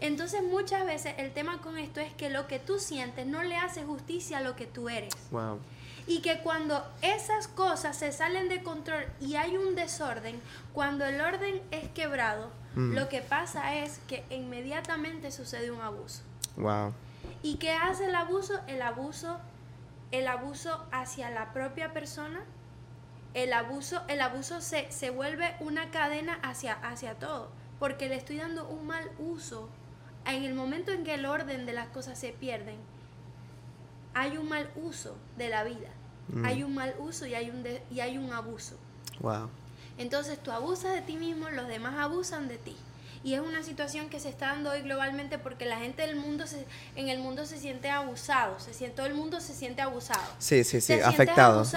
Entonces 0.00 0.42
muchas 0.42 0.84
veces 0.86 1.14
el 1.18 1.32
tema 1.32 1.60
con 1.60 1.78
esto 1.78 2.00
es 2.00 2.12
que 2.14 2.30
lo 2.30 2.46
que 2.46 2.58
tú 2.58 2.78
sientes 2.78 3.26
no 3.26 3.42
le 3.42 3.56
hace 3.56 3.84
justicia 3.84 4.38
a 4.38 4.40
lo 4.40 4.56
que 4.56 4.66
tú 4.66 4.88
eres. 4.88 5.14
Wow. 5.30 5.60
Y 6.06 6.20
que 6.20 6.40
cuando 6.40 6.84
esas 7.00 7.48
cosas 7.48 7.96
se 7.96 8.12
salen 8.12 8.48
de 8.48 8.62
control 8.62 9.04
y 9.20 9.36
hay 9.36 9.56
un 9.56 9.74
desorden, 9.74 10.40
cuando 10.72 11.04
el 11.06 11.20
orden 11.20 11.62
es 11.70 11.88
quebrado, 11.90 12.50
Mm. 12.74 12.94
lo 12.94 13.08
que 13.08 13.20
pasa 13.20 13.76
es 13.76 14.00
que 14.08 14.24
inmediatamente 14.30 15.30
sucede 15.30 15.70
un 15.70 15.80
abuso. 15.80 16.22
Wow. 16.56 16.92
¿Y 17.42 17.56
qué 17.56 17.72
hace 17.72 18.06
el 18.06 18.14
abuso? 18.16 18.60
El 18.66 18.82
abuso, 18.82 19.38
el 20.10 20.26
abuso 20.26 20.84
hacia 20.90 21.30
la 21.30 21.52
propia 21.52 21.92
persona. 21.92 22.42
El 23.32 23.52
abuso, 23.52 24.02
el 24.08 24.20
abuso 24.20 24.60
se, 24.60 24.90
se 24.90 25.10
vuelve 25.10 25.54
una 25.60 25.90
cadena 25.90 26.38
hacia, 26.42 26.72
hacia 26.74 27.14
todo. 27.14 27.50
Porque 27.84 28.08
le 28.08 28.14
estoy 28.16 28.38
dando 28.38 28.66
un 28.66 28.86
mal 28.86 29.10
uso. 29.18 29.68
En 30.24 30.42
el 30.44 30.54
momento 30.54 30.90
en 30.90 31.04
que 31.04 31.12
el 31.12 31.26
orden 31.26 31.66
de 31.66 31.74
las 31.74 31.88
cosas 31.88 32.18
se 32.18 32.30
pierden, 32.32 32.76
hay 34.14 34.38
un 34.38 34.48
mal 34.48 34.70
uso 34.74 35.14
de 35.36 35.50
la 35.50 35.64
vida. 35.64 35.90
Mm. 36.28 36.46
Hay 36.46 36.62
un 36.62 36.74
mal 36.74 36.94
uso 36.98 37.26
y 37.26 37.34
hay 37.34 37.50
un, 37.50 37.62
de- 37.62 37.82
y 37.90 38.00
hay 38.00 38.16
un 38.16 38.32
abuso. 38.32 38.76
Wow. 39.20 39.50
Entonces 39.98 40.42
tú 40.42 40.50
abusas 40.50 40.94
de 40.94 41.02
ti 41.02 41.16
mismo, 41.16 41.50
los 41.50 41.68
demás 41.68 41.96
abusan 41.98 42.48
de 42.48 42.56
ti. 42.56 42.74
Y 43.22 43.34
es 43.34 43.40
una 43.40 43.62
situación 43.62 44.08
que 44.08 44.18
se 44.18 44.30
está 44.30 44.46
dando 44.46 44.70
hoy 44.70 44.80
globalmente 44.80 45.36
porque 45.38 45.66
la 45.66 45.76
gente 45.76 46.06
del 46.06 46.16
mundo 46.16 46.46
se- 46.46 46.64
en 46.96 47.10
el 47.10 47.18
mundo 47.18 47.44
se 47.44 47.58
siente 47.58 47.90
abusado, 47.90 48.58
se 48.60 48.72
siente, 48.72 48.96
todo 48.96 49.06
el 49.08 49.14
mundo 49.14 49.42
se 49.42 49.52
siente 49.52 49.82
abusado. 49.82 50.22
Sí, 50.38 50.64
sí, 50.64 50.80
sí. 50.80 50.94
¿Te 50.94 51.00
sientes 51.00 51.06
Afectado. 51.06 51.64
Sí. 51.66 51.76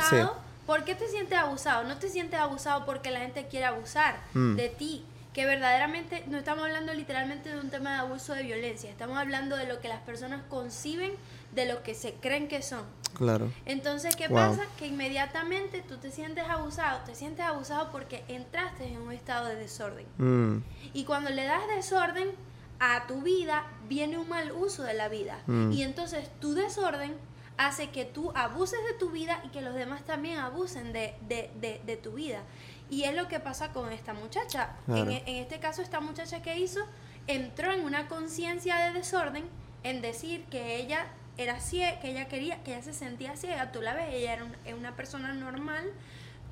¿Por 0.65 0.85
qué 0.85 0.95
te 0.95 1.09
sientes 1.09 1.37
abusado? 1.37 1.83
No 1.83 1.97
te 1.97 2.07
sientes 2.07 2.39
abusado 2.39 2.85
porque 2.85 3.11
la 3.11 3.19
gente 3.19 3.47
quiere 3.47 3.65
abusar 3.65 4.21
Mm. 4.33 4.55
de 4.55 4.69
ti. 4.69 5.05
Que 5.37 5.45
verdaderamente 5.45 6.23
no 6.25 6.39
estamos 6.39 6.63
hablando 6.63 6.95
literalmente 6.95 7.49
de 7.53 7.59
un 7.59 7.69
tema 7.69 7.91
de 7.91 7.97
abuso 7.99 8.33
de 8.33 8.41
violencia, 8.41 8.89
estamos 8.89 9.19
hablando 9.19 9.55
de 9.55 9.67
lo 9.67 9.79
que 9.79 9.87
las 9.87 9.99
personas 9.99 10.41
conciben 10.49 11.11
de 11.53 11.67
lo 11.71 11.83
que 11.83 11.93
se 11.93 12.15
creen 12.15 12.47
que 12.47 12.63
son. 12.63 12.83
Claro. 13.15 13.53
Entonces, 13.65 14.15
¿qué 14.15 14.29
Wow. 14.29 14.35
pasa? 14.37 14.63
Que 14.79 14.87
inmediatamente 14.87 15.83
tú 15.87 15.97
te 15.97 16.09
sientes 16.09 16.43
abusado, 16.49 17.01
te 17.05 17.13
sientes 17.13 17.45
abusado 17.45 17.91
porque 17.91 18.23
entraste 18.27 18.85
en 18.87 18.97
un 18.99 19.11
estado 19.13 19.45
de 19.45 19.57
desorden. 19.57 20.07
Mm. 20.17 20.63
Y 20.95 21.03
cuando 21.05 21.29
le 21.29 21.43
das 21.45 21.61
desorden 21.75 22.31
a 22.79 23.05
tu 23.05 23.21
vida, 23.21 23.63
viene 23.87 24.17
un 24.17 24.27
mal 24.27 24.51
uso 24.53 24.81
de 24.81 24.95
la 24.95 25.07
vida. 25.07 25.43
Mm. 25.45 25.71
Y 25.71 25.83
entonces 25.83 26.31
tu 26.41 26.55
desorden 26.55 27.15
hace 27.57 27.91
que 27.91 28.05
tú 28.05 28.31
abuses 28.33 28.79
de 28.85 28.93
tu 28.93 29.11
vida 29.11 29.39
y 29.43 29.49
que 29.49 29.61
los 29.61 29.75
demás 29.75 30.03
también 30.03 30.39
abusen 30.39 30.93
de, 30.93 31.13
de- 31.27 31.51
de- 31.61 31.79
de 31.85 31.95
tu 31.97 32.13
vida. 32.13 32.41
Y 32.89 33.03
es 33.03 33.13
lo 33.15 33.27
que 33.27 33.39
pasa 33.39 33.73
con 33.73 33.91
esta 33.91 34.13
muchacha. 34.13 34.69
Claro. 34.85 35.09
En, 35.11 35.17
en 35.27 35.35
este 35.37 35.59
caso, 35.59 35.81
esta 35.81 35.99
muchacha 35.99 36.41
que 36.41 36.57
hizo 36.57 36.79
entró 37.27 37.71
en 37.73 37.81
una 37.81 38.07
conciencia 38.07 38.77
de 38.77 38.93
desorden 38.93 39.43
en 39.83 40.01
decir 40.01 40.45
que 40.45 40.77
ella 40.77 41.07
era 41.37 41.59
ciega, 41.59 41.99
que 41.99 42.09
ella 42.11 42.27
quería, 42.27 42.63
que 42.63 42.73
ella 42.73 42.81
se 42.83 42.93
sentía 42.93 43.35
ciega. 43.35 43.71
Tú 43.71 43.81
la 43.81 43.93
ves, 43.93 44.07
ella 44.13 44.33
era 44.33 44.43
un- 44.45 44.73
una 44.79 44.95
persona 44.95 45.33
normal, 45.33 45.91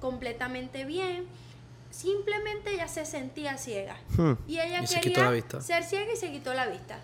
completamente 0.01 0.83
bien. 0.85 1.25
Simplemente 1.89 2.73
ella 2.73 2.87
se 2.89 3.05
sentía 3.05 3.57
ciega. 3.57 3.95
Hmm. 4.17 4.33
Y 4.47 4.59
ella 4.59 4.81
Y 4.83 4.87
se 4.87 4.95
quería 4.95 5.09
quitó 5.13 5.23
la 5.23 5.31
vista. 5.31 5.61
ser 5.61 5.83
ciega 5.85 6.11
y 6.13 6.17
se 6.17 6.31
quitó 6.31 6.53
la 6.53 6.67
vista. 6.67 6.99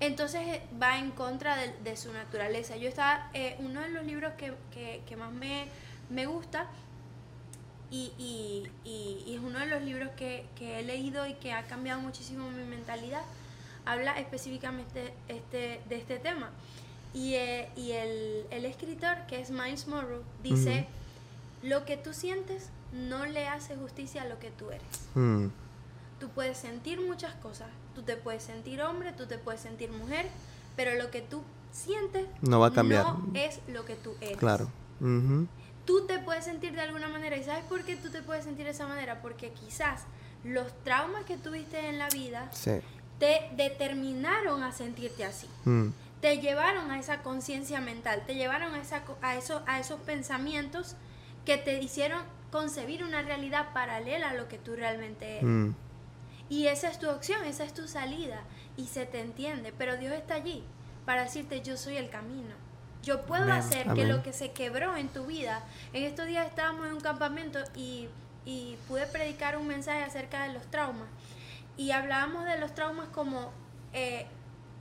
Entonces 0.00 0.40
eh, 0.46 0.62
va 0.80 0.98
en 0.98 1.10
contra 1.10 1.56
de, 1.56 1.72
de 1.84 1.96
su 1.96 2.12
naturaleza. 2.12 2.76
Yo 2.76 2.88
estaba, 2.88 3.30
eh, 3.34 3.56
uno 3.58 3.80
de 3.80 3.90
los 3.90 4.04
libros 4.04 4.32
que, 4.38 4.54
que- 4.72 5.02
que 5.06 5.16
más 5.16 5.32
me, 5.32 5.66
me 6.08 6.26
gusta 6.26 6.66
y, 7.90 8.12
y- 8.18 8.70
y- 8.84 9.22
y 9.26 9.34
es 9.36 9.40
uno 9.40 9.58
de 9.58 9.66
los 9.66 9.82
libros 9.82 10.10
que, 10.16 10.46
que 10.56 10.78
he 10.80 10.82
leído 10.82 11.26
y 11.26 11.34
que 11.34 11.52
ha 11.52 11.64
cambiado 11.66 12.00
muchísimo 12.00 12.50
mi 12.50 12.64
mentalidad, 12.64 13.22
habla 13.86 14.18
específicamente 14.18 15.12
este, 15.28 15.80
de 15.88 15.96
este 15.96 16.18
tema. 16.18 16.50
Y, 17.14 17.34
eh, 17.34 17.70
el, 17.76 18.46
el 18.50 18.64
escritor, 18.66 19.16
que 19.26 19.40
es 19.40 19.50
Miles 19.50 19.86
Morrow, 19.88 20.22
dice, 20.42 20.86
lo 21.62 21.84
que 21.86 21.96
tú 21.96 22.12
sientes 22.12 22.68
no 22.92 23.24
le 23.26 23.48
hace 23.48 23.76
justicia 23.76 24.22
a 24.22 24.26
lo 24.26 24.38
que 24.38 24.50
tú 24.50 24.70
eres. 24.70 25.08
Hmm. 25.14 25.48
tú 26.20 26.28
puedes 26.30 26.58
sentir 26.58 27.00
muchas 27.00 27.32
cosas. 27.36 27.68
Tú 27.94 28.02
te 28.02 28.16
puedes 28.16 28.42
sentir 28.42 28.82
hombre, 28.82 29.12
tú 29.12 29.26
te 29.26 29.38
puedes 29.38 29.60
sentir 29.60 29.90
mujer, 29.90 30.26
pero 30.76 30.94
lo 31.02 31.10
que 31.10 31.20
tú 31.22 31.42
sientes 31.72 32.26
No 32.42 32.60
va 32.60 32.68
a 32.68 32.72
cambiar. 32.72 33.04
no 33.04 33.30
es 33.34 33.60
lo 33.68 33.84
que 33.84 33.94
tú 33.94 34.14
eres. 34.20 34.36
Claro. 34.36 34.68
Ujú. 35.00 35.46
Tú 35.88 36.06
te 36.06 36.18
puedes 36.18 36.44
sentir 36.44 36.74
de 36.74 36.82
alguna 36.82 37.08
manera. 37.08 37.34
¿Y 37.38 37.44
sabes 37.44 37.64
por 37.64 37.82
qué 37.82 37.96
tú 37.96 38.10
te 38.10 38.20
puedes 38.20 38.44
sentir 38.44 38.66
de 38.66 38.72
esa 38.72 38.86
manera? 38.86 39.22
Porque 39.22 39.52
quizás 39.52 40.02
los 40.44 40.70
traumas 40.84 41.24
que 41.24 41.38
tuviste 41.38 41.88
en 41.88 41.98
la 41.98 42.10
vida 42.10 42.50
Sí. 42.52 42.72
te 43.18 43.48
determinaron 43.56 44.62
a 44.62 44.72
sentirte 44.72 45.24
así. 45.24 45.48
Mm. 45.64 45.88
Te 46.20 46.40
llevaron 46.40 46.90
a 46.90 46.98
esa 46.98 47.22
conciencia 47.22 47.80
mental, 47.80 48.22
te 48.26 48.34
llevaron 48.34 48.74
a, 48.74 48.82
esa, 48.82 49.02
a, 49.22 49.36
eso, 49.36 49.62
a 49.66 49.80
esos 49.80 49.98
pensamientos 50.02 50.94
que 51.46 51.56
te 51.56 51.82
hicieron 51.82 52.22
concebir 52.50 53.02
una 53.02 53.22
realidad 53.22 53.72
paralela 53.72 54.28
a 54.28 54.34
lo 54.34 54.46
que 54.46 54.58
tú 54.58 54.76
realmente 54.76 55.38
eres. 55.38 55.44
Mm. 55.44 55.70
Y 56.50 56.66
esa 56.66 56.90
es 56.90 56.98
tu 56.98 57.08
opción, 57.08 57.42
esa 57.46 57.64
es 57.64 57.72
tu 57.72 57.88
salida. 57.88 58.42
Y 58.76 58.88
se 58.88 59.06
te 59.06 59.20
entiende. 59.20 59.72
Pero 59.78 59.96
Dios 59.96 60.12
está 60.12 60.34
allí 60.34 60.64
para 61.06 61.24
decirte, 61.24 61.62
yo 61.62 61.78
soy 61.78 61.96
el 61.96 62.10
camino. 62.10 62.67
Yo 63.08 63.22
puedo 63.22 63.44
Amén. 63.44 63.56
hacer 63.56 63.94
que 63.94 64.04
lo 64.04 64.22
que 64.22 64.34
se 64.34 64.52
quebró 64.52 64.94
en 64.98 65.08
tu 65.08 65.24
vida. 65.24 65.62
En 65.94 66.02
estos 66.04 66.26
días 66.26 66.46
estábamos 66.46 66.86
en 66.88 66.92
un 66.92 67.00
campamento 67.00 67.58
y, 67.74 68.06
y 68.44 68.76
pude 68.86 69.06
predicar 69.06 69.56
un 69.56 69.66
mensaje 69.66 70.02
acerca 70.02 70.42
de 70.46 70.52
los 70.52 70.62
traumas. 70.70 71.08
Y 71.78 71.92
hablábamos 71.92 72.44
de 72.44 72.58
los 72.58 72.74
traumas 72.74 73.08
como, 73.08 73.50
eh, 73.94 74.26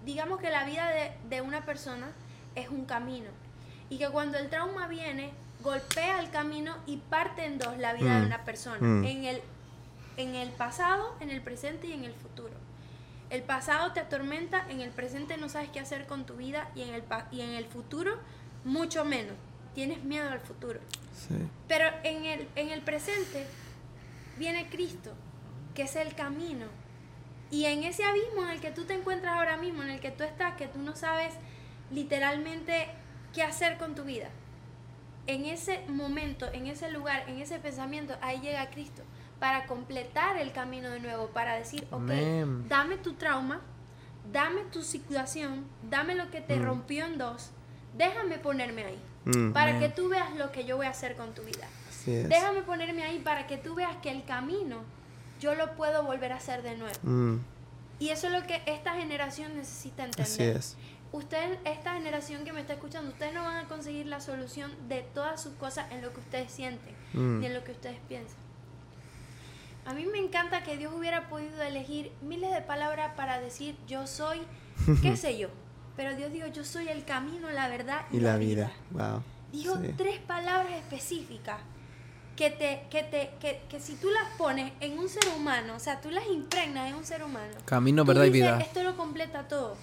digamos 0.04 0.42
que 0.42 0.50
la 0.50 0.66
vida 0.66 0.90
de, 0.90 1.14
de 1.30 1.40
una 1.42 1.64
persona 1.64 2.08
es 2.56 2.68
un 2.68 2.84
camino. 2.84 3.30
Y 3.90 3.98
que 3.98 4.10
cuando 4.10 4.38
el 4.38 4.50
trauma 4.50 4.88
viene, 4.88 5.32
golpea 5.64 6.20
el 6.20 6.30
camino 6.30 6.76
y 6.86 6.98
parte 6.98 7.46
en 7.46 7.60
dos 7.60 7.78
la 7.78 7.94
vida 7.94 8.18
Mm. 8.18 8.20
de 8.20 8.26
una 8.26 8.44
persona. 8.44 8.78
Mm. 8.82 9.06
En 9.06 9.24
el 9.26 9.42
en 10.18 10.34
el 10.36 10.50
pasado, 10.50 11.16
en 11.22 11.30
el 11.30 11.42
presente 11.42 11.88
y 11.88 11.94
en 11.94 12.04
el 12.04 12.14
futuro. 12.14 12.56
El 13.30 13.44
pasado 13.44 13.92
te 13.92 14.00
atormenta, 14.00 14.66
en 14.70 14.80
el 14.80 14.90
presente 14.90 15.38
no 15.38 15.50
sabes 15.50 15.70
qué 15.70 15.80
hacer 15.80 16.08
con 16.08 16.26
tu 16.26 16.36
vida 16.36 16.70
y 16.76 16.84
en 16.84 16.94
el, 16.94 17.04
y 17.32 17.42
en 17.42 17.52
el 17.52 17.66
futuro 17.66 18.18
mucho 18.64 19.04
menos. 19.04 19.36
Tienes 19.76 20.04
miedo 20.04 20.30
al 20.30 20.40
futuro. 20.40 20.80
Sí. 21.14 21.36
Pero 21.68 21.90
en 22.04 22.26
el, 22.26 22.48
en 22.56 22.70
el 22.70 22.82
presente 22.82 23.46
viene 24.38 24.70
Cristo, 24.70 25.14
que 25.76 25.84
es 25.84 25.96
el 25.96 26.16
camino. 26.16 26.68
Y 27.52 27.66
en 27.66 27.84
ese 27.84 28.04
abismo 28.04 28.44
en 28.44 28.50
el 28.50 28.62
que 28.62 28.72
tú 28.72 28.86
te 28.86 28.94
encuentras 28.94 29.36
ahora 29.36 29.58
mismo, 29.58 29.84
en 29.84 29.90
el 29.90 30.00
que 30.00 30.12
tú 30.12 30.24
estás, 30.24 30.56
que 30.56 30.68
tú 30.68 30.80
no 30.80 30.96
sabes 30.96 31.34
literalmente 31.92 32.88
qué 33.34 33.44
hacer 33.44 33.78
con 33.78 33.94
tu 33.94 34.04
vida, 34.04 34.30
en 35.28 35.46
ese 35.46 35.82
momento, 35.88 36.52
en 36.52 36.68
ese 36.68 36.90
lugar, 36.92 37.30
en 37.30 37.40
ese 37.40 37.60
pensamiento, 37.60 38.18
ahí 38.22 38.40
llega 38.40 38.70
Cristo 38.70 39.04
para 39.40 39.66
completar 39.66 40.38
el 40.38 40.52
camino 40.52 40.90
de 40.90 41.00
nuevo, 41.00 41.28
para 41.28 41.56
decir, 41.56 41.88
ok, 41.92 42.10
dame 42.68 42.98
tu 42.98 43.14
trauma, 43.14 43.62
dame 44.32 44.62
tu 44.72 44.82
situación, 44.84 45.66
dame 45.90 46.16
lo 46.16 46.30
que 46.32 46.42
te 46.42 46.58
Mm. 46.58 46.64
rompió 46.64 47.06
en 47.06 47.18
dos, 47.18 47.52
déjame 47.96 48.40
ponerme 48.40 48.86
ahí, 48.86 49.00
Mm. 49.26 49.52
para 49.54 49.80
que 49.80 49.90
tú 49.90 50.10
veas 50.10 50.36
lo 50.36 50.52
que 50.52 50.66
yo 50.66 50.78
voy 50.78 50.86
a 50.88 50.90
hacer 50.92 51.16
con 51.16 51.34
tu 51.34 51.44
vida. 51.44 51.68
Déjame 52.06 52.62
ponerme 52.62 53.04
ahí 53.04 53.20
para 53.20 53.48
que 53.48 53.58
tú 53.58 53.76
veas 53.76 53.96
que 53.98 54.10
el 54.10 54.24
camino 54.24 54.78
yo 55.42 55.56
lo 55.56 55.76
puedo 55.76 56.04
volver 56.04 56.32
a 56.32 56.38
hacer 56.38 56.62
de 56.64 56.78
nuevo. 56.78 56.96
Mm. 57.04 57.40
Y 58.00 58.10
eso 58.10 58.28
es 58.28 58.34
lo 58.34 58.48
que 58.48 58.62
esta 58.66 58.94
generación 58.94 59.56
necesita 59.58 60.04
entender. 60.06 60.26
Así 60.32 60.44
es. 60.44 60.78
Usted, 61.12 61.58
esta 61.66 61.94
generación 61.96 62.44
que 62.46 62.54
me 62.54 62.62
está 62.62 62.74
escuchando, 62.74 63.12
ustedes 63.12 63.34
no 63.34 63.44
van 63.44 63.58
a 63.58 63.68
conseguir 63.68 64.08
la 64.08 64.20
solución 64.22 64.72
de 64.88 65.02
todas 65.14 65.42
sus 65.42 65.54
cosas 65.56 65.92
en 65.92 66.02
lo 66.02 66.14
que 66.14 66.20
ustedes 66.22 66.52
sienten, 66.52 66.96
ni 67.14 67.46
en 67.46 67.54
lo 67.54 67.64
que 67.64 67.72
ustedes 67.72 67.98
piensan. 68.08 68.38
A 69.88 69.94
mí 69.94 70.06
me 70.06 70.20
encanta 70.20 70.64
que 70.64 70.76
Dios 70.78 70.94
hubiera 70.94 71.30
podido 71.30 71.62
elegir 71.64 72.12
miles 72.22 72.52
de 72.54 72.62
palabras 72.62 73.14
para 73.16 73.40
decir 73.40 73.76
yo 73.88 74.06
soy, 74.06 74.42
qué 75.02 75.16
sé 75.18 75.38
yo. 75.38 75.48
Pero 75.96 76.16
Dios 76.16 76.32
dijo, 76.32 76.46
yo 76.48 76.64
soy 76.64 76.90
el 76.90 77.06
camino, 77.06 77.50
la 77.50 77.70
verdad 77.70 78.06
y, 78.12 78.18
Y 78.18 78.20
la 78.20 78.38
vida. 78.38 78.72
Wow. 78.92 79.24
Dijo 79.52 79.78
Sí. 79.78 79.94
tres 79.98 80.20
palabras 80.20 80.74
específicas 80.74 81.58
que 82.36 82.52
te, 82.52 82.84
que 82.92 83.02
te, 83.04 83.32
que, 83.40 83.62
que 83.68 83.80
si 83.80 83.96
tú 83.96 84.10
las 84.12 84.30
pones 84.38 84.72
en 84.82 85.00
un 85.00 85.10
ser 85.10 85.24
humano, 85.36 85.74
o 85.76 85.80
sea, 85.80 86.02
tú 86.02 86.12
las 86.12 86.28
impregnas 86.28 86.90
en 86.90 86.96
un 86.96 87.06
ser 87.06 87.24
humano. 87.24 87.54
Camino, 87.66 88.04
verdad 88.06 88.26
y 88.26 88.30
vida. 88.30 88.60
Esto 88.60 88.84
lo 88.84 88.96
completa 88.96 89.48
todo. 89.48 89.76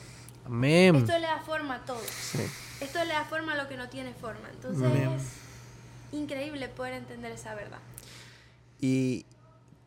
Amén. 0.47 0.95
Esto 0.97 1.13
le 1.19 1.27
da 1.27 1.41
forma 1.41 1.77
a 1.77 1.85
todo. 1.85 2.03
Sí. 2.07 2.47
Esto 2.81 3.03
le 3.03 3.15
da 3.15 3.25
forma 3.25 3.55
a 3.55 3.57
lo 3.57 3.67
que 3.69 3.77
no 3.79 3.89
tiene 3.89 4.13
forma. 4.13 4.49
Entonces 4.53 4.85
Amén. 4.85 5.15
es 5.15 5.23
increíble 6.13 6.69
poder 6.69 6.93
entender 6.93 7.33
esa 7.33 7.55
verdad. 7.55 7.79
Y 8.81 9.25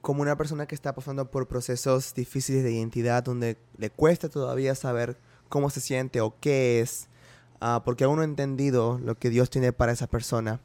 como 0.02 0.22
una 0.22 0.38
persona 0.38 0.68
que 0.68 0.76
está 0.76 0.94
pasando 0.94 1.30
por 1.30 1.48
procesos 1.48 2.14
difíciles 2.14 2.64
de 2.64 2.72
identidad, 2.72 3.24
donde 3.24 3.58
le 3.78 3.90
cuesta 3.90 4.30
todavía 4.30 4.76
saber 4.76 5.18
cómo 5.50 5.70
se 5.70 5.82
siente 5.82 6.22
o 6.22 6.36
qué 6.40 6.80
es, 6.82 7.08
ah, 7.60 7.82
porque 7.84 8.04
aún 8.04 8.18
no 8.18 8.22
ha 8.22 8.26
entendido 8.26 9.00
lo 9.04 9.16
que 9.16 9.30
Dios 9.30 9.50
tiene 9.50 9.74
para 9.74 9.92
esa 9.92 10.08
persona, 10.08 10.60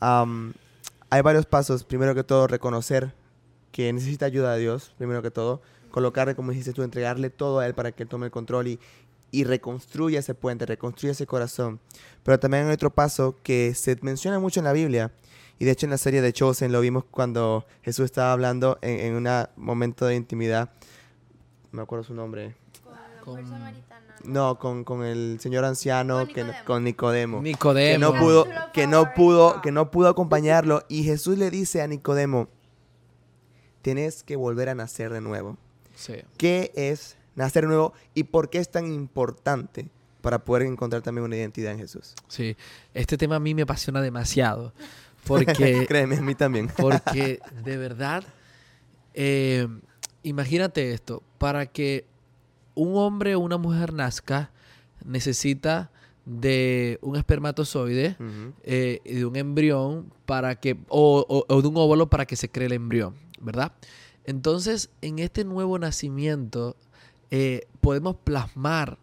hay 0.00 1.22
varios 1.22 1.46
pasos. 1.46 1.84
Primero 1.84 2.14
que 2.14 2.24
todo, 2.24 2.46
reconocer 2.46 3.14
que 3.72 3.92
necesita 3.92 4.26
ayuda 4.26 4.54
de 4.54 4.60
Dios, 4.60 4.94
primero 4.98 5.22
que 5.22 5.30
todo. 5.30 5.60
Colocarle, 5.90 6.34
como 6.34 6.50
dijiste 6.50 6.72
tú, 6.72 6.82
entregarle 6.82 7.30
todo 7.30 7.60
a 7.60 7.66
Él 7.66 7.74
para 7.74 7.92
que 7.92 8.02
Él 8.02 8.08
tome 8.08 8.26
el 8.26 8.32
control 8.32 8.66
y, 8.66 8.80
y 9.30 9.44
reconstruya 9.44 10.20
ese 10.20 10.34
puente, 10.34 10.66
reconstruya 10.66 11.12
ese 11.12 11.26
corazón. 11.26 11.80
Pero 12.22 12.38
también 12.38 12.66
hay 12.66 12.74
otro 12.74 12.90
paso 12.90 13.36
que 13.42 13.74
se 13.74 13.96
menciona 14.02 14.38
mucho 14.38 14.60
en 14.60 14.64
la 14.64 14.72
Biblia. 14.72 15.12
Y 15.58 15.64
de 15.64 15.70
hecho 15.70 15.86
en 15.86 15.90
la 15.90 15.98
serie 15.98 16.20
de 16.22 16.32
Chosen 16.32 16.70
lo 16.72 16.80
vimos 16.80 17.04
cuando 17.10 17.66
Jesús 17.82 18.04
estaba 18.06 18.32
hablando 18.32 18.78
en, 18.82 19.00
en 19.00 19.14
un 19.26 19.46
momento 19.56 20.06
de 20.06 20.14
intimidad. 20.14 20.70
No 21.72 21.78
me 21.78 21.82
acuerdo 21.82 22.04
su 22.04 22.14
nombre. 22.14 22.54
Con. 23.24 23.44
No, 24.24 24.58
con, 24.58 24.82
con 24.84 25.04
el 25.04 25.38
señor 25.40 25.64
anciano, 25.64 26.18
Con 26.18 26.26
que 26.28 26.42
Nicodemo. 26.44 26.64
con 26.64 26.84
Nicodemo. 26.84 27.38
que 27.42 27.48
Nicodemo. 27.48 27.98
no 28.12 28.18
pudo 28.18 28.46
que 28.72 28.86
no 28.86 29.14
pudo 29.14 29.60
que 29.62 29.72
no 29.72 29.90
pudo 29.90 30.08
acompañarlo 30.08 30.82
y 30.88 31.04
Jesús 31.04 31.38
le 31.38 31.50
dice 31.50 31.82
a 31.82 31.86
Nicodemo 31.86 32.48
tienes 33.82 34.22
que 34.22 34.36
volver 34.36 34.68
a 34.68 34.74
nacer 34.74 35.12
de 35.12 35.20
nuevo 35.20 35.56
Sí. 35.94 36.14
qué 36.36 36.72
es 36.74 37.16
nacer 37.34 37.62
de 37.64 37.68
nuevo 37.68 37.92
y 38.14 38.24
por 38.24 38.50
qué 38.50 38.58
es 38.58 38.70
tan 38.70 38.92
importante 38.92 39.88
para 40.22 40.44
poder 40.44 40.66
encontrar 40.66 41.02
también 41.02 41.24
una 41.24 41.36
identidad 41.36 41.72
en 41.72 41.78
Jesús 41.78 42.14
Sí. 42.28 42.56
Este 42.94 43.16
tema 43.16 43.36
a 43.36 43.40
mí 43.40 43.54
me 43.54 43.62
apasiona 43.62 44.00
demasiado. 44.00 44.72
Porque 45.26 45.84
créeme 45.88 46.16
a 46.16 46.20
mí 46.22 46.34
también 46.34 46.68
Porque 46.76 47.40
de 47.64 47.76
verdad, 47.76 48.24
eh, 49.14 49.66
imagínate 50.22 50.92
esto, 50.92 51.22
para 51.38 51.66
que 51.66 52.06
un 52.74 52.96
hombre 52.96 53.34
o 53.34 53.40
una 53.40 53.56
mujer 53.58 53.92
nazca, 53.92 54.50
necesita 55.04 55.90
de 56.24 56.98
un 57.02 57.16
espermatozoide 57.16 58.16
Ujú. 58.18 58.52
eh, 58.64 59.00
y 59.04 59.14
de 59.14 59.24
un 59.24 59.36
embrión 59.36 60.12
para 60.26 60.56
que, 60.56 60.76
o, 60.88 61.24
o- 61.28 61.54
o 61.54 61.62
de 61.62 61.68
un 61.68 61.76
óvulo 61.76 62.08
para 62.10 62.26
que 62.26 62.36
se 62.36 62.48
cree 62.50 62.66
el 62.66 62.72
embrión, 62.72 63.14
¿verdad? 63.40 63.72
Entonces, 64.24 64.90
en 65.02 65.20
este 65.20 65.44
nuevo 65.44 65.78
nacimiento, 65.78 66.76
eh, 67.30 67.68
podemos 67.80 68.16
plasmar 68.16 68.98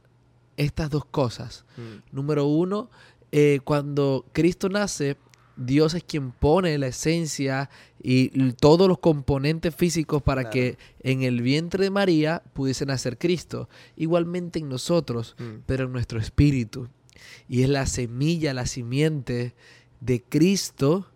estas 0.57 0.89
dos 0.89 1.05
cosas. 1.05 1.63
Mm. 1.78 2.15
Número 2.15 2.45
uno, 2.45 2.89
eh, 3.32 3.59
cuando 3.63 4.26
Cristo 4.34 4.67
nace, 4.67 5.15
Dios 5.56 5.93
es 5.93 6.04
quien 6.04 6.32
pone 6.32 6.78
la 6.78 6.88
esencia 6.88 7.70
y 8.01 8.30
todos 8.54 8.88
los 8.88 8.99
componentes 8.99 9.76
físicos 9.76 10.22
para 10.22 10.43
Claro. 10.43 10.54
que 10.54 10.78
en 11.01 11.22
el 11.24 11.41
vientre 11.41 11.84
de 11.84 11.89
María 11.91 12.41
pudiese 12.54 12.86
nacer 12.86 13.18
Cristo. 13.18 13.70
Igualmente 13.95 14.60
en 14.60 14.70
nosotros, 14.70 15.36
Mm. 15.38 15.62
pero 15.66 15.86
en 15.86 15.91
nuestro 15.91 16.20
espíritu. 16.20 16.88
Y 17.47 17.62
es 17.64 17.70
la 17.70 17.86
semilla, 17.86 18.54
la 18.54 18.66
simiente 18.66 19.54
de 20.01 20.22
Cristo 20.22 21.08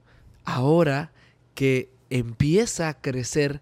ahora 0.46 1.12
que 1.56 1.90
empieza 2.10 2.88
a 2.90 3.02
crecer 3.02 3.62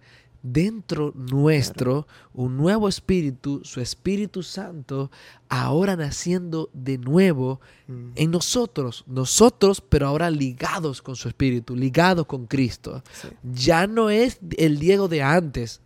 dentro 0.51 1.11
nuestro 1.15 2.07
un 2.33 2.55
nuevo 2.55 2.87
espíritu, 2.87 3.61
su 3.63 3.81
Espíritu 3.81 4.43
Santo, 4.43 5.09
ahora 5.49 5.95
naciendo 5.95 6.69
de 6.73 6.97
nuevo 6.97 7.59
Mm. 7.87 8.11
en 8.15 8.31
nosotros, 8.31 9.03
nosotros, 9.07 9.81
pero 9.81 10.07
ahora 10.07 10.29
ligados 10.29 11.01
con 11.01 11.15
su 11.15 11.27
Espíritu, 11.27 11.75
ligados 11.75 12.25
con 12.25 12.45
Cristo. 12.47 13.03
Sí. 13.13 13.27
Ya 13.43 13.87
no 13.87 14.09
es 14.09 14.39
el 14.57 14.79
Diego 14.79 15.07
de 15.07 15.21
antes, 15.21 15.81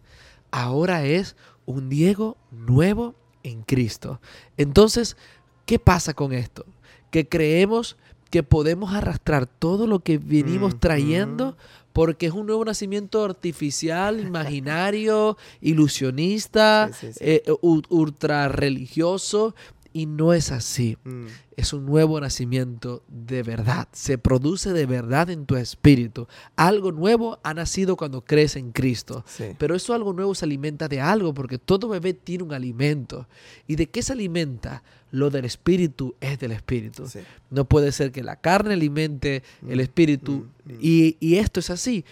ahora 0.52 1.06
es 1.06 1.36
un 1.66 1.90
Diego 1.90 2.38
nuevo 2.52 3.16
en 3.44 3.64
Cristo. 3.64 4.20
Entonces, 4.58 5.18
¿qué 5.66 5.78
pasa 5.80 6.14
con 6.14 6.34
esto? 6.34 6.66
Que 7.12 7.28
creemos 7.28 7.98
que 8.30 8.44
podemos 8.44 8.94
arrastrar 8.94 9.46
todo 9.48 9.88
lo 9.88 10.00
que 10.00 10.18
venimos 10.18 10.80
trayendo 10.80 11.58
porque 11.94 12.28
es 12.28 12.34
un 12.34 12.46
nuevo 12.46 12.64
nacimiento 12.64 13.26
artificial, 13.26 14.20
imaginario, 14.28 15.38
ilusionista, 15.62 16.90
Sí, 16.94 17.08
sí, 17.08 17.14
sí. 17.14 17.20
eh, 17.22 17.44
ultra 17.90 18.48
religioso 18.48 19.56
Y 19.92 20.06
no 20.06 20.34
es 20.34 20.52
así. 20.52 20.98
Mm, 21.04 21.26
Es 21.58 21.74
un 21.74 21.86
nuevo 21.86 22.22
nacimiento 22.22 23.04
de 23.08 23.42
verdad. 23.44 23.88
Se 23.92 24.18
produce 24.18 24.72
de 24.72 24.86
verdad 24.86 25.30
en 25.32 25.46
tu 25.46 25.56
espíritu. 25.56 26.28
Algo 26.56 26.92
nuevo 26.92 27.40
ha 27.44 27.54
nacido 27.54 27.98
cuando 27.98 28.22
crees 28.24 28.56
en 28.56 28.72
Cristo. 28.72 29.24
sí. 29.28 29.46
Pero 29.58 29.76
eso 29.76 29.94
algo 29.94 30.14
nuevo 30.14 30.36
se 30.36 30.46
alimenta 30.46 30.88
de 30.88 31.02
algo, 31.02 31.34
porque 31.34 31.58
todo 31.58 31.90
bebé 31.90 32.14
tiene 32.14 32.44
un 32.44 32.54
alimento. 32.54 33.28
¿Y 33.68 33.76
de 33.78 33.90
qué 33.90 34.02
se 34.04 34.14
alimenta? 34.14 34.84
Lo 35.12 35.32
del 35.32 35.46
espíritu 35.46 36.16
es 36.22 36.40
del 36.40 36.52
espíritu. 36.52 37.08
sí. 37.08 37.20
No 37.50 37.66
puede 37.66 37.92
ser 37.92 38.12
que 38.12 38.22
la 38.24 38.36
carne 38.36 38.76
alimente 38.76 39.42
el 39.68 39.78
Mm, 39.78 39.82
espíritu. 39.82 40.32
mm, 40.66 40.72
mm. 40.74 40.78
Y, 40.82 41.18
y 41.20 41.36
esto 41.38 41.60
es 41.60 41.72
así. 41.72 42.06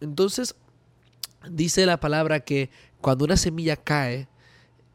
Entonces, 0.00 0.54
dice 1.50 1.84
la 1.86 2.00
palabra 2.00 2.40
que 2.40 2.70
cuando 3.00 3.24
una 3.26 3.36
semilla 3.36 3.76
cae, 3.76 4.26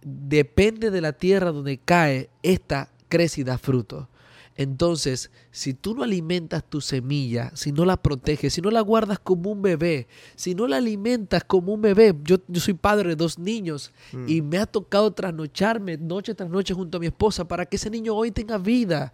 depende 0.01 0.91
de 0.91 1.01
la 1.01 1.13
tierra 1.13 1.51
donde 1.51 1.79
cae, 1.79 2.29
esta 2.43 2.91
crece 3.07 3.41
y 3.41 3.43
da 3.43 3.57
fruto. 3.57 4.09
Entonces, 4.55 5.31
si 5.51 5.73
tú 5.73 5.95
no 5.95 6.03
alimentas 6.03 6.63
tu 6.63 6.81
semilla, 6.81 7.51
si 7.55 7.71
no 7.71 7.85
la 7.85 7.97
proteges, 7.97 8.53
si 8.53 8.61
no 8.61 8.69
la 8.71 8.81
guardas 8.81 9.19
como 9.19 9.51
un 9.51 9.61
bebé, 9.61 10.07
si 10.35 10.53
no 10.55 10.67
la 10.67 10.77
alimentas 10.77 11.43
como 11.43 11.73
un 11.73 11.81
bebé, 11.81 12.15
yo, 12.23 12.37
yo 12.47 12.61
soy 12.61 12.73
padre 12.75 13.09
de 13.09 13.15
dos 13.15 13.39
niños 13.39 13.91
Mm. 14.11 14.25
y 14.27 14.41
me 14.41 14.57
ha 14.57 14.65
tocado 14.65 15.11
trasnocharme 15.11 15.97
noche 15.97 16.33
tras 16.33 16.49
noche 16.49 16.73
junto 16.73 16.97
a 16.97 16.99
mi 16.99 17.07
esposa 17.07 17.47
para 17.47 17.65
que 17.65 17.75
ese 17.75 17.89
niño 17.89 18.15
hoy 18.15 18.31
tenga 18.31 18.57
vida. 18.57 19.13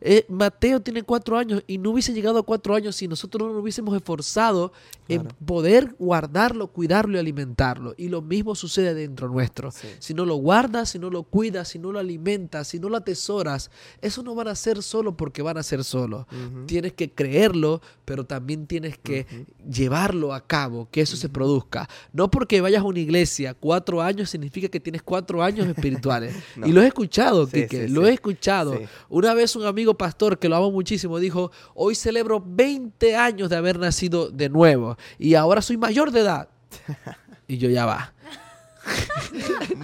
Eh, 0.00 0.26
Mateo 0.28 0.80
tiene 0.80 1.02
cuatro 1.02 1.36
años 1.38 1.62
y 1.66 1.78
no 1.78 1.90
hubiese 1.90 2.12
llegado 2.12 2.38
a 2.38 2.42
cuatro 2.42 2.74
años 2.74 2.96
si 2.96 3.08
nosotros 3.08 3.46
no 3.48 3.54
nos 3.54 3.62
hubiésemos 3.62 3.96
esforzado 3.96 4.72
en 5.08 5.24
poder 5.44 5.94
guardarlo, 5.98 6.68
cuidarlo 6.68 7.16
y 7.16 7.20
alimentarlo. 7.20 7.94
Y 7.96 8.08
lo 8.08 8.22
mismo 8.22 8.54
sucede 8.54 8.94
dentro 8.94 9.28
nuestro. 9.28 9.70
Sí. 9.70 9.88
Si 9.98 10.14
no 10.14 10.24
lo 10.24 10.36
guardas, 10.36 10.90
si 10.90 10.98
no 10.98 11.10
lo 11.10 11.22
cuidas, 11.24 11.68
si 11.68 11.78
no 11.78 11.92
lo 11.92 11.98
alimentas, 11.98 12.68
si 12.68 12.78
no 12.78 12.88
lo 12.88 12.96
atesoras, 12.96 13.70
eso 14.02 14.22
no 14.22 14.34
van 14.34 14.48
a 14.48 14.54
ser 14.54 14.82
solo 14.82 15.16
porque 15.16 15.42
van 15.42 15.56
a 15.58 15.62
ser 15.62 15.73
solo. 15.82 16.28
Tienes 16.66 16.92
que 16.92 17.10
creerlo, 17.10 17.80
pero 18.04 18.24
también 18.24 18.66
tienes 18.66 18.98
que 18.98 19.26
llevarlo 19.68 20.32
a 20.34 20.46
cabo, 20.46 20.88
que 20.90 21.00
eso 21.00 21.16
se 21.16 21.28
produzca. 21.28 21.88
No 22.12 22.30
porque 22.30 22.60
vayas 22.60 22.82
a 22.82 22.84
una 22.84 23.00
iglesia 23.00 23.54
cuatro 23.54 24.00
años 24.02 24.30
significa 24.30 24.68
que 24.68 24.78
tienes 24.78 25.02
cuatro 25.02 25.42
años 25.42 25.66
espirituales. 25.66 26.34
No. 26.56 26.66
Y 26.68 26.72
lo 26.72 26.82
he 26.82 26.86
escuchado, 26.86 27.46
Sí, 27.46 27.62
Quique, 27.62 27.88
sí, 27.88 27.92
lo 27.92 28.02
sí. 28.02 28.08
he 28.08 28.12
escuchado. 28.12 28.78
Una 29.08 29.34
vez 29.34 29.56
un 29.56 29.64
amigo 29.66 29.94
pastor 29.96 30.38
que 30.38 30.48
lo 30.48 30.56
amo 30.56 30.70
muchísimo 30.70 31.18
dijo, 31.18 31.50
hoy 31.74 31.94
celebro 31.94 32.40
20 32.46 33.16
años 33.16 33.48
de 33.50 33.56
haber 33.56 33.78
nacido 33.78 34.28
de 34.30 34.48
nuevo 34.50 34.96
y 35.18 35.34
ahora 35.34 35.62
soy 35.62 35.76
mayor 35.78 36.10
de 36.12 36.20
edad. 36.20 36.48
Y 37.46 37.58
yo 37.58 37.68
ya 37.68 37.84
va. 37.84 38.14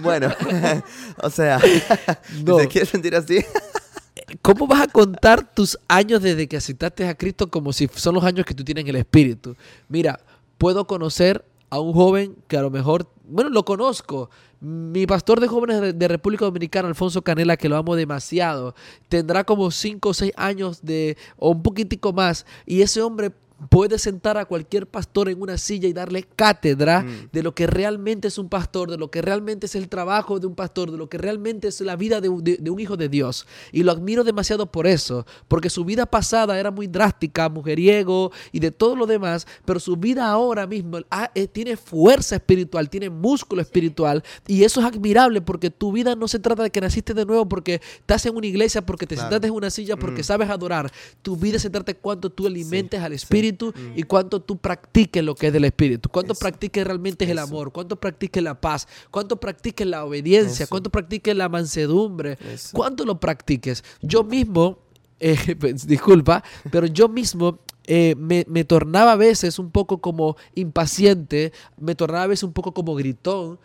Bueno, 0.01 0.29
o 1.21 1.29
sea, 1.29 1.59
No. 2.43 2.57
¿te 2.57 2.67
quieres 2.67 2.89
sentir 2.89 3.15
así? 3.15 3.39
¿Cómo 4.41 4.67
vas 4.67 4.81
a 4.81 4.87
contar 4.87 5.53
tus 5.53 5.77
años 5.87 6.21
desde 6.21 6.47
que 6.47 6.57
aceptaste 6.57 7.07
a 7.07 7.15
Cristo 7.15 7.49
como 7.49 7.73
si 7.73 7.89
son 7.93 8.15
los 8.15 8.23
años 8.23 8.45
que 8.45 8.53
tú 8.53 8.63
tienes 8.63 8.83
en 8.83 8.89
el 8.89 8.95
Espíritu? 8.97 9.55
Mira, 9.89 10.19
puedo 10.57 10.85
conocer 10.85 11.43
a 11.69 11.79
un 11.79 11.93
joven 11.93 12.35
que 12.47 12.57
a 12.57 12.61
lo 12.61 12.69
mejor, 12.69 13.09
bueno, 13.23 13.49
lo 13.49 13.65
conozco. 13.65 14.29
Mi 14.59 15.07
pastor 15.07 15.39
de 15.39 15.47
jóvenes 15.47 15.97
de, 15.97 16.07
República 16.07 16.45
Dominicana, 16.45 16.87
Alfonso 16.87 17.23
Canela, 17.23 17.57
que 17.57 17.69
lo 17.69 17.77
amo 17.77 17.95
demasiado, 17.95 18.75
tendrá 19.09 19.43
como 19.43 19.71
5 19.71 20.09
o 20.09 20.13
6 20.13 20.33
años 20.35 20.81
de, 20.83 21.17
o 21.37 21.51
un 21.51 21.63
poquitico 21.63 22.13
más, 22.13 22.45
y 22.65 22.81
ese 22.81 23.01
hombre 23.01 23.31
puede 23.69 23.99
sentar 23.99 24.37
a 24.37 24.45
cualquier 24.45 24.87
pastor 24.87 25.29
en 25.29 25.41
una 25.41 25.57
silla 25.57 25.87
y 25.87 25.93
darle 25.93 26.23
cátedra 26.23 27.01
Mm. 27.03 27.29
de 27.31 27.43
lo 27.43 27.53
que 27.55 27.67
realmente 27.67 28.27
es 28.27 28.37
un 28.37 28.49
pastor, 28.49 28.89
de 28.89 28.97
lo 28.97 29.11
que 29.11 29.21
realmente 29.21 29.65
es 29.67 29.75
el 29.75 29.87
trabajo 29.89 30.39
de 30.39 30.47
un 30.47 30.55
pastor, 30.55 30.91
de 30.91 30.97
lo 30.97 31.09
que 31.09 31.17
realmente 31.17 31.67
es 31.67 31.79
la 31.81 31.95
vida 31.95 32.21
de, 32.21 32.29
un- 32.29 32.43
de- 32.43 32.57
de 32.57 32.69
un 32.69 32.79
hijo 32.79 32.97
de 32.97 33.09
Dios. 33.09 33.45
Y 33.71 33.83
lo 33.83 33.91
admiro 33.91 34.23
demasiado 34.23 34.65
por 34.71 34.87
eso, 34.87 35.25
porque 35.47 35.69
su 35.69 35.85
vida 35.85 36.05
pasada 36.05 36.59
era 36.59 36.71
muy 36.71 36.87
drástica, 36.87 37.49
mujeriego 37.49 38.31
y 38.51 38.59
de 38.59 38.71
todo 38.71 38.95
lo 38.95 39.05
demás, 39.05 39.45
pero 39.65 39.79
su 39.79 39.95
vida 39.97 40.27
ahora 40.29 40.67
mismo 40.67 40.99
ah, 41.09 41.29
eh, 41.35 41.47
tiene 41.47 41.77
fuerza 41.77 42.35
espiritual, 42.35 42.89
tiene 42.89 43.09
músculo 43.09 43.61
espiritual, 43.61 44.23
y 44.47 44.63
eso 44.63 44.79
es 44.79 44.85
admirable 44.85 45.41
porque 45.41 45.69
tu 45.69 45.91
vida 45.91 46.15
no 46.15 46.27
se 46.27 46.39
trata 46.39 46.63
de 46.63 46.69
que 46.71 46.81
naciste 46.81 47.13
de 47.13 47.25
nuevo 47.25 47.47
porque 47.47 47.81
estás 47.99 48.25
en 48.25 48.35
una 48.35 48.47
iglesia, 48.47 48.81
porque 48.85 49.05
te 49.07 49.15
Claro. 49.15 49.29
sentaste 49.29 49.47
en 49.47 49.53
una 49.53 49.69
silla, 49.69 49.95
porque 49.97 50.21
Mm. 50.21 50.25
sabes 50.25 50.49
adorar. 50.49 50.91
Tu 51.21 51.35
vida 51.35 51.59
se 51.59 51.69
trata 51.69 51.91
de 51.93 51.97
cuánto 51.99 52.29
tú 52.29 52.47
alimentes 52.47 52.99
al 53.01 53.17
sí. 53.17 53.25
Espíritu 53.51 53.73
y 53.95 54.03
cuánto 54.03 54.41
tú 54.41 54.57
practiques 54.57 55.23
lo 55.23 55.35
que 55.35 55.47
es 55.47 55.53
del 55.53 55.65
espíritu, 55.65 56.09
cuánto 56.09 56.33
Eso. 56.33 56.39
practiques 56.39 56.85
realmente 56.85 57.25
es 57.25 57.31
el 57.31 57.39
amor, 57.39 57.71
cuánto 57.71 57.95
practiques 57.99 58.41
la 58.41 58.59
paz, 58.59 58.87
cuánto 59.09 59.39
practiques 59.39 59.85
la 59.87 60.05
obediencia, 60.05 60.63
Eso. 60.63 60.69
cuánto 60.69 60.89
practiques 60.89 61.35
la 61.35 61.49
mansedumbre, 61.49 62.37
Eso. 62.53 62.69
cuánto 62.73 63.05
lo 63.05 63.19
practiques. 63.19 63.83
Yo 64.01 64.23
mismo, 64.23 64.79
eh, 65.19 65.55
pues, 65.59 65.85
disculpa, 65.87 66.43
pero 66.71 66.87
yo 66.87 67.07
mismo 67.09 67.59
eh, 67.85 68.15
me, 68.17 68.45
me 68.47 68.63
tornaba 68.63 69.13
a 69.13 69.15
veces 69.15 69.59
un 69.59 69.71
poco 69.71 69.99
como 70.01 70.35
impaciente, 70.55 71.51
me 71.77 71.95
tornaba 71.95 72.23
a 72.23 72.27
veces 72.27 72.43
un 72.43 72.53
poco 72.53 72.73
como 72.73 72.95
gritón, 72.95 73.59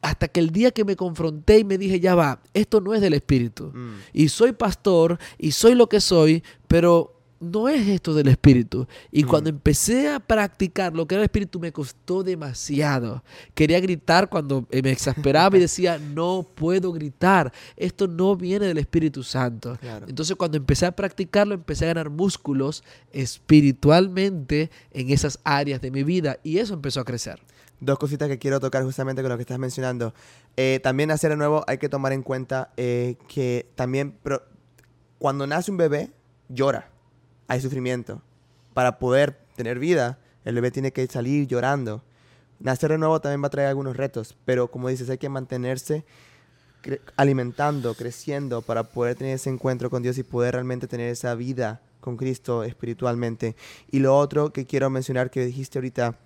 hasta 0.00 0.26
que 0.26 0.40
el 0.40 0.50
día 0.50 0.72
que 0.72 0.84
me 0.84 0.96
confronté 0.96 1.60
y 1.60 1.64
me 1.64 1.78
dije, 1.78 2.00
ya 2.00 2.14
va, 2.16 2.42
esto 2.54 2.80
no 2.80 2.92
es 2.92 3.00
del 3.00 3.14
espíritu 3.14 3.70
Mm. 3.72 3.94
y 4.12 4.28
soy 4.30 4.52
pastor 4.52 5.18
y 5.38 5.52
soy 5.52 5.74
lo 5.76 5.88
que 5.88 6.00
soy, 6.00 6.42
pero 6.66 7.14
no 7.42 7.68
es 7.68 7.86
esto 7.88 8.14
del 8.14 8.28
espíritu. 8.28 8.86
Y 9.10 9.24
Mm. 9.24 9.26
cuando 9.28 9.50
empecé 9.50 10.08
a 10.08 10.20
practicar 10.20 10.94
lo 10.94 11.06
que 11.06 11.16
era 11.16 11.22
el 11.22 11.26
espíritu 11.26 11.58
me 11.60 11.72
costó 11.72 12.22
demasiado. 12.22 13.22
Quería 13.54 13.80
gritar 13.80 14.28
cuando 14.30 14.66
eh, 14.70 14.80
me 14.82 14.92
exasperaba 14.92 15.56
y 15.56 15.60
decía, 15.68 15.98
no 15.98 16.46
puedo 16.54 16.92
gritar, 16.92 17.52
esto 17.76 18.06
no 18.06 18.36
viene 18.36 18.66
del 18.66 18.78
Espíritu 18.78 19.22
Santo. 19.22 19.76
Claro. 19.80 20.06
Entonces 20.08 20.36
cuando 20.36 20.56
empecé 20.56 20.86
a 20.86 20.92
practicarlo 20.92 21.54
empecé 21.54 21.84
a 21.84 21.88
ganar 21.88 22.08
músculos 22.10 22.84
espiritualmente 23.12 24.70
en 24.92 25.10
esas 25.10 25.38
áreas 25.44 25.80
de 25.80 25.90
mi 25.90 26.02
vida 26.04 26.38
y 26.42 26.58
eso 26.58 26.74
empezó 26.74 27.00
a 27.00 27.04
crecer. 27.04 27.40
Dos 27.80 27.98
cositas 27.98 28.28
que 28.28 28.38
quiero 28.38 28.60
tocar 28.60 28.84
justamente 28.84 29.22
con 29.22 29.30
lo 29.30 29.36
que 29.36 29.42
estás 29.42 29.58
mencionando. 29.58 30.14
Eh, 30.56 30.78
también 30.82 31.10
hacer 31.10 31.30
de 31.30 31.36
nuevo 31.36 31.64
hay 31.66 31.78
que 31.78 31.88
tomar 31.88 32.12
en 32.12 32.22
cuenta 32.22 32.70
eh, 32.76 33.16
que 33.26 33.66
también 33.74 34.16
cuando 35.18 35.46
nace 35.48 35.70
un 35.72 35.76
bebé 35.78 36.10
llora, 36.48 36.91
hay 37.48 37.60
sufrimiento. 37.60 38.22
Para 38.74 38.98
poder 38.98 39.38
tener 39.56 39.78
vida, 39.78 40.18
el 40.44 40.54
bebé 40.54 40.70
tiene 40.70 40.92
que 40.92 41.06
salir 41.06 41.46
llorando. 41.46 42.02
Nacer 42.60 42.90
de 42.92 42.98
nuevo 42.98 43.20
también 43.20 43.42
va 43.42 43.48
a 43.48 43.50
traer 43.50 43.68
algunos 43.68 43.96
retos, 43.96 44.36
pero 44.44 44.70
como 44.70 44.88
dices, 44.88 45.10
hay 45.10 45.18
que 45.18 45.28
mantenerse 45.28 46.04
alimentando, 47.16 47.94
creciendo 47.94 48.62
para 48.62 48.82
poder 48.84 49.14
tener 49.16 49.34
ese 49.34 49.50
encuentro 49.50 49.88
con 49.90 50.02
Dios 50.02 50.18
y 50.18 50.22
poder 50.24 50.54
realmente 50.54 50.88
tener 50.88 51.10
esa 51.10 51.34
vida 51.34 51.80
con 52.00 52.16
Cristo 52.16 52.64
espiritualmente. 52.64 53.54
Y 53.90 54.00
lo 54.00 54.16
otro 54.16 54.52
que 54.52 54.66
quiero 54.66 54.90
mencionar 54.90 55.30
que 55.30 55.44
dijiste 55.46 55.78
ahorita, 55.78 56.16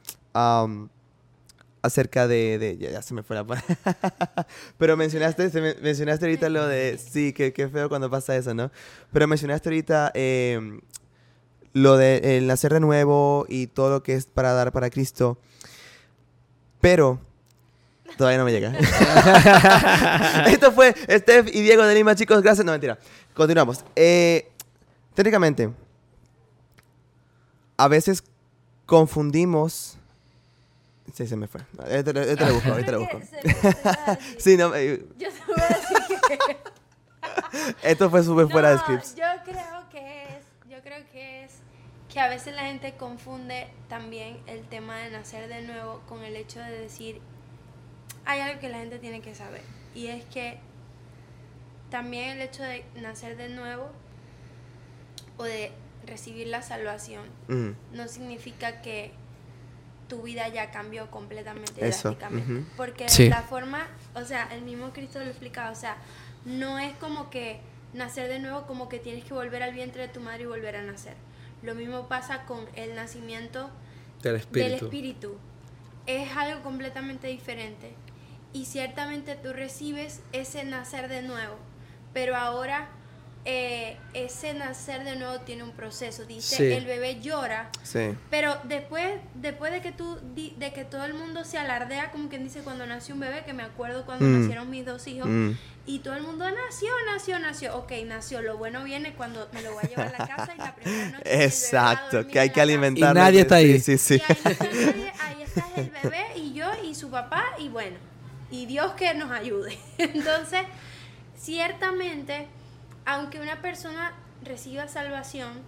acerca 1.83 2.27
de, 2.27 2.59
de- 2.59 2.79
ya, 2.79 3.03
se 3.03 3.15
me 3.15 3.23
fue 3.23 3.37
la 3.37 3.45
pa- 3.47 3.63
pero 4.79 4.97
mencionaste 4.97 5.51
se 5.51 5.61
me- 5.61 5.75
mencionaste 5.77 6.25
ahorita 6.25 6.49
lo 6.49 6.67
de 6.67 6.99
sí 6.99 7.33
que 7.33 7.53
qué 7.53 7.69
feo 7.69 7.89
cuando 7.89 8.11
pasa 8.11 8.35
eso 8.37 8.55
no 8.55 8.73
pero 9.13 9.29
mencionaste 9.29 9.69
ahorita 9.69 10.11
em, 10.15 10.81
lo 11.77 11.99
de 11.99 12.39
el 12.39 12.47
nacer 12.47 12.73
de 12.73 12.81
nuevo 12.81 13.45
y 13.51 13.67
todo 13.67 13.91
lo 13.91 14.03
que 14.03 14.15
es 14.15 14.25
para 14.25 14.55
dar 14.55 14.73
para 14.73 14.89
Cristo. 14.89 15.37
Pero 16.81 17.21
todavía 18.17 18.39
no 18.39 18.47
me 18.47 18.53
llega. 18.53 18.73
Esto 20.47 20.73
fue 20.73 20.95
Steph 21.07 21.49
y 21.49 21.61
Diego 21.61 21.85
de 21.85 21.95
Lima 21.95 22.15
chicos. 22.15 22.41
Gracias. 22.41 22.65
No 22.65 22.73
mentira. 22.73 22.99
Continuamos. 23.35 23.85
Eh, 23.95 24.51
técnicamente 25.15 25.71
a 27.77 27.89
veces 27.89 28.25
confundimos 28.87 29.99
Sí, 31.13 31.27
se 31.27 31.37
me 31.37 31.47
fue. 31.47 31.61
Ahorita 31.79 32.13
lo 32.13 32.21
ahorita 32.21 32.47
lo 32.47 32.55
busco, 32.55 32.71
ahorita 32.71 32.93
lo 32.93 33.01
busco. 33.01 33.21
Sí, 34.39 34.57
no, 34.57 34.69
Yo 34.71 34.97
te 34.97 35.43
voy 35.47 35.57
a 35.57 35.69
decir 35.69 36.21
que... 36.27 36.57
esto 37.91 38.11
fue 38.11 38.23
súper 38.25 38.49
fuera 38.49 38.71
de 38.71 38.79
scripts. 38.79 39.15
Yo 39.15 39.25
que 42.17 42.21
a 42.23 42.29
veces 42.31 42.55
la 42.55 42.63
gente 42.63 42.95
confunde 42.95 43.67
también 43.91 44.39
el 44.47 44.63
tema 44.63 44.97
de 44.97 45.11
nacer 45.11 45.49
de 45.49 45.61
nuevo 45.61 46.01
con 46.09 46.25
el 46.25 46.35
hecho 46.35 46.61
de 46.61 46.71
decir, 46.71 47.21
hay 48.25 48.41
algo 48.41 48.59
que 48.59 48.71
la 48.71 48.79
gente 48.79 48.99
tiene 48.99 49.21
que 49.21 49.35
saber, 49.35 49.61
y 49.95 50.07
es 50.07 50.25
que 50.25 50.59
también 51.91 52.31
el 52.31 52.41
hecho 52.41 52.63
de 52.63 52.87
nacer 53.03 53.37
de 53.37 53.51
nuevo 53.51 53.91
o 55.37 55.45
de 55.45 55.73
recibir 56.07 56.47
la 56.47 56.63
salvación 56.63 57.27
no 57.93 58.09
significa 58.09 58.81
que 58.81 59.13
tu 60.09 60.23
vida 60.23 60.49
ya 60.49 60.71
cambió 60.71 61.11
completamente 61.11 61.87
Eso, 61.87 62.13
drásticamente. 62.15 62.65
Porque 62.79 63.11
Sí. 63.11 63.29
la 63.29 63.43
forma, 63.43 63.89
o 64.15 64.25
sea, 64.25 64.49
el 64.55 64.63
mismo 64.63 64.95
Cristo 64.95 65.19
lo 65.19 65.27
explicaba, 65.27 65.71
o 65.71 65.75
sea, 65.75 65.99
no 66.47 66.79
es 66.79 66.97
como 66.97 67.29
que 67.29 67.61
nacer 67.93 68.31
de 68.31 68.39
nuevo, 68.39 68.67
como 68.67 68.89
que 68.89 69.01
tienes 69.01 69.23
que 69.25 69.35
volver 69.35 69.63
al 69.63 69.75
vientre 69.75 70.01
de 70.01 70.09
tu 70.09 70.21
madre 70.21 70.45
y 70.45 70.47
volver 70.47 70.77
a 70.77 70.83
nacer. 70.83 71.15
Lo 71.67 71.75
mismo 71.75 72.07
pasa 72.07 72.45
con 72.45 72.65
el 72.77 72.95
nacimiento 72.95 73.71
Del 74.23 74.41
del 74.53 74.75
espíritu. 74.75 75.37
Es 76.07 76.31
algo 76.37 76.63
completamente 76.63 77.27
diferente. 77.27 77.93
Y 78.53 78.67
ciertamente 78.67 79.35
tú 79.35 79.53
recibes 79.53 80.23
ese 80.31 80.63
nacer 80.65 81.09
de 81.09 81.23
nuevo, 81.23 81.57
pero 82.15 82.37
ahora 82.37 82.89
eh, 83.49 83.97
ese 84.13 84.55
nacer 84.55 85.05
de 85.05 85.15
nuevo 85.15 85.39
tiene 85.43 85.63
un 85.63 85.71
proceso. 85.71 86.25
Dice, 86.25 86.57
Sí. 86.57 86.65
el 86.65 86.85
bebé 86.85 87.21
llora, 87.21 87.71
Sí. 87.85 88.09
pero 88.29 88.57
después, 88.65 89.21
después 89.35 89.71
de 89.71 89.81
que 89.81 89.93
tú, 89.93 90.19
de 90.35 90.73
que 90.73 90.85
todo 90.85 91.05
el 91.05 91.15
mundo 91.15 91.45
se 91.45 91.57
alardea, 91.57 92.11
como 92.11 92.29
quien 92.29 92.43
dice 92.43 92.61
cuando 92.63 92.87
nació 92.87 93.15
un 93.15 93.21
bebé, 93.21 93.45
que 93.47 93.53
me 93.53 93.63
acuerdo 93.63 94.05
cuando 94.05 94.25
Mm. 94.25 94.41
nacieron 94.43 94.69
mis 94.69 94.85
dos 94.85 95.07
hijos, 95.07 95.29
Mm. 95.29 95.53
y 95.87 96.01
todo 96.01 96.15
el 96.15 96.25
mundo 96.25 96.45
nació, 96.51 96.91
nació, 97.13 97.39
nació. 97.39 97.77
Ok, 97.77 97.93
nació. 98.05 98.43
Lo 98.43 98.57
bueno 98.59 98.83
viene 98.83 99.13
cuando 99.15 99.49
me 99.53 99.63
lo 99.63 99.73
voy 99.75 99.85
a 99.85 99.89
llevar 99.89 100.09
a 100.09 100.19
la 100.19 100.27
casa 100.27 100.53
y 100.53 100.59
la 100.59 100.75
primera 100.75 101.11
noche. 101.11 101.45
Exacto, 101.45 102.27
que 102.27 102.41
hay 102.41 102.51
que 102.51 102.61
alimentar. 102.61 103.15
Y 103.15 103.19
nadie 103.19 103.41
está 103.43 103.55
ahí. 103.57 103.79
Sí, 103.79 103.97
sí, 103.97 104.17
Y 104.17 104.23
ahí, 104.23 104.37
no 104.45 104.51
está 104.51 104.65
nadie, 104.65 105.13
ahí 105.21 105.43
está 105.45 105.65
el 105.77 105.91
bebé 105.91 106.25
y 106.35 106.53
yo 106.53 106.67
y 106.85 106.97
su 106.97 107.11
papá 107.11 107.45
y 107.61 107.69
bueno, 107.69 107.97
y 108.51 108.67
Dios 108.67 108.95
que 108.95 109.15
nos 109.15 109.31
ayude. 109.31 109.79
Entonces, 109.99 110.63
ciertamente, 111.39 112.49
aunque 113.07 113.41
una 113.41 113.63
persona 113.63 114.13
reciba 114.43 114.87
salvación 114.89 115.63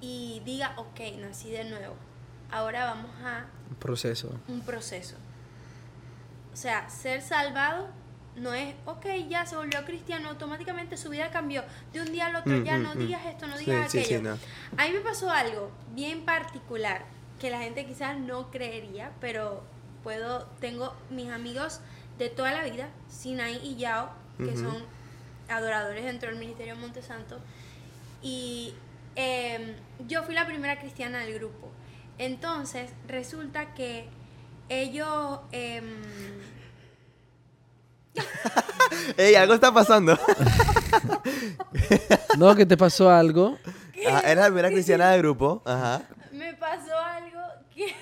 y 0.00 0.42
diga, 0.44 0.74
ok, 0.76 1.00
nací 1.18 1.50
de 1.50 1.64
nuevo, 1.64 1.94
ahora 2.50 2.84
vamos 2.86 3.10
a 3.24 3.46
Un 3.70 3.76
proceso. 3.76 4.38
un 4.48 4.60
proceso. 4.60 5.16
O 6.52 6.56
sea, 6.56 6.88
ser 6.90 7.22
salvado 7.22 7.88
no 8.36 8.52
es, 8.52 8.74
ok, 8.84 9.06
ya 9.28 9.46
se 9.46 9.56
volvió 9.56 9.84
cristiano, 9.84 10.28
automáticamente 10.28 10.96
su 10.96 11.08
vida 11.10 11.30
cambió. 11.30 11.62
De 11.92 12.00
un 12.02 12.10
día 12.12 12.26
al 12.26 12.36
otro, 12.36 12.52
Mm, 12.52 12.64
ya 12.64 12.76
mm, 12.78 12.82
no 12.82 12.94
mm. 12.94 12.98
digas 12.98 13.26
esto, 13.26 13.46
no 13.46 13.56
Sí, 13.56 13.64
digas 13.64 13.90
sí, 13.90 13.98
sí, 14.04 14.14
aquello. 14.14 14.30
no. 14.32 14.38
A 14.82 14.86
mí 14.86 14.92
me 14.92 15.00
pasó 15.00 15.30
algo 15.30 15.70
bien 15.94 16.24
particular 16.24 17.04
que 17.40 17.50
la 17.50 17.58
gente 17.60 17.86
quizás 17.86 18.18
no 18.18 18.50
creería, 18.50 19.12
pero 19.20 19.62
puedo, 20.02 20.46
tengo 20.60 20.94
mis 21.10 21.30
amigos 21.30 21.80
de 22.18 22.28
toda 22.28 22.52
la 22.52 22.62
vida, 22.64 22.88
Sinai 23.08 23.58
y 23.64 23.76
Yao, 23.76 24.10
que 24.38 24.56
son 24.56 24.84
adoradores 25.48 26.04
dentro 26.04 26.28
del 26.30 26.38
Ministerio 26.38 26.76
Montesanto. 26.76 27.38
Y 28.22 28.74
em, 29.16 29.74
yo 30.08 30.22
fui 30.22 30.34
la 30.34 30.46
primera 30.46 30.78
cristiana 30.78 31.20
del 31.20 31.34
grupo. 31.34 31.70
Entonces, 32.18 32.90
resulta 33.06 33.74
que 33.74 34.08
ellos... 34.68 35.40
em, 35.52 35.84
Ey, 39.16 39.34
algo 39.34 39.54
está 39.54 39.72
pasando. 39.72 40.18
No, 42.38 42.54
que 42.56 42.66
te 42.66 42.76
pasó 42.76 43.10
algo. 43.10 43.58
Ajá, 44.08 44.20
eres 44.20 44.36
la 44.36 44.46
primera 44.46 44.68
cristiana 44.72 45.10
del 45.10 45.22
grupo. 45.22 45.62
Ajá. 45.64 46.02
me 46.32 46.52
pasó 46.54 46.98
algo 46.98 47.40
que... 47.72 47.94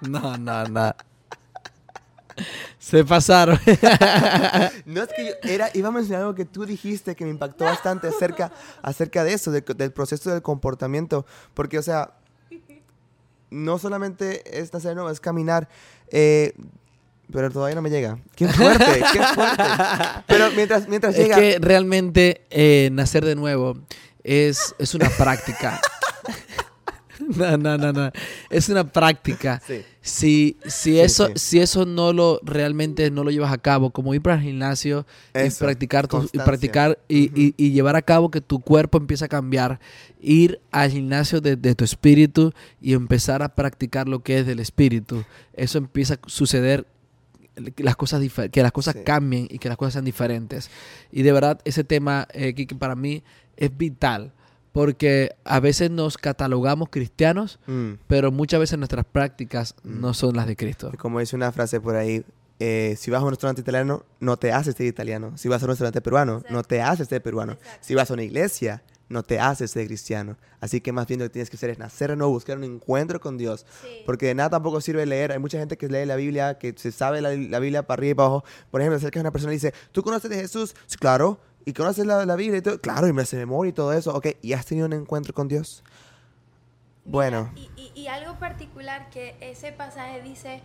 No, 0.00 0.36
no, 0.36 0.64
no. 0.64 0.94
Se 2.88 3.04
pasaron. 3.04 3.58
No 4.84 5.02
es 5.02 5.08
que 5.08 5.26
yo 5.26 5.32
era, 5.50 5.70
iba 5.74 5.88
a 5.88 5.92
mencionar 5.92 6.22
algo 6.22 6.34
que 6.34 6.44
tú 6.44 6.64
dijiste 6.64 7.16
que 7.16 7.24
me 7.24 7.30
impactó 7.30 7.64
bastante 7.64 8.06
acerca, 8.08 8.52
acerca 8.82 9.24
de 9.24 9.32
eso, 9.32 9.50
de- 9.50 9.60
del 9.62 9.92
proceso 9.92 10.30
del 10.30 10.42
comportamiento. 10.42 11.26
Porque, 11.54 11.78
o 11.78 11.82
sea, 11.82 12.12
no 13.50 13.78
solamente 13.78 14.58
es 14.60 14.72
nacer 14.72 14.90
de 14.90 14.94
nuevo, 14.96 15.10
es 15.10 15.20
caminar. 15.20 15.68
eh, 16.10 16.52
pero 17.32 17.50
todavía 17.50 17.74
no 17.74 17.82
me 17.82 17.90
llega. 17.90 18.18
¡Qué 18.36 18.46
fuerte! 18.46 19.02
¡Qué 19.12 19.20
fuerte! 19.34 19.64
Pero 20.28 20.48
mientras, 20.54 20.86
mientras 20.86 21.12
es 21.16 21.22
llega. 21.24 21.34
que 21.36 21.58
realmente 21.60 22.46
eh, 22.50 22.88
nacer 22.92 23.24
de 23.24 23.34
nuevo 23.34 23.76
es, 24.22 24.76
es 24.78 24.94
una 24.94 25.08
práctica. 25.10 25.80
No, 27.36 27.56
no, 27.56 27.76
no, 27.76 27.92
no. 27.92 28.10
Es 28.50 28.68
una 28.68 28.90
práctica. 28.90 29.60
Sí. 29.66 29.82
Si, 30.00 30.56
si, 30.66 31.00
eso, 31.00 31.26
sí. 31.28 31.32
si 31.36 31.58
eso 31.60 31.84
no 31.84 32.12
lo 32.12 32.38
realmente 32.44 33.10
no 33.10 33.24
lo 33.24 33.30
llevas 33.32 33.52
a 33.52 33.58
cabo, 33.58 33.90
como 33.90 34.14
ir 34.14 34.22
para 34.22 34.36
el 34.36 34.42
gimnasio 34.42 35.04
y 35.34 35.50
practicar, 35.50 36.06
tu- 36.06 36.28
y, 36.32 36.38
practicar 36.38 36.98
y, 37.08 37.26
Ujú. 37.26 37.36
y- 37.40 37.54
y 37.56 37.70
llevar 37.72 37.96
a 37.96 38.02
cabo 38.02 38.30
que 38.30 38.40
tu 38.40 38.60
cuerpo 38.60 38.98
empiece 38.98 39.24
a 39.24 39.28
cambiar, 39.28 39.80
ir 40.20 40.60
al 40.70 40.90
gimnasio 40.92 41.40
de, 41.40 41.56
de 41.56 41.74
tu 41.74 41.84
espíritu 41.84 42.52
y 42.80 42.92
empezar 42.92 43.42
a 43.42 43.54
practicar 43.54 44.06
lo 44.08 44.20
que 44.22 44.38
es 44.38 44.46
del 44.46 44.60
espíritu, 44.60 45.24
eso 45.54 45.78
empieza 45.78 46.14
a 46.14 46.18
suceder 46.26 46.86
que 47.74 47.82
las 47.82 47.96
cosas 47.96 48.22
que 48.52 48.62
las 48.62 48.70
cosas 48.72 48.94
Sí. 48.94 49.00
cambien 49.04 49.48
y 49.50 49.58
que 49.58 49.68
las 49.68 49.78
cosas 49.78 49.94
sean 49.94 50.04
diferentes. 50.04 50.70
Y 51.10 51.22
de 51.22 51.32
verdad 51.32 51.58
ese 51.64 51.82
tema 51.84 52.28
eh, 52.32 52.54
que 52.54 52.66
para 52.76 52.94
mí 52.94 53.24
es 53.56 53.76
vital 53.76 54.32
porque 54.76 55.34
a 55.44 55.58
veces 55.58 55.90
nos 55.90 56.18
catalogamos 56.18 56.90
cristianos, 56.90 57.58
Mm. 57.66 57.92
pero 58.06 58.30
muchas 58.30 58.60
veces 58.60 58.76
nuestras 58.78 59.06
prácticas 59.06 59.74
Mm. 59.82 60.00
no 60.02 60.12
son 60.12 60.36
las 60.36 60.46
de 60.46 60.54
Cristo. 60.54 60.92
Como 60.98 61.18
dice 61.18 61.34
una 61.34 61.50
frase 61.50 61.80
por 61.80 61.96
ahí, 61.96 62.24
eh, 62.60 62.94
si 62.98 63.10
vas 63.10 63.22
a 63.22 63.24
un 63.24 63.30
restaurante 63.30 63.62
italiano, 63.62 64.04
no 64.20 64.36
te 64.36 64.52
haces 64.52 64.74
ser 64.74 64.84
italiano. 64.86 65.32
Si 65.38 65.48
vas 65.48 65.62
a 65.62 65.64
un 65.64 65.70
restaurante 65.70 66.02
peruano, 66.02 66.42
no 66.50 66.62
te 66.62 66.82
haces 66.82 67.08
ser 67.08 67.22
peruano. 67.22 67.52
Exacto. 67.52 67.78
Si 67.80 67.94
vas 67.94 68.10
a 68.10 68.14
una 68.14 68.22
iglesia, 68.24 68.82
no 69.08 69.22
te 69.22 69.40
haces 69.40 69.70
ser 69.70 69.86
cristiano. 69.86 70.36
Así 70.60 70.82
que 70.82 70.92
más 70.92 71.06
bien 71.06 71.20
lo 71.20 71.26
que 71.26 71.30
tienes 71.30 71.48
que 71.48 71.56
hacer 71.56 71.70
es 71.70 71.78
nacer 71.78 72.10
de 72.10 72.16
nuevo, 72.16 72.32
buscar 72.34 72.58
un 72.58 72.64
encuentro 72.64 73.18
con 73.18 73.38
Dios. 73.38 73.64
Sí. 73.82 74.02
Porque 74.04 74.26
de 74.26 74.34
nada 74.34 74.50
tampoco 74.50 74.82
sirve 74.82 75.06
leer. 75.06 75.32
Hay 75.32 75.38
mucha 75.38 75.58
gente 75.58 75.78
que 75.78 75.88
lee 75.88 76.04
la 76.04 76.16
Biblia, 76.16 76.58
que 76.58 76.74
se 76.76 76.92
sabe 76.92 77.22
la, 77.22 77.30
la 77.34 77.60
Biblia 77.60 77.86
para 77.86 78.00
arriba 78.00 78.10
y 78.10 78.14
para 78.14 78.26
abajo. 78.26 78.44
Por 78.70 78.80
ejemplo, 78.82 78.98
acerca 78.98 79.20
de 79.20 79.22
una 79.22 79.30
persona 79.30 79.52
y 79.54 79.56
dice, 79.56 79.72
¿tú 79.92 80.02
conoces 80.02 80.28
de 80.28 80.36
Jesús? 80.36 80.74
Sí, 80.86 80.96
claro. 80.98 81.38
¿Y 81.68 81.72
conoces 81.72 82.06
la, 82.06 82.24
la 82.24 82.36
Biblia? 82.36 82.58
Y 82.58 82.62
todo? 82.62 82.80
Claro, 82.80 83.08
y 83.08 83.12
me 83.12 83.22
hace 83.22 83.36
memoria 83.36 83.70
y 83.70 83.72
todo 83.72 83.92
eso. 83.92 84.14
Ok, 84.14 84.28
¿y 84.40 84.52
has 84.52 84.64
tenido 84.64 84.86
un 84.86 84.92
encuentro 84.92 85.34
con 85.34 85.48
Dios? 85.48 85.82
Mira, 87.04 87.12
Bueno. 87.12 87.52
Y, 87.56 87.68
y- 87.76 87.92
y 88.00 88.06
algo 88.06 88.38
particular 88.38 89.10
que 89.10 89.36
ese 89.40 89.72
pasaje 89.72 90.22
dice, 90.22 90.60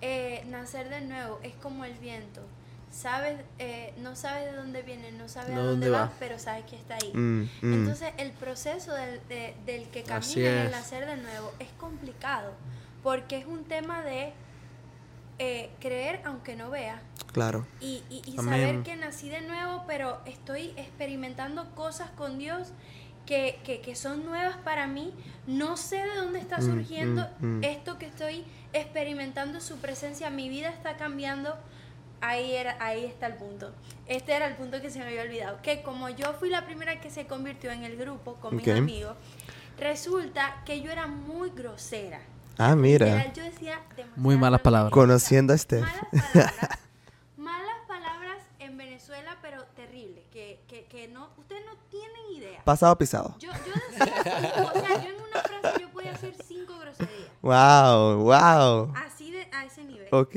eh, 0.00 0.44
nacer 0.48 0.88
de 0.88 1.02
nuevo 1.02 1.38
es 1.42 1.54
como 1.56 1.84
el 1.84 1.92
viento. 1.98 2.40
Sabes, 2.90 3.38
eh, 3.58 3.92
no 3.98 4.16
sabes 4.16 4.46
de 4.50 4.56
dónde 4.56 4.80
viene, 4.80 5.12
no 5.12 5.28
sabes 5.28 5.50
No 5.54 5.60
a 5.60 5.64
dónde 5.64 5.88
dónde 5.88 5.90
va, 5.90 6.06
va. 6.06 6.12
pero 6.18 6.38
sabes 6.38 6.64
que 6.64 6.76
está 6.76 6.94
ahí. 6.94 7.12
Mm, 7.12 7.42
mm. 7.60 7.72
Entonces 7.74 8.12
el 8.16 8.32
proceso 8.32 8.94
del, 8.94 9.20
de- 9.28 9.54
del 9.66 9.88
que 9.90 10.02
camina 10.02 10.48
en 10.48 10.58
el 10.58 10.70
nacer 10.70 11.04
de 11.04 11.18
nuevo 11.18 11.52
es 11.58 11.68
complicado, 11.78 12.52
porque 13.02 13.36
es 13.36 13.44
un 13.46 13.64
tema 13.64 14.00
de 14.02 14.32
eh, 15.38 15.70
creer 15.80 16.22
aunque 16.24 16.56
no 16.56 16.70
vea, 16.70 17.02
claro. 17.38 17.66
y, 17.80 18.02
y- 18.10 18.22
y 18.26 18.36
saber 18.36 18.82
que 18.82 18.96
nací 18.96 19.28
de 19.28 19.40
nuevo, 19.42 19.84
pero 19.86 20.20
estoy 20.26 20.72
experimentando 20.76 21.74
cosas 21.74 22.10
con 22.10 22.38
Dios 22.38 22.68
que, 23.26 23.60
que- 23.64 23.80
que 23.80 23.94
son 23.94 24.24
nuevas 24.24 24.56
para 24.58 24.86
mí. 24.86 25.12
No 25.46 25.76
sé 25.76 25.96
de 26.06 26.14
dónde 26.16 26.38
está 26.38 26.58
Mm, 26.58 26.62
surgiendo 26.62 27.26
mm, 27.40 27.46
mm. 27.58 27.64
esto 27.64 27.98
que 27.98 28.06
estoy 28.06 28.44
experimentando, 28.72 29.60
su 29.60 29.76
presencia, 29.78 30.30
mi 30.30 30.48
vida 30.48 30.68
está 30.70 30.96
cambiando. 30.96 31.56
Ahí, 32.20 32.52
era, 32.54 32.76
ahí 32.80 33.04
está 33.04 33.26
el 33.28 33.34
punto. 33.34 33.72
Este 34.06 34.32
era 34.32 34.46
el 34.48 34.56
punto 34.56 34.80
que 34.82 34.90
se 34.90 34.98
me 34.98 35.04
había 35.06 35.22
olvidado. 35.22 35.60
Que 35.62 35.82
como 35.82 36.08
yo 36.08 36.32
fui 36.34 36.48
la 36.50 36.64
primera 36.66 37.00
que 37.00 37.10
se 37.10 37.26
convirtió 37.28 37.70
en 37.70 37.84
el 37.84 37.96
grupo 37.96 38.34
con 38.40 38.56
mis 38.56 38.66
amigos, 38.68 39.14
resulta 39.78 40.62
que 40.64 40.80
yo 40.82 40.90
era 40.90 41.06
muy 41.06 41.50
grosera. 41.50 42.20
Ah, 42.56 42.74
mira. 42.74 43.06
Literal, 43.06 43.32
Yo 43.34 43.44
decía 43.44 43.80
Muy 44.16 44.36
malas 44.36 44.60
palabras. 44.62 44.92
Conociendo 44.92 45.52
a 45.52 45.58
Steph. 45.58 45.82
Malas 45.82 46.04
palabras, 46.10 46.78
malas 47.36 47.76
palabras 47.86 48.38
en 48.58 48.76
Venezuela, 48.76 49.36
pero 49.40 49.62
terrible, 49.76 50.24
que, 50.32 50.60
que, 50.66 50.86
que 50.86 51.06
no, 51.06 51.28
ustedes 51.36 51.62
no 51.66 51.76
tienen 51.88 52.36
idea. 52.36 52.57
Pasado 52.68 52.98
pisado. 52.98 53.34
Yo, 53.38 53.50
yo 53.50 53.72
decía 53.90 54.52
cinco, 54.52 54.70
o 54.74 54.80
sea, 54.80 55.02
yo 55.02 55.08
en 55.08 55.14
una 55.22 55.42
frase 55.42 55.80
yo 55.80 55.88
podía 55.90 56.12
hacer 56.12 56.34
cinco 56.46 56.78
groserías, 56.78 57.30
Wow, 57.40 58.16
wow. 58.24 58.92
así 58.94 59.30
de, 59.30 59.48
a 59.54 59.64
ese 59.64 59.84
nivel. 59.84 60.06
Ok. 60.12 60.34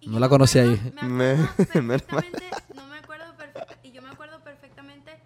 Y 0.00 0.08
No 0.08 0.18
la 0.18 0.26
me 0.26 0.30
conocí 0.30 0.58
acuerdo- 0.58 0.80
ahí. 1.02 1.08
Me 1.10 1.34
perfectamente, 1.46 2.44
no 2.74 2.86
me 2.86 2.96
acuerdo 2.98 3.36
perfecta, 3.36 3.74
y 3.82 3.92
yo 3.92 4.00
me 4.00 4.08
acuerdo 4.08 4.40
perfectamente 4.40 5.20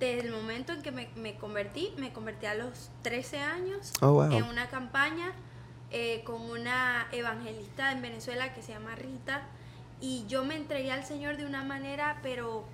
desde 0.00 0.26
el 0.26 0.32
momento 0.32 0.72
en 0.72 0.82
que 0.82 0.90
me, 0.90 1.08
me 1.14 1.36
convertí, 1.36 1.94
me 1.98 2.12
convertí 2.12 2.46
a 2.46 2.54
los 2.56 2.90
13 3.02 3.38
años 3.38 3.92
Oh, 4.00 4.14
wow. 4.14 4.32
en 4.32 4.42
una 4.42 4.68
campaña 4.70 5.30
eh, 5.92 6.24
con 6.24 6.40
una 6.42 7.06
evangelista 7.12 7.92
en 7.92 8.02
Venezuela 8.02 8.52
que 8.54 8.62
se 8.62 8.72
llama 8.72 8.96
Rita 8.96 9.42
y 10.00 10.26
yo 10.26 10.44
me 10.44 10.56
entregué 10.56 10.90
al 10.90 11.04
Señor 11.04 11.36
de 11.36 11.46
una 11.46 11.62
manera 11.62 12.18
pero 12.24 12.64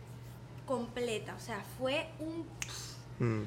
completa, 0.68 1.34
o 1.34 1.40
sea, 1.40 1.60
fue 1.78 2.08
un... 2.20 2.46
Mm. 3.18 3.44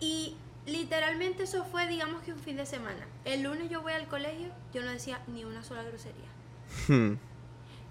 Y 0.00 0.36
literalmente 0.66 1.42
eso 1.42 1.64
fue 1.64 1.86
digamos 1.88 2.22
que 2.22 2.32
un 2.32 2.38
fin 2.38 2.56
de 2.56 2.64
semana. 2.64 3.06
El 3.26 3.42
lunes 3.42 3.68
yo 3.68 3.82
voy 3.82 3.92
al 3.92 4.06
colegio, 4.08 4.48
yo 4.72 4.82
no 4.82 4.90
decía 4.90 5.20
ni 5.26 5.44
una 5.44 5.62
sola 5.62 5.82
grosería. 5.82 6.28
Hmm. 6.88 7.18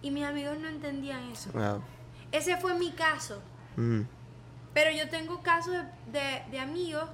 Y 0.02 0.10
mis 0.12 0.26
amigos 0.26 0.58
no 0.60 0.68
entendían 0.70 1.32
eso. 1.32 1.52
Wow. 1.52 1.84
Ese 2.32 2.58
fue 2.58 2.74
mi 2.74 2.92
caso. 2.92 3.42
Mm. 3.78 4.02
Pero 4.74 4.90
yo 4.92 5.08
tengo 5.10 5.42
casos 5.44 5.74
de, 5.74 6.20
de- 6.20 6.44
de 6.52 6.60
amigos 6.60 7.08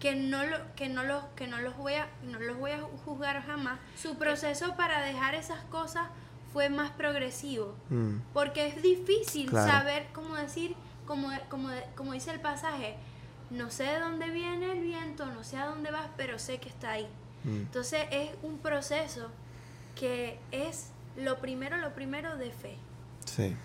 que 0.00 0.14
no, 0.16 0.44
lo, 0.44 0.58
que, 0.74 0.88
no 0.88 1.04
los, 1.04 1.24
que 1.36 1.46
no, 1.46 1.60
los 1.60 1.76
voy 1.76 1.94
a, 1.94 2.08
no 2.24 2.38
los 2.40 2.58
voy 2.58 2.72
a 2.72 2.80
juzgar 3.04 3.42
jamás. 3.46 3.78
Su 3.96 4.16
proceso 4.18 4.74
para 4.76 5.00
dejar 5.02 5.34
esas 5.34 5.64
cosas 5.66 6.08
fue 6.52 6.68
más 6.68 6.90
progresivo. 6.90 7.74
Mm. 7.90 8.16
Porque 8.34 8.66
es 8.66 8.82
difícil 8.82 9.48
Claro. 9.48 9.70
saber 9.70 10.08
cómo 10.12 10.34
decir, 10.36 10.74
como, 11.06 11.30
como, 11.48 11.70
como 11.94 12.12
dice 12.12 12.30
el 12.30 12.40
pasaje, 12.40 12.96
no 13.50 13.70
sé 13.70 13.84
de 13.84 13.98
dónde 14.00 14.30
viene 14.30 14.72
el 14.72 14.80
viento, 14.82 15.26
no 15.26 15.44
sé 15.44 15.56
a 15.56 15.66
dónde 15.66 15.90
vas, 15.90 16.08
pero 16.16 16.38
sé 16.38 16.58
que 16.58 16.68
está 16.68 16.92
ahí. 16.92 17.08
Mm. 17.44 17.56
Entonces 17.56 18.06
es 18.10 18.30
un 18.42 18.58
proceso 18.58 19.30
que 19.94 20.38
es 20.50 20.90
lo 21.16 21.38
primero, 21.40 21.76
lo 21.78 21.94
primero 21.94 22.36
de 22.36 22.50
fe. 22.50 22.76
Sí. 23.24 23.56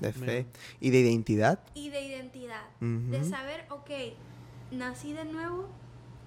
De 0.00 0.12
fe 0.12 0.46
y 0.80 0.90
de 0.90 1.00
identidad. 1.00 1.58
Y 1.74 1.90
de 1.90 2.02
identidad. 2.02 2.62
De 2.80 3.24
saber, 3.24 3.64
ok, 3.70 3.90
nací 4.70 5.12
de 5.12 5.24
nuevo 5.24 5.68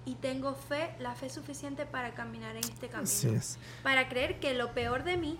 y 0.04 0.16
tengo 0.16 0.56
fe, 0.56 0.93
la 0.99 1.16
fe 1.16 1.30
suficiente 1.30 1.86
para 1.86 2.14
caminar 2.14 2.56
en 2.58 2.64
este 2.64 2.88
camino. 2.89 3.04
Así 3.04 3.30
es. 3.30 3.58
Para 3.84 4.10
creer 4.10 4.39
que 4.39 4.54
lo 4.56 4.74
peor 4.74 5.04
de 5.04 5.16
mí 5.16 5.38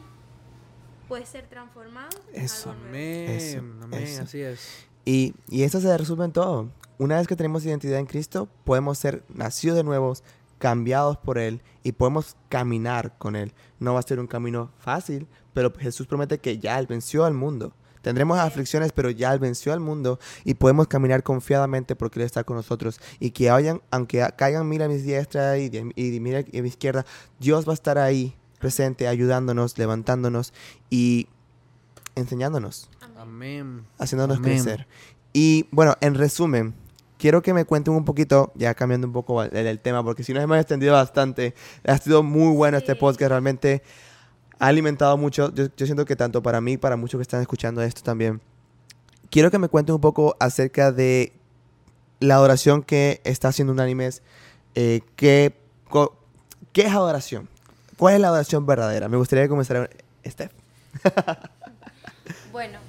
puede 1.09 1.26
ser 1.26 1.47
transformado 1.47 2.09
en 2.34 2.45
Eso. 2.45 2.70
algo 2.70 2.84
nuevo. 2.84 2.95
Amén, 2.95 3.30
Eso, 3.32 3.59
amén, 3.59 4.03
eso. 4.03 4.24
así 4.24 4.41
es. 4.41 4.88
Y, 5.06 5.34
y 5.49 5.64
eso 5.64 5.82
se 5.82 5.97
resume 5.97 6.26
en 6.26 6.32
todo. 6.32 6.70
Una 7.02 7.18
vez 7.18 7.28
que 7.28 7.36
tenemos 7.36 7.66
identidad 7.66 7.97
en 7.97 8.06
Cristo, 8.06 8.47
podemos 8.64 8.99
ser 8.99 9.24
nacidos 9.34 9.76
de 9.76 9.84
nuevos, 9.84 10.24
cambiados 10.60 11.18
por 11.18 11.39
Él 11.39 11.62
y 11.82 11.93
podemos 11.93 12.38
caminar 12.47 13.18
con 13.18 13.36
Él. 13.36 13.54
No 13.80 13.95
va 13.95 13.99
a 13.99 14.04
ser 14.04 14.20
un 14.20 14.28
camino 14.28 14.72
fácil, 14.78 15.28
pero 15.54 15.74
Jesús 15.76 16.06
promete 16.06 16.38
que 16.38 16.60
ya 16.60 16.78
Él 16.78 16.86
venció 16.86 17.26
al 17.26 17.34
mundo. 17.34 17.74
Tendremos 18.04 18.38
aflicciones, 18.38 18.91
pero 18.91 19.10
ya 19.10 19.34
Él 19.34 19.39
venció 19.39 19.74
al 19.74 19.80
mundo 19.80 20.20
y 20.43 20.54
podemos 20.54 20.88
caminar 20.88 21.24
confiadamente 21.24 21.95
porque 21.95 22.20
Él 22.20 22.26
está 22.28 22.43
con 22.43 22.56
nosotros. 22.56 22.99
Y 23.20 23.32
que 23.32 23.49
hayan, 23.49 23.82
aunque 23.89 24.24
caigan 24.38 24.70
mil 24.70 24.84
a 24.84 24.88
mi 24.88 24.97
diestra 24.97 25.58
y, 25.58 25.72
y 25.95 26.20
mil 26.20 26.36
a 26.36 26.43
mi 26.62 26.68
izquierda, 26.68 27.04
Dios 27.39 27.68
va 27.68 27.72
a 27.72 27.74
estar 27.74 27.97
ahí 27.97 28.36
presente, 28.60 29.08
ayudándonos, 29.08 29.76
levantándonos 29.80 30.54
y 30.91 31.28
enseñándonos 32.14 32.91
Amén. 33.22 33.86
Haciéndonos 33.99 34.38
Amén. 34.38 34.51
crecer. 34.63 34.88
Y 35.34 35.67
bueno, 35.72 35.95
en 36.01 36.15
resumen, 36.15 36.74
quiero 37.17 37.41
que 37.41 37.53
me 37.53 37.65
cuenten 37.65 37.93
un 37.93 38.03
poquito, 38.03 38.51
ya 38.55 38.74
cambiando 38.74 39.07
un 39.07 39.13
poco 39.13 39.43
el, 39.43 39.55
el 39.55 39.80
tema, 39.80 40.03
porque 40.03 40.24
si 40.24 40.34
nos 40.34 40.43
hemos 40.43 40.57
extendido 40.57 40.93
bastante, 40.93 41.53
ha 41.86 41.97
sido 41.97 42.24
muy 42.24 42.53
bueno 42.55 42.78
este 42.78 42.93
Sí. 42.93 42.99
podcast, 42.99 43.30
realmente 43.30 43.84
ha 44.59 44.67
alimentado 44.67 45.17
mucho, 45.17 45.53
yo, 45.53 45.65
yo 45.76 45.86
siento 45.86 46.05
que 46.05 46.15
tanto 46.15 46.41
para 46.43 46.61
mí, 46.61 46.78
para 46.78 46.95
muchos 46.97 47.17
que 47.19 47.24
están 47.24 47.41
escuchando 47.41 47.82
esto 47.82 48.01
también. 48.01 48.41
Quiero 49.30 49.49
que 49.49 49.57
me 49.59 49.69
cuenten 49.69 49.95
un 49.95 50.01
poco 50.01 50.36
acerca 50.39 50.91
de 50.91 51.32
la 52.19 52.36
adoración 52.36 52.84
que 52.84 53.22
está 53.24 53.47
haciendo 53.47 53.72
Unánimes, 53.74 54.22
eh, 54.76 55.01
¿qué, 55.15 55.55
¿qué 56.74 56.82
es 56.82 56.91
adoración? 56.91 57.47
¿Cuál 57.97 58.15
es 58.15 58.19
la 58.22 58.28
adoración 58.28 58.65
verdadera? 58.65 59.07
Me 59.09 59.17
gustaría 59.17 59.47
comenzar, 59.47 59.89
Steph. 60.26 60.51
Bueno, 62.51 62.80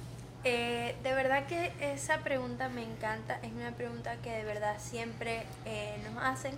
eh, 0.43 0.95
de 1.03 1.13
verdad 1.13 1.45
que 1.47 1.71
esa 1.79 2.19
pregunta 2.19 2.69
me 2.69 2.83
encanta, 2.83 3.39
es 3.43 3.51
una 3.53 3.71
pregunta 3.71 4.17
que 4.17 4.31
de 4.31 4.43
verdad 4.43 4.75
siempre 4.79 5.43
eh, 5.65 6.01
nos 6.03 6.23
hacen. 6.23 6.53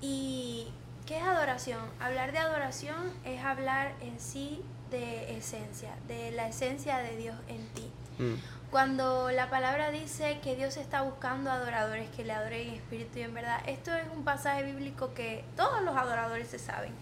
¿Y 0.00 0.68
qué 1.06 1.18
es 1.18 1.22
adoración? 1.22 1.80
Hablar 2.00 2.32
de 2.32 2.38
adoración 2.38 3.12
es 3.24 3.42
hablar 3.44 3.92
en 4.00 4.20
sí 4.20 4.62
de 4.90 5.36
esencia, 5.36 5.90
de 6.06 6.30
la 6.32 6.48
esencia 6.48 6.98
de 6.98 7.16
Dios 7.16 7.36
en 7.48 7.66
ti. 7.68 7.90
Mm, 8.18 8.34
Cuando 8.70 9.30
la 9.30 9.48
palabra 9.50 9.90
dice 9.90 10.38
que 10.42 10.54
Dios 10.54 10.76
está 10.76 11.02
buscando 11.02 11.50
adoradores 11.50 12.08
que 12.10 12.24
le 12.24 12.32
adoren 12.32 12.68
en 12.68 12.74
espíritu 12.74 13.18
y 13.18 13.22
en 13.22 13.34
verdad, 13.34 13.60
esto 13.66 13.92
es 13.94 14.04
un 14.14 14.22
pasaje 14.22 14.62
bíblico 14.64 15.14
que 15.14 15.44
todos 15.56 15.82
los 15.82 15.96
adoradores 15.96 16.48
se 16.48 16.58
saben 16.58 16.92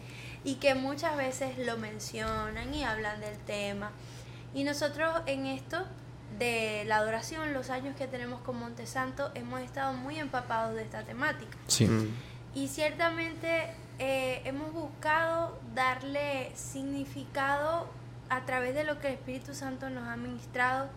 y 0.45 0.55
que 0.57 0.75
muchas 0.75 1.17
veces 1.17 1.59
lo 1.59 1.77
mencionan 1.77 2.73
y 2.73 2.85
hablan 2.85 3.21
del 3.21 3.37
tema. 3.39 3.91
Y 4.55 4.65
nosotros 4.65 5.23
en 5.27 5.47
esto 5.47 5.87
de 6.39 6.85
la 6.87 6.97
adoración, 6.97 7.53
los 7.53 7.71
años 7.71 7.97
que 7.97 8.07
tenemos 8.07 8.41
con 8.41 8.59
Montesanto, 8.59 9.31
hemos 9.35 9.61
estado 9.61 9.93
muy 9.93 10.19
empapados 10.19 10.75
de 10.75 10.83
esta 10.83 11.03
temática. 11.05 11.57
Sí. 11.67 11.87
mm, 11.87 12.15
Y 12.55 12.69
ciertamente 12.69 13.73
eh, 13.99 14.43
hemos 14.45 14.73
buscado 14.73 15.59
darle 15.75 16.51
significado 16.55 17.89
a 18.29 18.45
través 18.47 18.75
de 18.75 18.85
lo 18.85 18.99
que 19.01 19.09
el 19.09 19.15
Espíritu 19.15 19.55
Santo 19.55 19.91
nos 19.91 20.09
ha 20.09 20.17
ministrado 20.17 20.89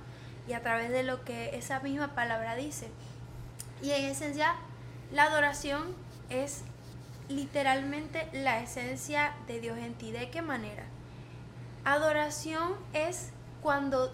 y 0.47 0.53
a 0.53 0.61
través 0.61 0.89
de 0.89 1.03
lo 1.03 1.23
que 1.23 1.55
esa 1.57 1.79
misma 1.79 2.15
palabra 2.15 2.55
dice. 2.55 2.89
Y 3.81 3.91
en 3.91 4.05
esencia, 4.05 4.55
la 5.11 5.23
adoración 5.23 5.95
es 6.29 6.61
literalmente 7.29 8.27
la 8.33 8.59
esencia 8.61 9.33
de 9.47 9.59
Dios 9.59 9.77
en 9.77 9.93
ti. 9.95 10.11
¿De 10.11 10.29
qué 10.29 10.41
manera? 10.41 10.83
Adoración 11.85 12.75
es 12.93 13.31
cuando 13.63 14.11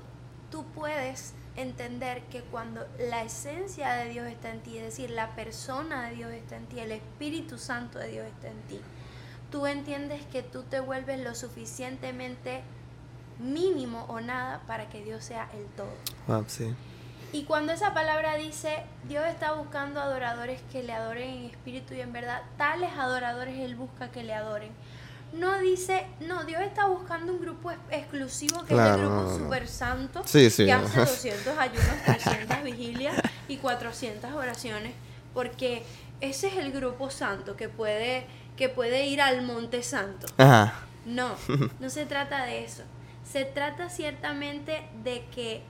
tú 0.51 0.63
puedes 0.75 1.33
entender 1.55 2.21
que 2.25 2.41
cuando 2.41 2.87
la 2.99 3.23
esencia 3.23 3.93
de 3.93 4.09
Dios 4.09 4.27
está 4.27 4.51
en 4.51 4.61
ti, 4.61 4.77
es 4.77 4.83
decir, 4.83 5.09
la 5.09 5.35
persona 5.35 6.07
de 6.07 6.15
Dios 6.15 6.31
está 6.31 6.55
en 6.55 6.67
ti, 6.67 6.79
el 6.79 6.91
Espíritu 6.91 7.57
Santo 7.57 7.99
de 7.99 8.07
Dios 8.09 8.27
está 8.27 8.47
en 8.47 8.61
ti, 8.61 8.79
tú 9.51 9.65
entiendes 9.65 10.23
que 10.27 10.43
tú 10.43 10.63
te 10.63 10.79
vuelves 10.79 11.19
lo 11.19 11.35
suficientemente 11.35 12.61
mínimo 13.39 14.05
o 14.07 14.21
nada 14.21 14.61
para 14.67 14.89
que 14.89 15.03
Dios 15.03 15.25
sea 15.25 15.49
el 15.53 15.65
todo. 15.75 16.45
sí. 16.47 16.73
Y 17.31 17.43
cuando 17.43 17.71
esa 17.73 17.93
palabra 17.93 18.35
dice, 18.37 18.83
Dios 19.07 19.23
está 19.27 19.53
buscando 19.53 20.01
adoradores 20.01 20.61
que 20.71 20.81
le 20.81 20.93
adoren 20.93 21.29
en 21.29 21.45
espíritu 21.45 21.93
y 21.93 22.01
en 22.01 22.11
verdad, 22.11 22.41
tales 22.57 22.91
adoradores 22.97 23.59
Él 23.59 23.75
busca 23.75 24.09
que 24.09 24.23
le 24.23 24.33
adoren. 24.33 24.71
No 25.33 25.59
dice, 25.59 26.07
no, 26.21 26.43
Dios 26.43 26.61
está 26.61 26.87
buscando 26.87 27.31
un 27.33 27.39
grupo 27.39 27.69
ex- 27.71 27.79
exclusivo 27.91 28.61
que 28.61 28.73
Claro, 28.73 28.93
es 28.95 28.99
el 28.99 29.05
grupo 29.05 29.21
no, 29.23 29.29
no. 29.31 29.37
super 29.37 29.67
santo, 29.67 30.21
Sí, 30.25 30.49
sí, 30.49 30.65
que 30.65 30.73
no. 30.75 30.79
hace 30.85 30.99
200 31.01 31.57
ayunos, 31.57 32.03
300 32.05 32.63
vigilias 32.63 33.15
y 33.47 33.57
400 33.57 34.31
oraciones, 34.33 34.93
porque 35.33 35.83
ese 36.21 36.47
es 36.47 36.55
el 36.57 36.71
grupo 36.71 37.09
santo 37.11 37.55
que 37.55 37.69
puede, 37.69 38.25
que 38.57 38.69
puede 38.69 39.05
ir 39.05 39.21
al 39.21 39.43
monte 39.43 39.83
santo. 39.83 40.25
Ajá. 40.37 40.73
No, 41.05 41.35
no 41.79 41.89
se 41.89 42.05
trata 42.05 42.45
de 42.45 42.65
eso. 42.65 42.83
Se 43.23 43.45
trata 43.45 43.89
ciertamente 43.89 44.89
de 45.03 45.23
que 45.33 45.61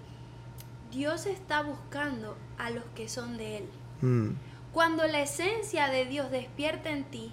Dios 0.91 1.25
está 1.25 1.61
buscando 1.61 2.37
a 2.57 2.69
los 2.71 2.83
que 2.95 3.09
son 3.09 3.37
de 3.37 3.57
Él. 3.57 3.69
Mm, 4.01 4.29
Cuando 4.73 5.05
la 5.07 5.21
esencia 5.21 5.87
de 5.89 6.05
Dios 6.05 6.31
despierta 6.31 6.89
en 6.89 7.03
ti, 7.03 7.31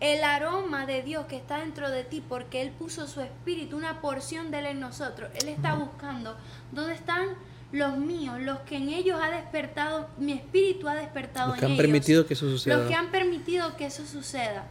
el 0.00 0.22
aroma 0.24 0.86
de 0.86 1.02
Dios 1.02 1.26
que 1.26 1.36
está 1.36 1.58
dentro 1.58 1.90
de 1.90 2.04
ti, 2.04 2.22
porque 2.26 2.60
Él 2.60 2.70
puso 2.70 3.06
su 3.06 3.20
espíritu, 3.20 3.76
una 3.76 4.00
porción 4.00 4.50
de 4.50 4.58
Él 4.58 4.66
en 4.66 4.80
nosotros, 4.80 5.30
Él 5.40 5.48
está 5.48 5.74
buscando 5.74 6.36
dónde 6.72 6.94
están 6.94 7.28
los 7.72 7.96
míos, 7.96 8.38
los 8.40 8.58
que 8.60 8.76
en 8.76 8.90
ellos 8.90 9.18
ha 9.22 9.30
despertado, 9.30 10.08
mi 10.18 10.32
espíritu 10.32 10.88
ha 10.88 10.94
despertado 10.94 11.48
Los 11.48 11.58
que 11.58 11.64
en 11.64 11.72
han 11.72 11.72
ellos. 11.72 11.82
permitido 11.82 12.26
que 12.26 12.34
eso 12.34 12.48
suceda. 12.48 12.76
Los 12.76 12.88
que 12.88 12.94
han 12.94 13.10
permitido 13.10 13.76
que 13.76 13.86
eso 13.86 14.06
suceda. 14.06 14.66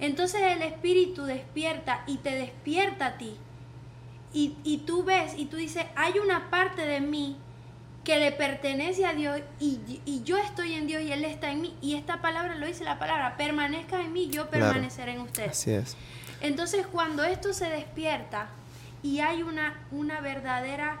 Entonces 0.00 0.40
el 0.42 0.62
Espíritu 0.62 1.24
despierta 1.24 2.04
y 2.06 2.18
te 2.18 2.30
despierta 2.30 3.06
a 3.06 3.18
ti. 3.18 3.34
Y, 4.32 4.56
y 4.62 4.78
tú 4.78 5.04
ves 5.04 5.32
y 5.36 5.46
tú 5.46 5.56
dices, 5.56 5.86
hay 5.96 6.18
una 6.18 6.50
parte 6.50 6.84
de 6.84 7.00
mí 7.00 7.36
que 8.04 8.18
le 8.18 8.32
pertenece 8.32 9.04
a 9.04 9.12
Dios 9.12 9.40
y, 9.60 10.00
y 10.06 10.22
yo 10.22 10.38
estoy 10.38 10.72
en 10.74 10.86
Dios 10.86 11.02
y 11.02 11.12
Él 11.12 11.24
está 11.24 11.50
en 11.50 11.60
mí. 11.60 11.74
Y 11.82 11.94
esta 11.94 12.20
palabra 12.22 12.54
lo 12.54 12.66
dice 12.66 12.84
la 12.84 12.98
palabra, 12.98 13.36
permanezca 13.36 14.00
en 14.00 14.12
mí, 14.12 14.28
yo 14.28 14.48
Claro. 14.48 14.66
permaneceré 14.66 15.12
en 15.12 15.20
ustedes. 15.20 15.50
así 15.50 15.72
es. 15.72 15.96
Entonces 16.40 16.86
cuando 16.86 17.24
esto 17.24 17.52
se 17.52 17.68
despierta 17.68 18.48
y 19.02 19.20
hay 19.20 19.42
una, 19.42 19.78
una 19.90 20.20
verdadera 20.20 21.00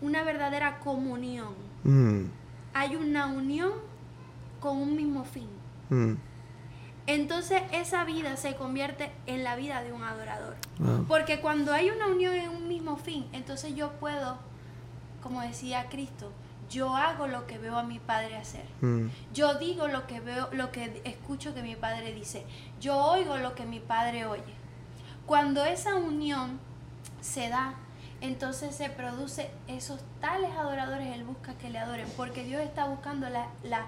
una 0.00 0.22
verdadera 0.24 0.78
comunión, 0.80 1.54
Mm, 1.84 2.26
hay 2.74 2.96
una 2.96 3.26
unión 3.26 3.72
con 4.60 4.76
un 4.78 4.94
mismo 4.96 5.24
fin. 5.24 5.48
mm, 5.90 6.14
Entonces 7.08 7.62
esa 7.72 8.04
vida 8.04 8.36
se 8.36 8.54
convierte 8.54 9.10
en 9.26 9.42
la 9.42 9.56
vida 9.56 9.82
de 9.82 9.92
un 9.92 10.02
adorador. 10.04 10.54
wow. 10.78 11.04
Porque 11.08 11.40
cuando 11.40 11.72
hay 11.72 11.90
una 11.90 12.06
unión 12.06 12.34
en 12.34 12.50
un 12.50 12.68
mismo 12.68 12.96
fin, 12.96 13.26
entonces 13.32 13.74
yo 13.74 13.90
puedo, 13.98 14.38
como 15.22 15.40
decía 15.40 15.86
Cristo, 15.88 16.32
yo 16.70 16.96
hago 16.96 17.26
lo 17.26 17.46
que 17.46 17.58
veo 17.58 17.76
a 17.76 17.82
mi 17.82 17.98
padre 17.98 18.36
hacer. 18.36 18.64
Mm, 18.80 19.08
Yo 19.34 19.54
digo 19.58 19.88
lo 19.88 20.06
que 20.06 20.20
veo, 20.20 20.48
lo 20.52 20.72
que 20.72 21.02
escucho 21.04 21.54
que 21.54 21.62
mi 21.62 21.76
padre 21.76 22.12
dice. 22.12 22.44
Yo 22.80 22.96
oigo 22.96 23.36
lo 23.36 23.54
que 23.54 23.64
mi 23.66 23.78
padre 23.80 24.24
oye. 24.26 24.54
Cuando 25.26 25.64
esa 25.64 25.94
unión 25.96 26.58
se 27.20 27.48
da, 27.48 27.74
entonces 28.20 28.74
se 28.74 28.88
produce 28.88 29.50
esos 29.68 30.00
tales 30.20 30.50
adoradores, 30.52 31.14
él 31.14 31.24
busca 31.24 31.54
que 31.54 31.70
le 31.70 31.78
adoren, 31.78 32.08
porque 32.16 32.44
Dios 32.44 32.62
está 32.62 32.86
buscando 32.86 33.28
la, 33.28 33.48
la 33.64 33.86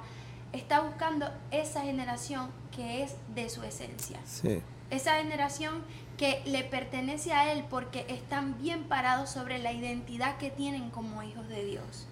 está 0.52 0.80
buscando 0.80 1.28
esa 1.50 1.82
generación 1.82 2.50
que 2.74 3.02
es 3.02 3.16
de 3.34 3.48
su 3.48 3.62
esencia. 3.62 4.20
sí. 4.24 4.60
Esa 4.90 5.14
generación 5.16 5.82
que 6.16 6.42
le 6.46 6.64
pertenece 6.64 7.32
a 7.32 7.52
Él 7.52 7.64
porque 7.68 8.06
están 8.08 8.58
bien 8.58 8.84
parados 8.84 9.30
sobre 9.30 9.58
la 9.58 9.72
identidad 9.72 10.36
que 10.38 10.50
tienen 10.50 10.90
como 10.90 11.22
hijos 11.22 11.48
de 11.48 11.64
Dios. 11.64 12.06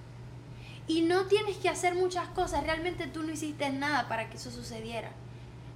Y 0.88 1.02
no 1.02 1.26
tienes 1.26 1.56
que 1.56 1.68
hacer 1.68 1.94
muchas 1.94 2.28
cosas, 2.28 2.64
realmente 2.64 3.06
tú 3.06 3.22
no 3.22 3.32
hiciste 3.32 3.70
nada 3.70 4.08
para 4.08 4.28
que 4.28 4.36
eso 4.36 4.50
sucediera. 4.50 5.10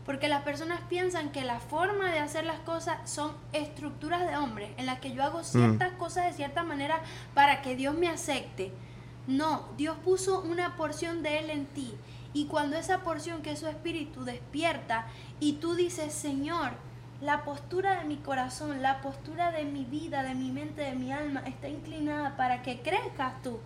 Porque 0.05 0.29
las 0.29 0.43
personas 0.43 0.81
piensan 0.89 1.31
que 1.31 1.45
la 1.45 1.59
forma 1.59 2.12
de 2.12 2.18
hacer 2.18 2.45
las 2.45 2.61
cosas 2.61 3.11
son 3.11 3.33
estructuras 3.53 4.29
de 4.29 4.37
hombres, 4.37 4.70
en 4.77 4.87
las 4.87 5.01
que 5.01 5.12
yo 5.12 5.22
hago 5.22 5.43
ciertas 5.43 5.93
cosas 5.95 6.27
de 6.27 6.33
cierta 6.33 6.62
manera 6.62 7.01
para 7.35 7.62
que 7.62 7.77
Dios 7.77 7.97
me 7.97 8.09
acepte. 8.09 8.72
No, 9.27 9.68
Dios 9.77 9.97
puso 10.05 10.43
una 10.43 10.77
porción 10.77 11.22
de 11.22 11.39
Él 11.39 11.51
en 11.51 11.66
ti. 11.66 11.93
Y 12.33 12.47
cuando 12.47 12.77
esa 12.77 13.01
porción 13.01 13.43
que 13.43 13.53
es 13.53 13.61
su 13.61 13.66
espíritu 13.66 14.24
despierta 14.24 15.07
y 15.41 15.55
tú 15.55 15.74
dices, 15.74 16.12
Señor, 16.12 16.72
la 17.21 17.45
postura 17.45 17.99
de 17.99 18.05
mi 18.05 18.17
corazón, 18.17 18.83
la 18.83 19.01
postura 19.01 19.51
de 19.51 19.64
mi 19.64 19.85
vida, 19.85 20.23
de 20.23 20.35
mi 20.35 20.51
mente, 20.51 20.83
de 20.83 20.95
mi 20.95 21.12
alma 21.12 21.43
está 21.47 21.69
inclinada 21.69 22.37
para 22.37 22.62
que 22.62 22.81
crezcas 22.81 23.43
tú. 23.43 23.59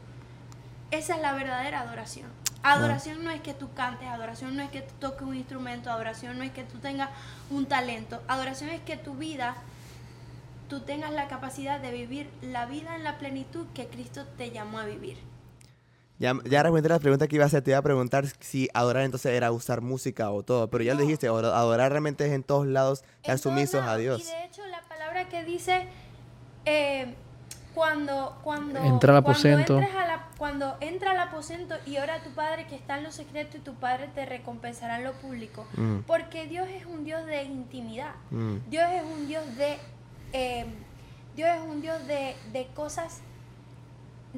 Esa 0.91 1.17
es 1.17 1.23
la 1.23 1.33
verdadera 1.33 1.81
adoración. 1.81 2.29
Adoración 2.63 3.25
no 3.25 3.31
es 3.31 3.41
que 3.41 3.55
tú 3.55 3.73
cantes, 3.73 4.07
adoración 4.09 4.57
no 4.57 4.63
es 4.63 4.71
que 4.71 4.83
tú 4.83 4.93
toques 5.01 5.23
un 5.23 5.35
instrumento, 5.35 5.91
adoración 5.91 6.37
no 6.37 6.45
es 6.45 6.53
que 6.53 6.65
tú 6.65 6.79
tengas 6.79 7.09
un 7.49 7.67
talento, 7.67 8.23
adoración 8.29 8.69
es 8.71 8.83
que 8.83 8.99
tu 8.99 9.15
vida, 9.15 9.57
tú 10.69 10.81
tengas 10.81 11.11
la 11.11 11.27
capacidad 11.27 11.81
de 11.81 11.91
vivir 11.91 12.31
la 12.43 12.67
vida 12.67 12.97
en 12.97 13.05
la 13.05 13.19
plenitud 13.19 13.67
que 13.75 13.89
Cristo 13.89 14.27
te 14.37 14.51
llamó 14.51 14.79
a 14.79 14.85
vivir. 14.85 15.30
Ya, 16.21 16.35
ya 16.45 16.63
respondí 16.63 16.89
la 16.89 16.99
pregunta 17.01 17.27
que 17.27 17.35
iba 17.37 17.45
a 17.45 17.49
hacer. 17.49 17.63
Te 17.63 17.71
iba 17.71 17.79
a 17.79 17.83
preguntar 17.83 18.27
si 18.41 18.69
adorar 18.75 19.03
entonces 19.05 19.33
era 19.33 19.51
usar 19.51 19.81
música 19.81 20.31
o 20.31 20.43
todo. 20.43 20.69
Pero 20.69 20.85
ya 20.85 20.95
lo 20.95 21.01
dijiste, 21.01 21.29
ador- 21.29 21.47
adorar 21.47 21.91
realmente 21.91 22.27
es 22.27 22.33
en 22.33 22.43
todos 22.45 22.67
lados, 22.67 23.03
estar 23.23 23.39
sumisos 23.39 23.83
a. 23.83 23.97
Dios. 23.97 24.21
Y 24.21 24.25
de 24.27 24.45
hecho 24.45 24.65
la 24.67 24.83
palabra 24.83 25.29
que 25.29 25.43
dice 25.45 25.87
eh, 26.67 27.15
cuando 27.75 28.37
cuando 28.43 28.79
Entra 28.81 29.17
al 29.17 29.23
cuando 29.23 29.31
aposento. 29.31 29.79
a 29.79 30.07
la- 30.07 30.29
cuando 30.37 30.77
entra 30.81 31.13
al 31.13 31.19
aposento 31.21 31.75
y 31.87 31.97
ora 31.99 32.17
a 32.17 32.23
tu 32.23 32.31
padre 32.31 32.67
que 32.67 32.75
está 32.77 32.99
en 32.99 33.05
lo 33.05 33.13
secreto 33.13 33.57
y 33.57 33.61
tu 33.61 33.75
padre 33.75 34.09
te 34.15 34.27
recompensará 34.27 34.99
en 34.99 35.05
lo 35.05 35.13
público. 35.15 35.67
Mm. 35.75 35.99
Porque 36.07 36.47
Dios 36.47 36.69
es 36.69 36.85
un 36.87 37.05
Dios 37.05 37.25
de 37.27 37.43
intimidad. 37.45 38.13
Mm. 38.31 38.57
Dios 38.69 38.85
es 38.93 39.03
un 39.05 39.27
Dios 39.29 39.45
de 39.57 39.79
eh, 40.33 40.67
Dios 41.37 41.49
es 41.49 41.63
un 41.63 41.81
Dios 41.81 42.07
de, 42.07 42.37
de 42.53 42.67
cosas 42.75 43.21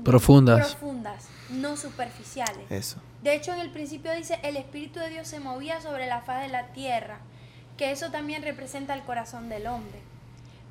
Profundas. 0.05 0.74
profundas, 0.74 1.26
no 1.51 1.76
superficiales. 1.76 2.70
Eso. 2.70 3.01
De 3.22 3.34
hecho, 3.34 3.53
en 3.53 3.61
el 3.61 3.70
principio 3.70 4.12
dice, 4.12 4.38
el 4.43 4.57
Espíritu 4.57 4.99
de 4.99 5.11
Dios 5.11 5.28
se 5.28 5.38
movía 5.38 5.80
sobre 5.80 6.07
la 6.07 6.22
faz 6.22 6.43
de 6.43 6.49
la 6.49 6.68
tierra, 6.68 7.18
que 7.76 7.93
eso 7.93 8.11
también 8.11 8.43
representa 8.43 8.95
el 8.95 9.03
corazón 9.03 9.49
del 9.49 9.66
hombre. 9.66 10.01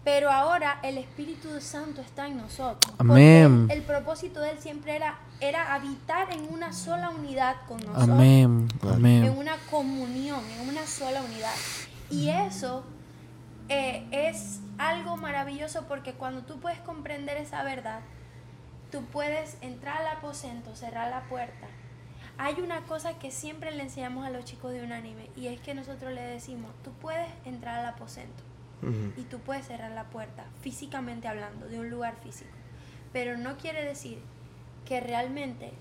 Pero 0.03 0.31
ahora 0.31 0.79
el 0.81 0.97
Espíritu 0.97 1.61
Santo 1.61 2.01
está 2.01 2.25
en 2.25 2.37
nosotros. 2.37 2.93
porque 2.97 3.11
Amén. 3.13 3.67
El, 3.69 3.83
propósito 3.83 4.39
de 4.39 4.51
Él 4.51 4.57
siempre 4.59 4.95
era, 4.95 5.19
era 5.39 5.75
habitar 5.75 6.31
en 6.33 6.51
una 6.51 6.73
sola 6.73 7.11
unidad 7.11 7.57
con 7.67 7.77
nosotros. 7.77 8.09
Amén. 8.09 8.67
En 8.81 8.89
Amén. 8.89 9.35
una 9.37 9.57
comunión, 9.69 10.41
en 10.59 10.67
una 10.67 10.87
sola 10.87 11.21
unidad. 11.21 11.53
Y 12.09 12.29
eso 12.29 12.83
eh, 13.69 14.07
es 14.11 14.59
algo 14.79 15.17
maravilloso 15.17 15.85
porque 15.87 16.13
cuando 16.13 16.41
tú 16.41 16.59
puedes 16.59 16.79
comprender 16.79 17.37
esa 17.37 17.61
verdad, 17.61 17.99
tú 18.91 19.03
puedes 19.05 19.57
entrar 19.61 19.97
al 20.01 20.17
aposento, 20.17 20.75
cerrar 20.75 21.09
la 21.09 21.23
puerta. 21.29 21.67
Hay 22.37 22.55
una 22.61 22.81
cosa 22.81 23.19
que 23.19 23.31
siempre 23.31 23.71
le 23.71 23.83
enseñamos 23.83 24.25
a 24.25 24.29
los 24.29 24.45
chicos 24.45 24.71
de 24.71 24.83
un 24.83 24.91
anime 24.91 25.29
y 25.35 25.47
es 25.47 25.59
que 25.59 25.73
nosotros 25.73 26.11
le 26.13 26.21
decimos, 26.21 26.71
tú 26.83 26.91
puedes 26.93 27.29
entrar 27.45 27.79
al 27.79 27.85
aposento 27.85 28.43
y 29.15 29.21
tú 29.23 29.37
puedes 29.37 29.67
cerrar 29.67 29.91
la 29.91 30.05
puerta, 30.05 30.43
físicamente 30.61 31.27
hablando, 31.27 31.67
de 31.67 31.79
un 31.79 31.91
lugar 31.91 32.15
físico. 32.23 32.49
Pero 33.13 33.37
no 33.37 33.57
quiere 33.57 33.85
decir 33.85 34.19
que 34.85 34.99
realmente 34.99 35.71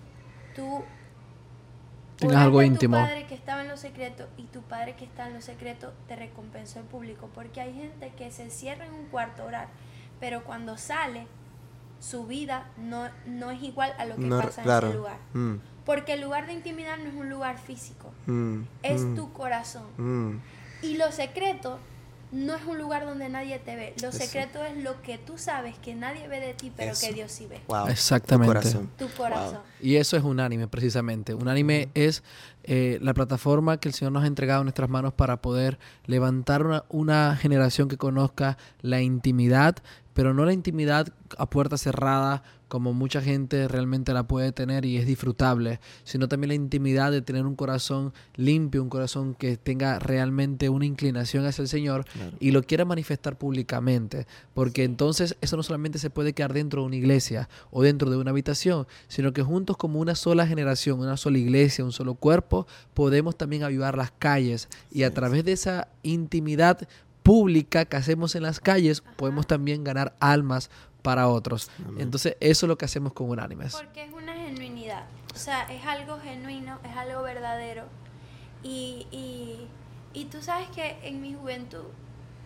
tú 0.55 0.85
Tengas 2.17 2.43
algo 2.43 2.59
a 2.59 2.63
tu 2.63 2.67
íntimo. 2.67 2.97
padre 2.99 3.27
que 3.27 3.35
estaba 3.35 3.63
en 3.63 3.69
lo 3.69 3.79
secreto 3.79 4.29
y 4.37 4.43
tu 4.45 4.61
padre 4.61 4.97
que 4.97 5.07
está 5.07 5.29
en 5.29 5.33
lo 5.33 5.41
secreto 5.41 5.95
te 6.09 6.17
recompensó 6.17 6.79
en 6.79 6.87
público. 6.87 7.31
Porque 7.35 7.63
hay 7.63 7.73
gente 7.73 8.13
que 8.19 8.31
se 8.31 8.51
cierra 8.51 8.85
en 8.85 8.93
un 8.93 9.07
cuarto 9.07 9.43
a 9.43 9.47
orar, 9.47 9.69
pero 10.21 10.45
cuando 10.45 10.77
sale, 10.77 11.27
su 12.01 12.27
vida 12.27 12.67
no, 12.79 13.09
no 13.27 13.51
es 13.51 13.63
igual 13.63 13.93
a 13.99 14.07
lo 14.07 14.17
que 14.17 14.23
No, 14.23 14.41
pasa 14.41 14.63
en 14.63 14.87
ese 14.89 14.97
lugar. 14.97 15.19
Mm, 15.35 15.57
Porque 15.85 16.15
el 16.15 16.21
lugar 16.23 16.47
de 16.47 16.55
intimidad 16.55 16.97
no 16.99 17.05
es 17.09 17.15
un 17.15 17.29
lugar 17.31 17.59
físico, 17.59 18.11
mm, 18.27 18.63
es 18.83 19.03
mm, 19.03 19.15
tu 19.15 19.33
corazón. 19.33 20.41
Y 20.83 20.97
lo 20.97 21.13
secreto 21.13 21.79
no 22.33 22.55
es 22.55 22.65
un 22.65 22.79
lugar 22.79 23.05
donde 23.07 23.29
nadie 23.29 23.59
te 23.59 23.75
ve. 23.77 23.95
Lo 24.01 24.09
Eso. 24.09 24.19
secreto 24.19 24.65
es 24.65 24.77
lo 24.83 25.01
que 25.03 25.19
tú 25.19 25.37
sabes 25.37 25.77
que 25.79 25.95
nadie 25.95 26.29
ve 26.29 26.41
de 26.41 26.55
ti, 26.55 26.73
pero 26.77 26.93
Eso. 26.93 27.07
que 27.07 27.13
Dios 27.13 27.33
sí 27.33 27.47
ve. 27.47 27.61
Wow. 27.69 27.87
tu 27.87 27.91
Exactamente. 27.91 28.47
corazón. 28.55 28.91
Tu 28.99 29.09
corazón. 29.11 29.61
Y 29.81 29.97
eso 29.97 30.17
es 30.17 30.23
un 30.23 30.39
anime, 30.41 30.69
precisamente. 30.69 31.35
Un 31.35 31.49
anime 31.49 31.89
es 31.95 32.23
eh, 32.65 32.99
la 33.03 33.15
plataforma 33.15 33.79
que 33.79 33.89
el 33.89 33.95
Señor 33.95 34.13
nos 34.13 34.25
ha 34.25 34.27
entregado 34.27 34.61
en 34.61 34.67
nuestras 34.67 34.89
manos 34.89 35.13
para 35.13 35.41
poder 35.41 35.79
levantar 36.07 36.65
una, 36.65 36.85
una 36.89 37.37
generación 37.37 37.89
que 37.89 37.97
conozca 37.97 38.59
la 38.81 39.01
intimidad, 39.01 39.77
pero 40.15 40.35
no 40.35 40.45
la 40.45 40.53
intimidad 40.53 41.09
a 41.39 41.49
puerta 41.49 41.79
cerrada 41.79 42.43
como 42.71 42.95
mucha 42.95 43.21
gente 43.21 43.67
realmente 43.69 44.15
la 44.15 44.23
puede 44.23 44.53
tener 44.53 44.85
y 44.85 44.97
es 44.97 45.05
disfrutable, 45.05 45.81
sino 46.05 46.29
también 46.29 46.49
la 46.51 46.55
intimidad 46.55 47.11
de 47.11 47.21
tener 47.21 47.45
un 47.45 47.57
corazón 47.57 48.15
limpio, 48.37 48.81
un 48.81 48.89
corazón 48.89 49.35
que 49.35 49.57
tenga 49.57 49.99
realmente 49.99 50.69
una 50.69 50.87
inclinación 50.87 51.45
hacia 51.45 51.63
el 51.63 51.69
Señor 51.69 52.05
Claro. 52.05 52.37
y 52.39 52.53
lo 52.53 52.63
quiera 52.63 52.85
manifestar 52.85 53.37
públicamente, 53.37 54.27
porque 54.55 54.85
entonces 54.85 55.37
eso 55.41 55.57
no 55.57 55.65
solamente 55.65 55.99
se 55.99 56.11
puede 56.11 56.33
quedar 56.33 56.53
dentro 56.53 56.83
de 56.83 56.87
una 56.87 56.97
iglesia 56.97 57.49
o 57.73 57.83
dentro 57.83 58.09
de 58.09 58.17
una 58.17 58.31
habitación, 58.31 58.87
sino 59.09 59.33
que 59.33 59.43
juntos 59.43 59.77
como 59.77 59.99
una 59.99 60.15
sola 60.15 60.47
generación, 60.47 61.01
una 61.01 61.17
sola 61.17 61.39
iglesia, 61.39 61.85
un 61.85 61.93
solo 61.93 62.15
cuerpo, 62.15 62.69
podemos 62.95 63.37
también 63.37 63.65
avivar 63.65 63.97
las 63.97 64.13
calles 64.13 64.69
y 64.93 65.03
a 65.03 65.13
través 65.13 65.45
de 65.45 65.53
esa 65.53 65.89
intimidad 66.05 66.87
pública 67.23 67.85
que 67.85 67.97
hacemos 67.97 68.35
en 68.35 68.43
las 68.45 68.61
calles, 68.61 69.03
podemos 69.17 69.47
también 69.47 69.85
ganar 69.85 70.15
almas 70.21 70.71
para 71.01 71.29
otros. 71.29 71.71
Amén. 71.87 72.03
Entonces, 72.03 72.37
eso 72.41 72.67
es 72.67 72.69
lo 72.69 72.77
que 72.79 72.85
hacemos 72.85 73.13
con 73.13 73.29
Unánimes. 73.31 73.75
Porque 73.75 74.05
es 74.05 74.13
una 74.13 74.35
genuinidad. 74.35 75.07
O 75.35 75.39
sea, 75.39 75.63
es 75.73 75.85
algo 75.85 76.19
genuino, 76.21 76.79
es 76.85 76.97
algo 76.97 77.23
verdadero. 77.23 77.85
Y, 78.63 79.07
y, 79.11 79.69
y 80.13 80.25
tú 80.27 80.43
sabes 80.43 80.69
que 80.69 80.99
en 81.03 81.21
mi 81.21 81.35
juventud, 81.35 81.85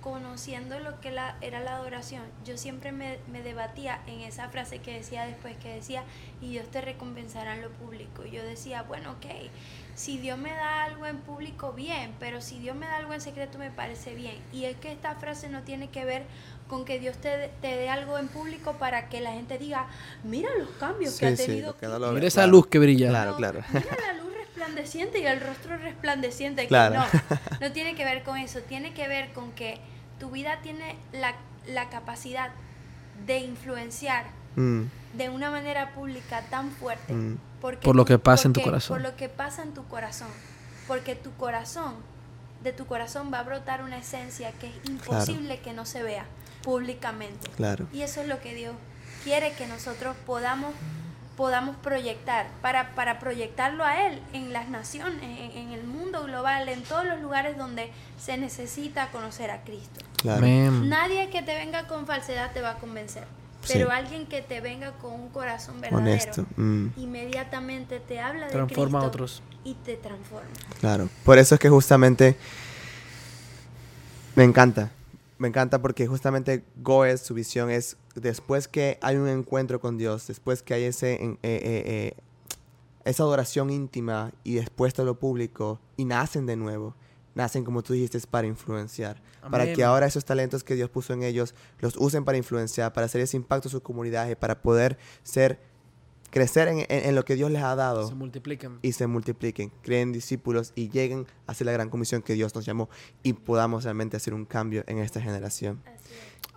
conociendo 0.05 0.79
lo 0.81 1.01
que 1.01 1.11
la, 1.11 1.39
era 1.41 1.61
la 1.61 1.77
adoración, 1.77 2.23
yo 2.45 2.59
siempre 2.59 2.93
me, 2.93 3.19
me 3.33 3.43
debatía 3.43 4.03
en 4.07 4.21
esa 4.21 4.51
frase 4.51 4.81
que 4.81 4.93
decía 4.93 5.25
después, 5.25 5.57
que 5.57 5.75
decía, 5.75 6.05
y 6.43 6.51
Dios 6.51 6.71
te 6.71 6.83
recompensará 6.83 7.55
en 7.55 7.63
lo 7.63 7.71
público. 7.71 8.23
Yo 8.27 8.45
decía, 8.45 8.83
bueno, 8.83 9.13
ok, 9.13 9.25
si 9.95 10.19
Dios 10.19 10.37
me 10.37 10.51
da 10.51 10.85
algo 10.85 11.07
en 11.07 11.17
público, 11.21 11.73
bien, 11.73 12.13
pero 12.21 12.43
si 12.43 12.59
Dios 12.59 12.77
me 12.77 12.85
da 12.85 12.97
algo 12.97 13.15
en 13.15 13.23
secreto, 13.23 13.57
me 13.57 13.71
parece 13.71 14.15
bien. 14.15 14.37
Y 14.53 14.67
es 14.67 14.77
que 14.77 14.93
esta 14.93 15.15
frase 15.15 15.49
no 15.49 15.63
tiene 15.63 15.89
que 15.89 16.05
ver 16.05 16.25
con 16.69 16.85
que 16.85 16.99
Dios 17.01 17.17
te, 17.17 17.51
te 17.63 17.69
dé 17.77 17.89
algo 17.89 18.19
en 18.19 18.29
público 18.29 18.75
para 18.75 19.09
que 19.09 19.23
la 19.23 19.33
gente 19.33 19.57
diga, 19.57 19.87
mira 20.23 20.51
los 20.59 20.69
cambios 20.73 21.19
que 21.19 21.27
ha 21.29 21.37
sí, 21.37 21.47
tenido. 21.47 21.79
que 21.79 21.87
no 21.87 21.93
Cristo". 21.93 21.99
lo 21.99 22.09
ve, 22.09 22.15
Mira 22.17 22.29
esa 22.29 22.41
claro. 22.43 22.53
luz 22.53 22.67
que 22.67 22.79
brilla. 22.79 23.09
Claro, 23.09 23.31
No, 23.33 23.37
claro. 23.39 23.61
Mira 23.73 23.97
la 24.07 24.13
luz 24.23 24.35
resplandeciente 24.35 25.21
y 25.21 25.27
el 25.27 25.41
rostro 25.41 25.79
resplandeciente. 25.79 26.63
que 26.63 26.69
Claro. 26.69 26.97
No, 26.97 27.07
no 27.61 27.73
tiene 27.73 27.95
que 27.95 28.05
ver 28.05 28.23
con 28.23 28.37
eso. 28.37 28.61
Tiene 28.61 28.93
que 28.93 29.09
ver 29.09 29.33
con 29.33 29.53
que 29.53 29.81
tu 30.25 30.31
vida 30.31 30.61
tiene 30.63 30.97
la, 31.13 31.35
la 31.67 31.91
capacidad 31.91 32.51
de 33.27 33.39
influenciar 33.39 34.25
Mm, 34.57 34.83
de 35.15 35.29
una 35.31 35.51
manera 35.51 35.93
pública 35.95 36.43
tan 36.51 36.71
fuerte. 36.71 37.13
mm. 37.13 37.39
Porque 37.61 37.85
Por 37.85 37.97
lo 37.97 38.05
que 38.05 38.19
pasa 38.19 38.47
en 38.47 38.53
tu 38.53 38.61
corazón. 38.61 38.97
Por 38.97 39.03
lo 39.03 39.17
que 39.17 39.29
pasa 39.29 39.63
en 39.63 39.73
tu 39.73 39.85
corazón. 39.89 40.29
Porque 40.87 41.15
tu 41.15 41.33
corazón, 41.37 41.95
de 42.63 42.73
tu 42.73 42.87
corazón 42.87 43.31
va 43.33 43.39
a 43.39 43.43
brotar 43.43 43.83
una 43.83 43.99
esencia 43.99 44.53
que 44.53 44.69
es 44.69 44.75
imposible 44.89 45.61
que 45.61 45.73
no 45.73 45.87
se 45.87 46.03
vea 46.03 46.27
públicamente. 46.63 47.49
Claro. 47.57 47.87
Y 47.93 48.03
eso 48.03 48.21
es 48.21 48.29
lo 48.29 48.41
que 48.41 48.55
Dios 48.55 48.75
quiere 49.25 49.53
que 49.55 49.67
nosotros 49.67 50.15
podamos 50.27 50.73
podamos 51.37 51.75
proyectar, 51.77 52.47
para, 52.63 52.95
para 52.95 53.19
proyectarlo 53.19 53.85
a 53.85 54.07
Él 54.07 54.21
en 54.33 54.53
las 54.53 54.69
naciones, 54.69 55.21
en, 55.23 55.51
en 55.57 55.73
el 55.73 55.85
mundo 55.85 56.23
global, 56.25 56.69
en 56.69 56.83
todos 56.85 57.05
los 57.05 57.21
lugares 57.21 57.57
donde 57.59 57.91
se 58.21 58.37
necesita 58.39 59.09
conocer 59.09 59.51
a 59.51 59.63
Cristo. 59.65 60.05
Claro. 60.23 60.47
Nadie 60.47 61.31
que 61.31 61.43
te 61.43 61.55
venga 61.55 61.87
con 61.89 62.07
falsedad 62.07 62.53
te 62.53 62.61
va 62.63 62.71
a 62.71 62.75
convencer, 62.77 63.25
Sí. 63.63 63.73
pero 63.73 63.91
alguien 63.91 64.27
que 64.27 64.43
te 64.43 64.61
venga 64.61 64.93
con 64.93 65.13
un 65.13 65.29
corazón 65.31 65.81
verdadero, 65.81 66.07
Honesto. 66.11 66.47
mm, 66.57 66.89
inmediatamente 66.99 67.99
te 67.99 68.21
habla 68.21 68.47
de 68.47 68.53
Transforma 68.53 68.99
a 68.99 69.03
Cristo 69.03 69.09
otros. 69.09 69.43
y 69.65 69.75
te 69.75 69.97
transforma. 69.97 70.51
claro. 70.81 71.09
Por 71.25 71.39
eso 71.39 71.55
es 71.57 71.61
que 71.61 71.69
justamente 71.69 72.37
me 74.37 74.45
encanta. 74.45 74.91
Me 75.39 75.49
encanta 75.49 75.83
porque 75.83 76.07
justamente 76.07 76.65
Goes, 76.77 77.21
su 77.21 77.35
visión 77.35 77.71
es 77.71 77.97
después 78.15 78.69
que 78.69 78.99
hay 79.03 79.17
un 79.17 79.29
encuentro 79.29 79.81
con 79.81 79.99
Dios, 79.99 80.27
después 80.29 80.63
que 80.63 80.75
hay 80.75 80.85
ese, 80.85 81.15
eh, 81.15 81.39
eh, 81.43 81.43
eh, 81.43 82.15
esa 83.05 83.25
adoración 83.25 83.71
íntima 83.71 84.33
y 84.45 84.55
después 84.55 84.95
todo 84.95 85.07
lo 85.07 85.19
público 85.19 85.81
y 85.97 86.05
nacen 86.05 86.47
de 86.47 86.57
nuevo. 86.57 86.95
Nacen, 87.35 87.65
como 87.65 87.83
tú 87.83 87.95
dijiste, 87.95 88.21
para 88.31 88.47
influenciar. 88.47 89.21
Para 89.51 89.73
que 89.73 89.83
ahora 89.83 90.07
esos 90.07 90.25
talentos 90.25 90.63
que 90.63 90.77
Dios 90.77 90.89
puso 90.89 91.13
en 91.13 91.25
ellos 91.25 91.55
los 91.81 91.97
usen 91.97 92.25
para 92.25 92.39
influenciar, 92.39 92.93
para 92.93 93.07
hacer 93.07 93.21
ese 93.21 93.37
impacto 93.37 93.69
en 93.69 93.73
su 93.73 93.83
comunidad 93.83 94.29
y 94.31 94.37
para 94.37 94.63
poder 94.63 94.99
ser, 95.25 95.59
crecer 96.35 96.67
en, 96.69 96.81
en- 96.81 96.87
en 96.91 97.15
lo 97.15 97.25
que 97.25 97.37
Dios 97.37 97.49
les 97.51 97.63
ha 97.63 97.75
dado 97.77 98.09
Se 98.09 98.15
multiplican. 98.15 98.79
y 98.83 98.93
se 98.93 99.07
multipliquen, 99.07 99.71
creen 99.83 100.13
discípulos 100.13 100.73
y 100.75 100.91
lleguen 100.91 101.27
a 101.47 101.53
hacer 101.53 101.65
la 101.67 101.73
gran 101.73 101.89
comisión 101.89 102.23
que 102.23 102.35
Dios 102.35 102.55
nos 102.55 102.67
llamó 102.67 102.89
y 103.23 103.33
podamos 103.35 103.85
realmente 103.85 104.17
hacer 104.17 104.35
un 104.35 104.45
cambio 104.45 104.83
en 104.89 104.99
esta 104.99 105.21
generación. 105.21 105.81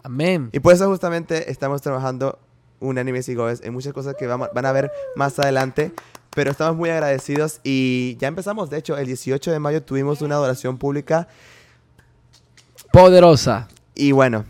Amén. 0.04 0.50
Y 0.52 0.60
por 0.60 0.74
eso 0.74 0.88
justamente 0.90 1.52
estamos 1.52 1.82
trabajando 1.82 2.40
un 2.80 2.98
anime 2.98 3.22
y 3.26 3.34
goes 3.36 3.62
en 3.62 3.72
muchas 3.74 3.94
cosas 3.94 4.16
que 4.18 4.26
vamos- 4.28 4.50
van 4.54 4.66
a 4.66 4.72
ver 4.72 4.92
más 5.16 5.38
adelante, 5.40 5.92
pero 6.36 6.52
estamos 6.52 6.76
muy 6.76 6.90
agradecidos 6.90 7.60
y 7.64 8.18
ya 8.20 8.28
empezamos, 8.28 8.70
de 8.70 8.78
hecho, 8.78 8.98
el 8.98 9.06
18 9.06 9.52
de 9.52 9.60
mayo 9.60 9.84
tuvimos 9.84 10.22
una 10.22 10.36
adoración 10.36 10.78
pública 10.78 11.28
poderosa. 12.92 13.68
Y 13.96 14.12
bueno, 14.12 14.46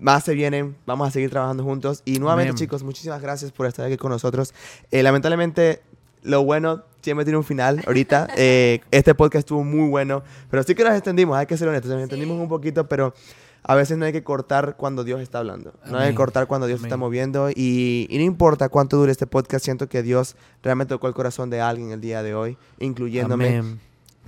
más 0.00 0.24
se 0.24 0.34
vienen, 0.34 0.76
vamos 0.86 1.08
a 1.08 1.10
seguir 1.10 1.30
trabajando 1.30 1.62
juntos. 1.62 2.02
Y 2.04 2.18
nuevamente, 2.18 2.54
chicos, 2.54 2.82
muchísimas 2.82 3.20
gracias 3.20 3.52
por 3.52 3.66
estar 3.66 3.86
aquí 3.86 3.96
con 3.96 4.10
nosotros. 4.10 4.54
Eh, 4.90 5.02
lamentablemente, 5.02 5.82
lo 6.22 6.42
bueno 6.44 6.82
siempre 7.02 7.24
tiene 7.24 7.38
un 7.38 7.44
final. 7.44 7.82
Ahorita, 7.86 8.28
eh, 8.36 8.80
este 8.90 9.14
podcast 9.14 9.40
estuvo 9.40 9.62
muy 9.62 9.88
bueno, 9.88 10.22
pero 10.50 10.62
sí 10.62 10.74
que 10.74 10.84
nos 10.84 10.94
extendimos, 10.94 11.36
hay 11.36 11.46
que 11.46 11.56
ser 11.56 11.68
honestos, 11.68 11.90
nos 11.90 12.00
extendimos 12.00 12.38
un 12.38 12.48
poquito, 12.48 12.88
pero 12.88 13.14
a 13.62 13.74
veces 13.74 13.98
no 13.98 14.06
hay 14.06 14.12
que 14.12 14.24
cortar 14.24 14.76
cuando 14.76 15.04
Dios 15.04 15.20
está 15.20 15.38
hablando. 15.38 15.74
No 15.86 15.98
hay 15.98 16.10
que 16.10 16.14
cortar 16.14 16.46
cuando 16.46 16.66
Dios 16.66 16.80
Amén. 16.80 16.88
está 16.88 16.96
moviendo. 16.96 17.50
Y, 17.50 18.06
y 18.08 18.18
no 18.18 18.24
importa 18.24 18.70
cuánto 18.70 18.96
dure 18.96 19.12
este 19.12 19.26
podcast, 19.26 19.64
siento 19.64 19.88
que 19.88 20.02
Dios 20.02 20.36
realmente 20.62 20.94
tocó 20.94 21.08
el 21.08 21.14
corazón 21.14 21.50
de 21.50 21.60
alguien 21.60 21.90
el 21.90 22.00
día 22.00 22.22
de 22.22 22.34
hoy, 22.34 22.56
incluyéndome. 22.78 23.58
Amén. 23.58 23.80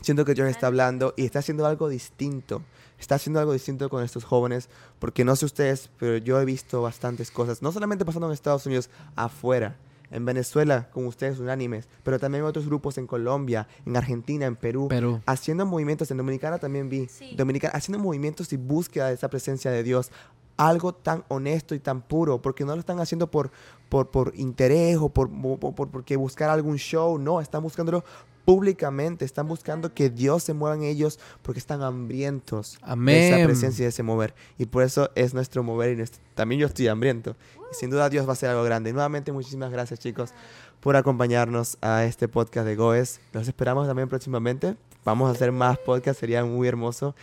Siento 0.03 0.25
que 0.25 0.35
Dios 0.35 0.49
está 0.49 0.67
hablando 0.67 1.15
y 1.17 1.25
está 1.25 1.39
haciendo 1.39 1.65
algo 1.65 1.89
distinto. 1.89 2.63
Está 3.03 3.17
haciendo 3.17 3.41
algo 3.41 3.53
distinto 3.53 3.91
con 3.91 4.05
estos 4.05 4.23
jóvenes, 4.23 4.69
porque 5.01 5.25
no 5.25 5.35
sé 5.35 5.45
ustedes, 5.45 5.91
pero 5.99 6.19
yo 6.19 6.41
he 6.41 6.45
visto 6.45 6.81
bastantes 6.83 7.33
cosas, 7.33 7.61
no 7.61 7.73
solamente 7.73 8.05
pasando 8.05 8.29
en 8.29 8.33
Estados 8.33 8.65
Unidos, 8.65 8.91
afuera, 9.17 9.75
en 10.13 10.25
Venezuela, 10.25 10.89
con 10.93 11.07
ustedes, 11.07 11.41
unánimes, 11.41 11.89
pero 12.05 12.21
también 12.21 12.45
otros 12.45 12.65
grupos 12.65 12.99
en 12.99 13.09
Colombia, 13.09 13.67
en 13.85 13.97
Argentina, 13.97 14.47
en 14.47 14.55
Perú, 14.55 14.87
Perú. 14.89 15.21
haciendo 15.27 15.67
movimientos, 15.67 16.13
en 16.13 16.19
Dominicana 16.19 16.59
también 16.59 16.89
vi, 16.89 17.09
Sí. 17.09 17.35
Dominicana, 17.37 17.75
haciendo 17.75 17.99
movimientos 17.99 18.53
y 18.53 18.57
búsqueda 18.57 19.09
de 19.09 19.15
esa 19.15 19.29
presencia 19.29 19.73
de 19.73 19.83
Dios. 19.83 20.13
Algo 20.57 20.93
tan 20.95 21.25
honesto 21.29 21.75
y 21.75 21.81
tan 21.81 22.03
puro, 22.03 22.41
porque 22.41 22.65
no 22.65 22.75
lo 22.75 22.81
están 22.81 23.01
haciendo 23.01 23.29
por, 23.31 23.51
por, 23.89 24.11
por 24.11 24.33
interés 24.37 24.97
o 24.99 25.09
por, 25.09 25.29
por, 25.59 25.75
por- 25.75 25.89
porque 25.89 26.15
buscar 26.17 26.51
algún 26.51 26.77
show, 26.77 27.19
no, 27.19 27.41
están 27.41 27.63
buscándolo 27.65 28.05
públicamente, 28.45 29.25
están 29.25 29.49
buscando 29.49 29.93
que 29.95 30.11
Dios 30.11 30.43
se 30.43 30.55
mueva 30.55 30.77
en 30.77 30.83
ellos 30.83 31.19
porque 31.43 31.59
están 31.59 31.83
hambrientos 31.83 32.73
de 32.75 32.79
Amén. 32.93 33.35
esa 33.35 33.45
presencia 33.45 33.83
y 33.83 33.85
de 33.85 33.89
ese 33.91 34.03
mover. 34.03 34.35
Y 34.59 34.67
por 34.67 34.83
eso 34.83 35.11
es 35.15 35.35
nuestro 35.35 35.63
mover 35.63 35.93
y 35.93 35.97
nuestro- 35.97 36.23
también 36.35 36.61
yo 36.61 36.67
estoy 36.67 36.89
hambriento. 36.89 37.37
Y 37.71 37.75
sin 37.75 37.91
duda 37.91 38.09
Dios 38.09 38.27
va 38.27 38.31
a 38.31 38.33
hacer 38.33 38.51
algo 38.51 38.65
grande. 38.65 38.91
Y 38.91 38.93
nuevamente 38.93 39.33
muchísimas 39.33 39.71
gracias 39.71 40.01
chicos 40.01 40.33
por 40.81 40.97
acompañarnos 40.97 41.79
a 41.81 42.05
este 42.05 42.29
podcast 42.29 42.67
de 42.67 42.75
Goes. 42.77 43.21
Los 43.33 43.47
esperamos 43.49 43.87
también 43.87 44.09
próximamente. 44.09 44.77
Vamos 45.05 45.29
a 45.29 45.33
hacer 45.33 45.51
más 45.53 45.79
podcasts, 45.79 46.21
sería 46.21 46.45
muy 46.45 46.69
hermoso. 46.69 47.15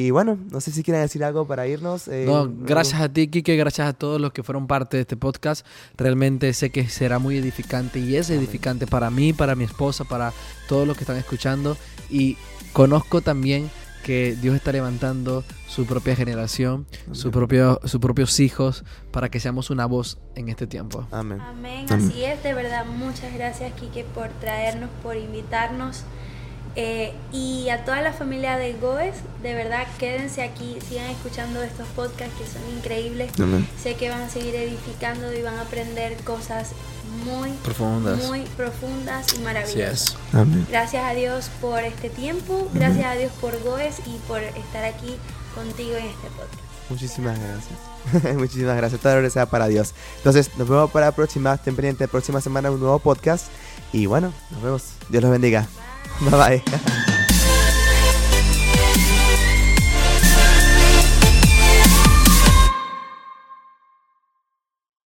Y 0.00 0.12
bueno, 0.12 0.38
no 0.52 0.60
sé 0.60 0.70
si 0.70 0.84
quieren 0.84 1.02
decir 1.02 1.24
algo 1.24 1.44
para 1.48 1.66
irnos. 1.66 2.06
eh, 2.06 2.22
No, 2.24 2.48
gracias 2.48 3.00
a 3.00 3.08
ti, 3.12 3.26
Kike, 3.26 3.56
gracias 3.56 3.88
a 3.88 3.92
todos 3.94 4.20
los 4.20 4.32
que 4.32 4.44
fueron 4.44 4.68
parte 4.68 4.96
de 4.96 5.00
este 5.00 5.16
podcast. 5.16 5.66
Realmente 5.96 6.52
sé 6.52 6.70
que 6.70 6.88
será 6.88 7.18
muy 7.18 7.36
edificante 7.36 7.98
y 7.98 8.14
es 8.14 8.30
edificante 8.30 8.86
para 8.86 9.10
mí, 9.10 9.32
para 9.32 9.56
mi 9.56 9.64
esposa, 9.64 10.04
para 10.04 10.32
todos 10.68 10.86
los 10.86 10.96
que 10.96 11.02
están 11.02 11.16
escuchando. 11.16 11.76
Y 12.08 12.36
conozco 12.72 13.22
también 13.22 13.70
que 14.04 14.36
Dios 14.40 14.54
está 14.54 14.70
levantando 14.70 15.42
su 15.66 15.84
propia 15.84 16.14
generación, 16.14 16.86
su 17.10 17.22
Amén. 17.28 17.32
propio, 17.32 17.80
sus 17.82 18.00
propios 18.00 18.38
hijos, 18.38 18.84
para 19.10 19.28
que 19.30 19.40
seamos 19.40 19.68
una 19.68 19.84
voz 19.86 20.18
en 20.36 20.48
este 20.48 20.68
tiempo. 20.68 21.08
Amén. 21.10 21.40
Amén, 21.40 21.86
Amén. 21.90 22.08
así 22.08 22.22
es, 22.22 22.40
de 22.44 22.54
verdad, 22.54 22.86
muchas 22.86 23.34
gracias 23.34 23.72
Quique 23.72 24.04
por 24.14 24.28
traernos, 24.40 24.90
por 25.02 25.16
invitarnos. 25.16 26.04
Eh, 26.76 27.12
y 27.32 27.68
a 27.70 27.84
toda 27.84 28.02
la 28.02 28.12
familia 28.12 28.56
de 28.56 28.74
Goes, 28.74 29.14
de 29.42 29.54
verdad, 29.54 29.86
quédense 29.98 30.42
aquí, 30.42 30.78
sigan 30.88 31.06
escuchando 31.06 31.62
estos 31.62 31.86
podcasts 31.88 32.34
que 32.38 32.46
son 32.46 32.62
increíbles. 32.76 33.32
Amén. 33.40 33.68
Sé 33.82 33.94
que 33.94 34.10
van 34.10 34.22
a 34.22 34.28
seguir 34.28 34.54
edificando 34.54 35.32
y 35.32 35.42
van 35.42 35.54
a 35.54 35.62
aprender 35.62 36.16
cosas 36.24 36.70
muy, 37.24 37.50
Profundas. 37.64 38.22
muy 38.26 38.40
profundas 38.56 39.26
y 39.34 39.38
maravillosas. 39.40 40.16
Amén. 40.32 40.66
Gracias 40.70 41.04
a 41.04 41.14
Dios 41.14 41.50
por 41.60 41.82
este 41.82 42.10
tiempo, 42.10 42.68
gracias 42.74 43.06
a 43.06 43.14
Dios 43.14 43.32
por 43.40 43.60
Goes 43.62 43.98
y 44.06 44.16
por 44.28 44.40
estar 44.40 44.84
aquí 44.84 45.16
contigo 45.54 45.96
en 45.96 46.06
este 46.06 46.28
podcast. 46.28 46.68
Muchísimas 46.90 47.38
gracias. 47.38 48.34
Muchísimas 48.38 48.76
gracias. 48.76 49.00
Toda 49.00 49.14
la 49.14 49.20
gloria 49.20 49.30
sea 49.30 49.46
para 49.46 49.68
Dios. 49.68 49.94
Entonces, 50.18 50.50
nos 50.56 50.68
vemos 50.68 50.90
para 50.90 51.06
la 51.06 51.12
próxima. 51.12 51.54
Estén 51.54 51.76
pendientes. 51.76 52.08
Próxima 52.08 52.40
semana 52.40 52.70
un 52.70 52.80
nuevo 52.80 52.98
podcast. 52.98 53.46
Y 53.92 54.06
bueno, 54.06 54.32
nos 54.50 54.62
vemos. 54.62 54.82
Dios 55.10 55.22
los 55.22 55.30
bendiga. 55.30 55.60
Bye 55.62 55.87
bye. 56.20 57.14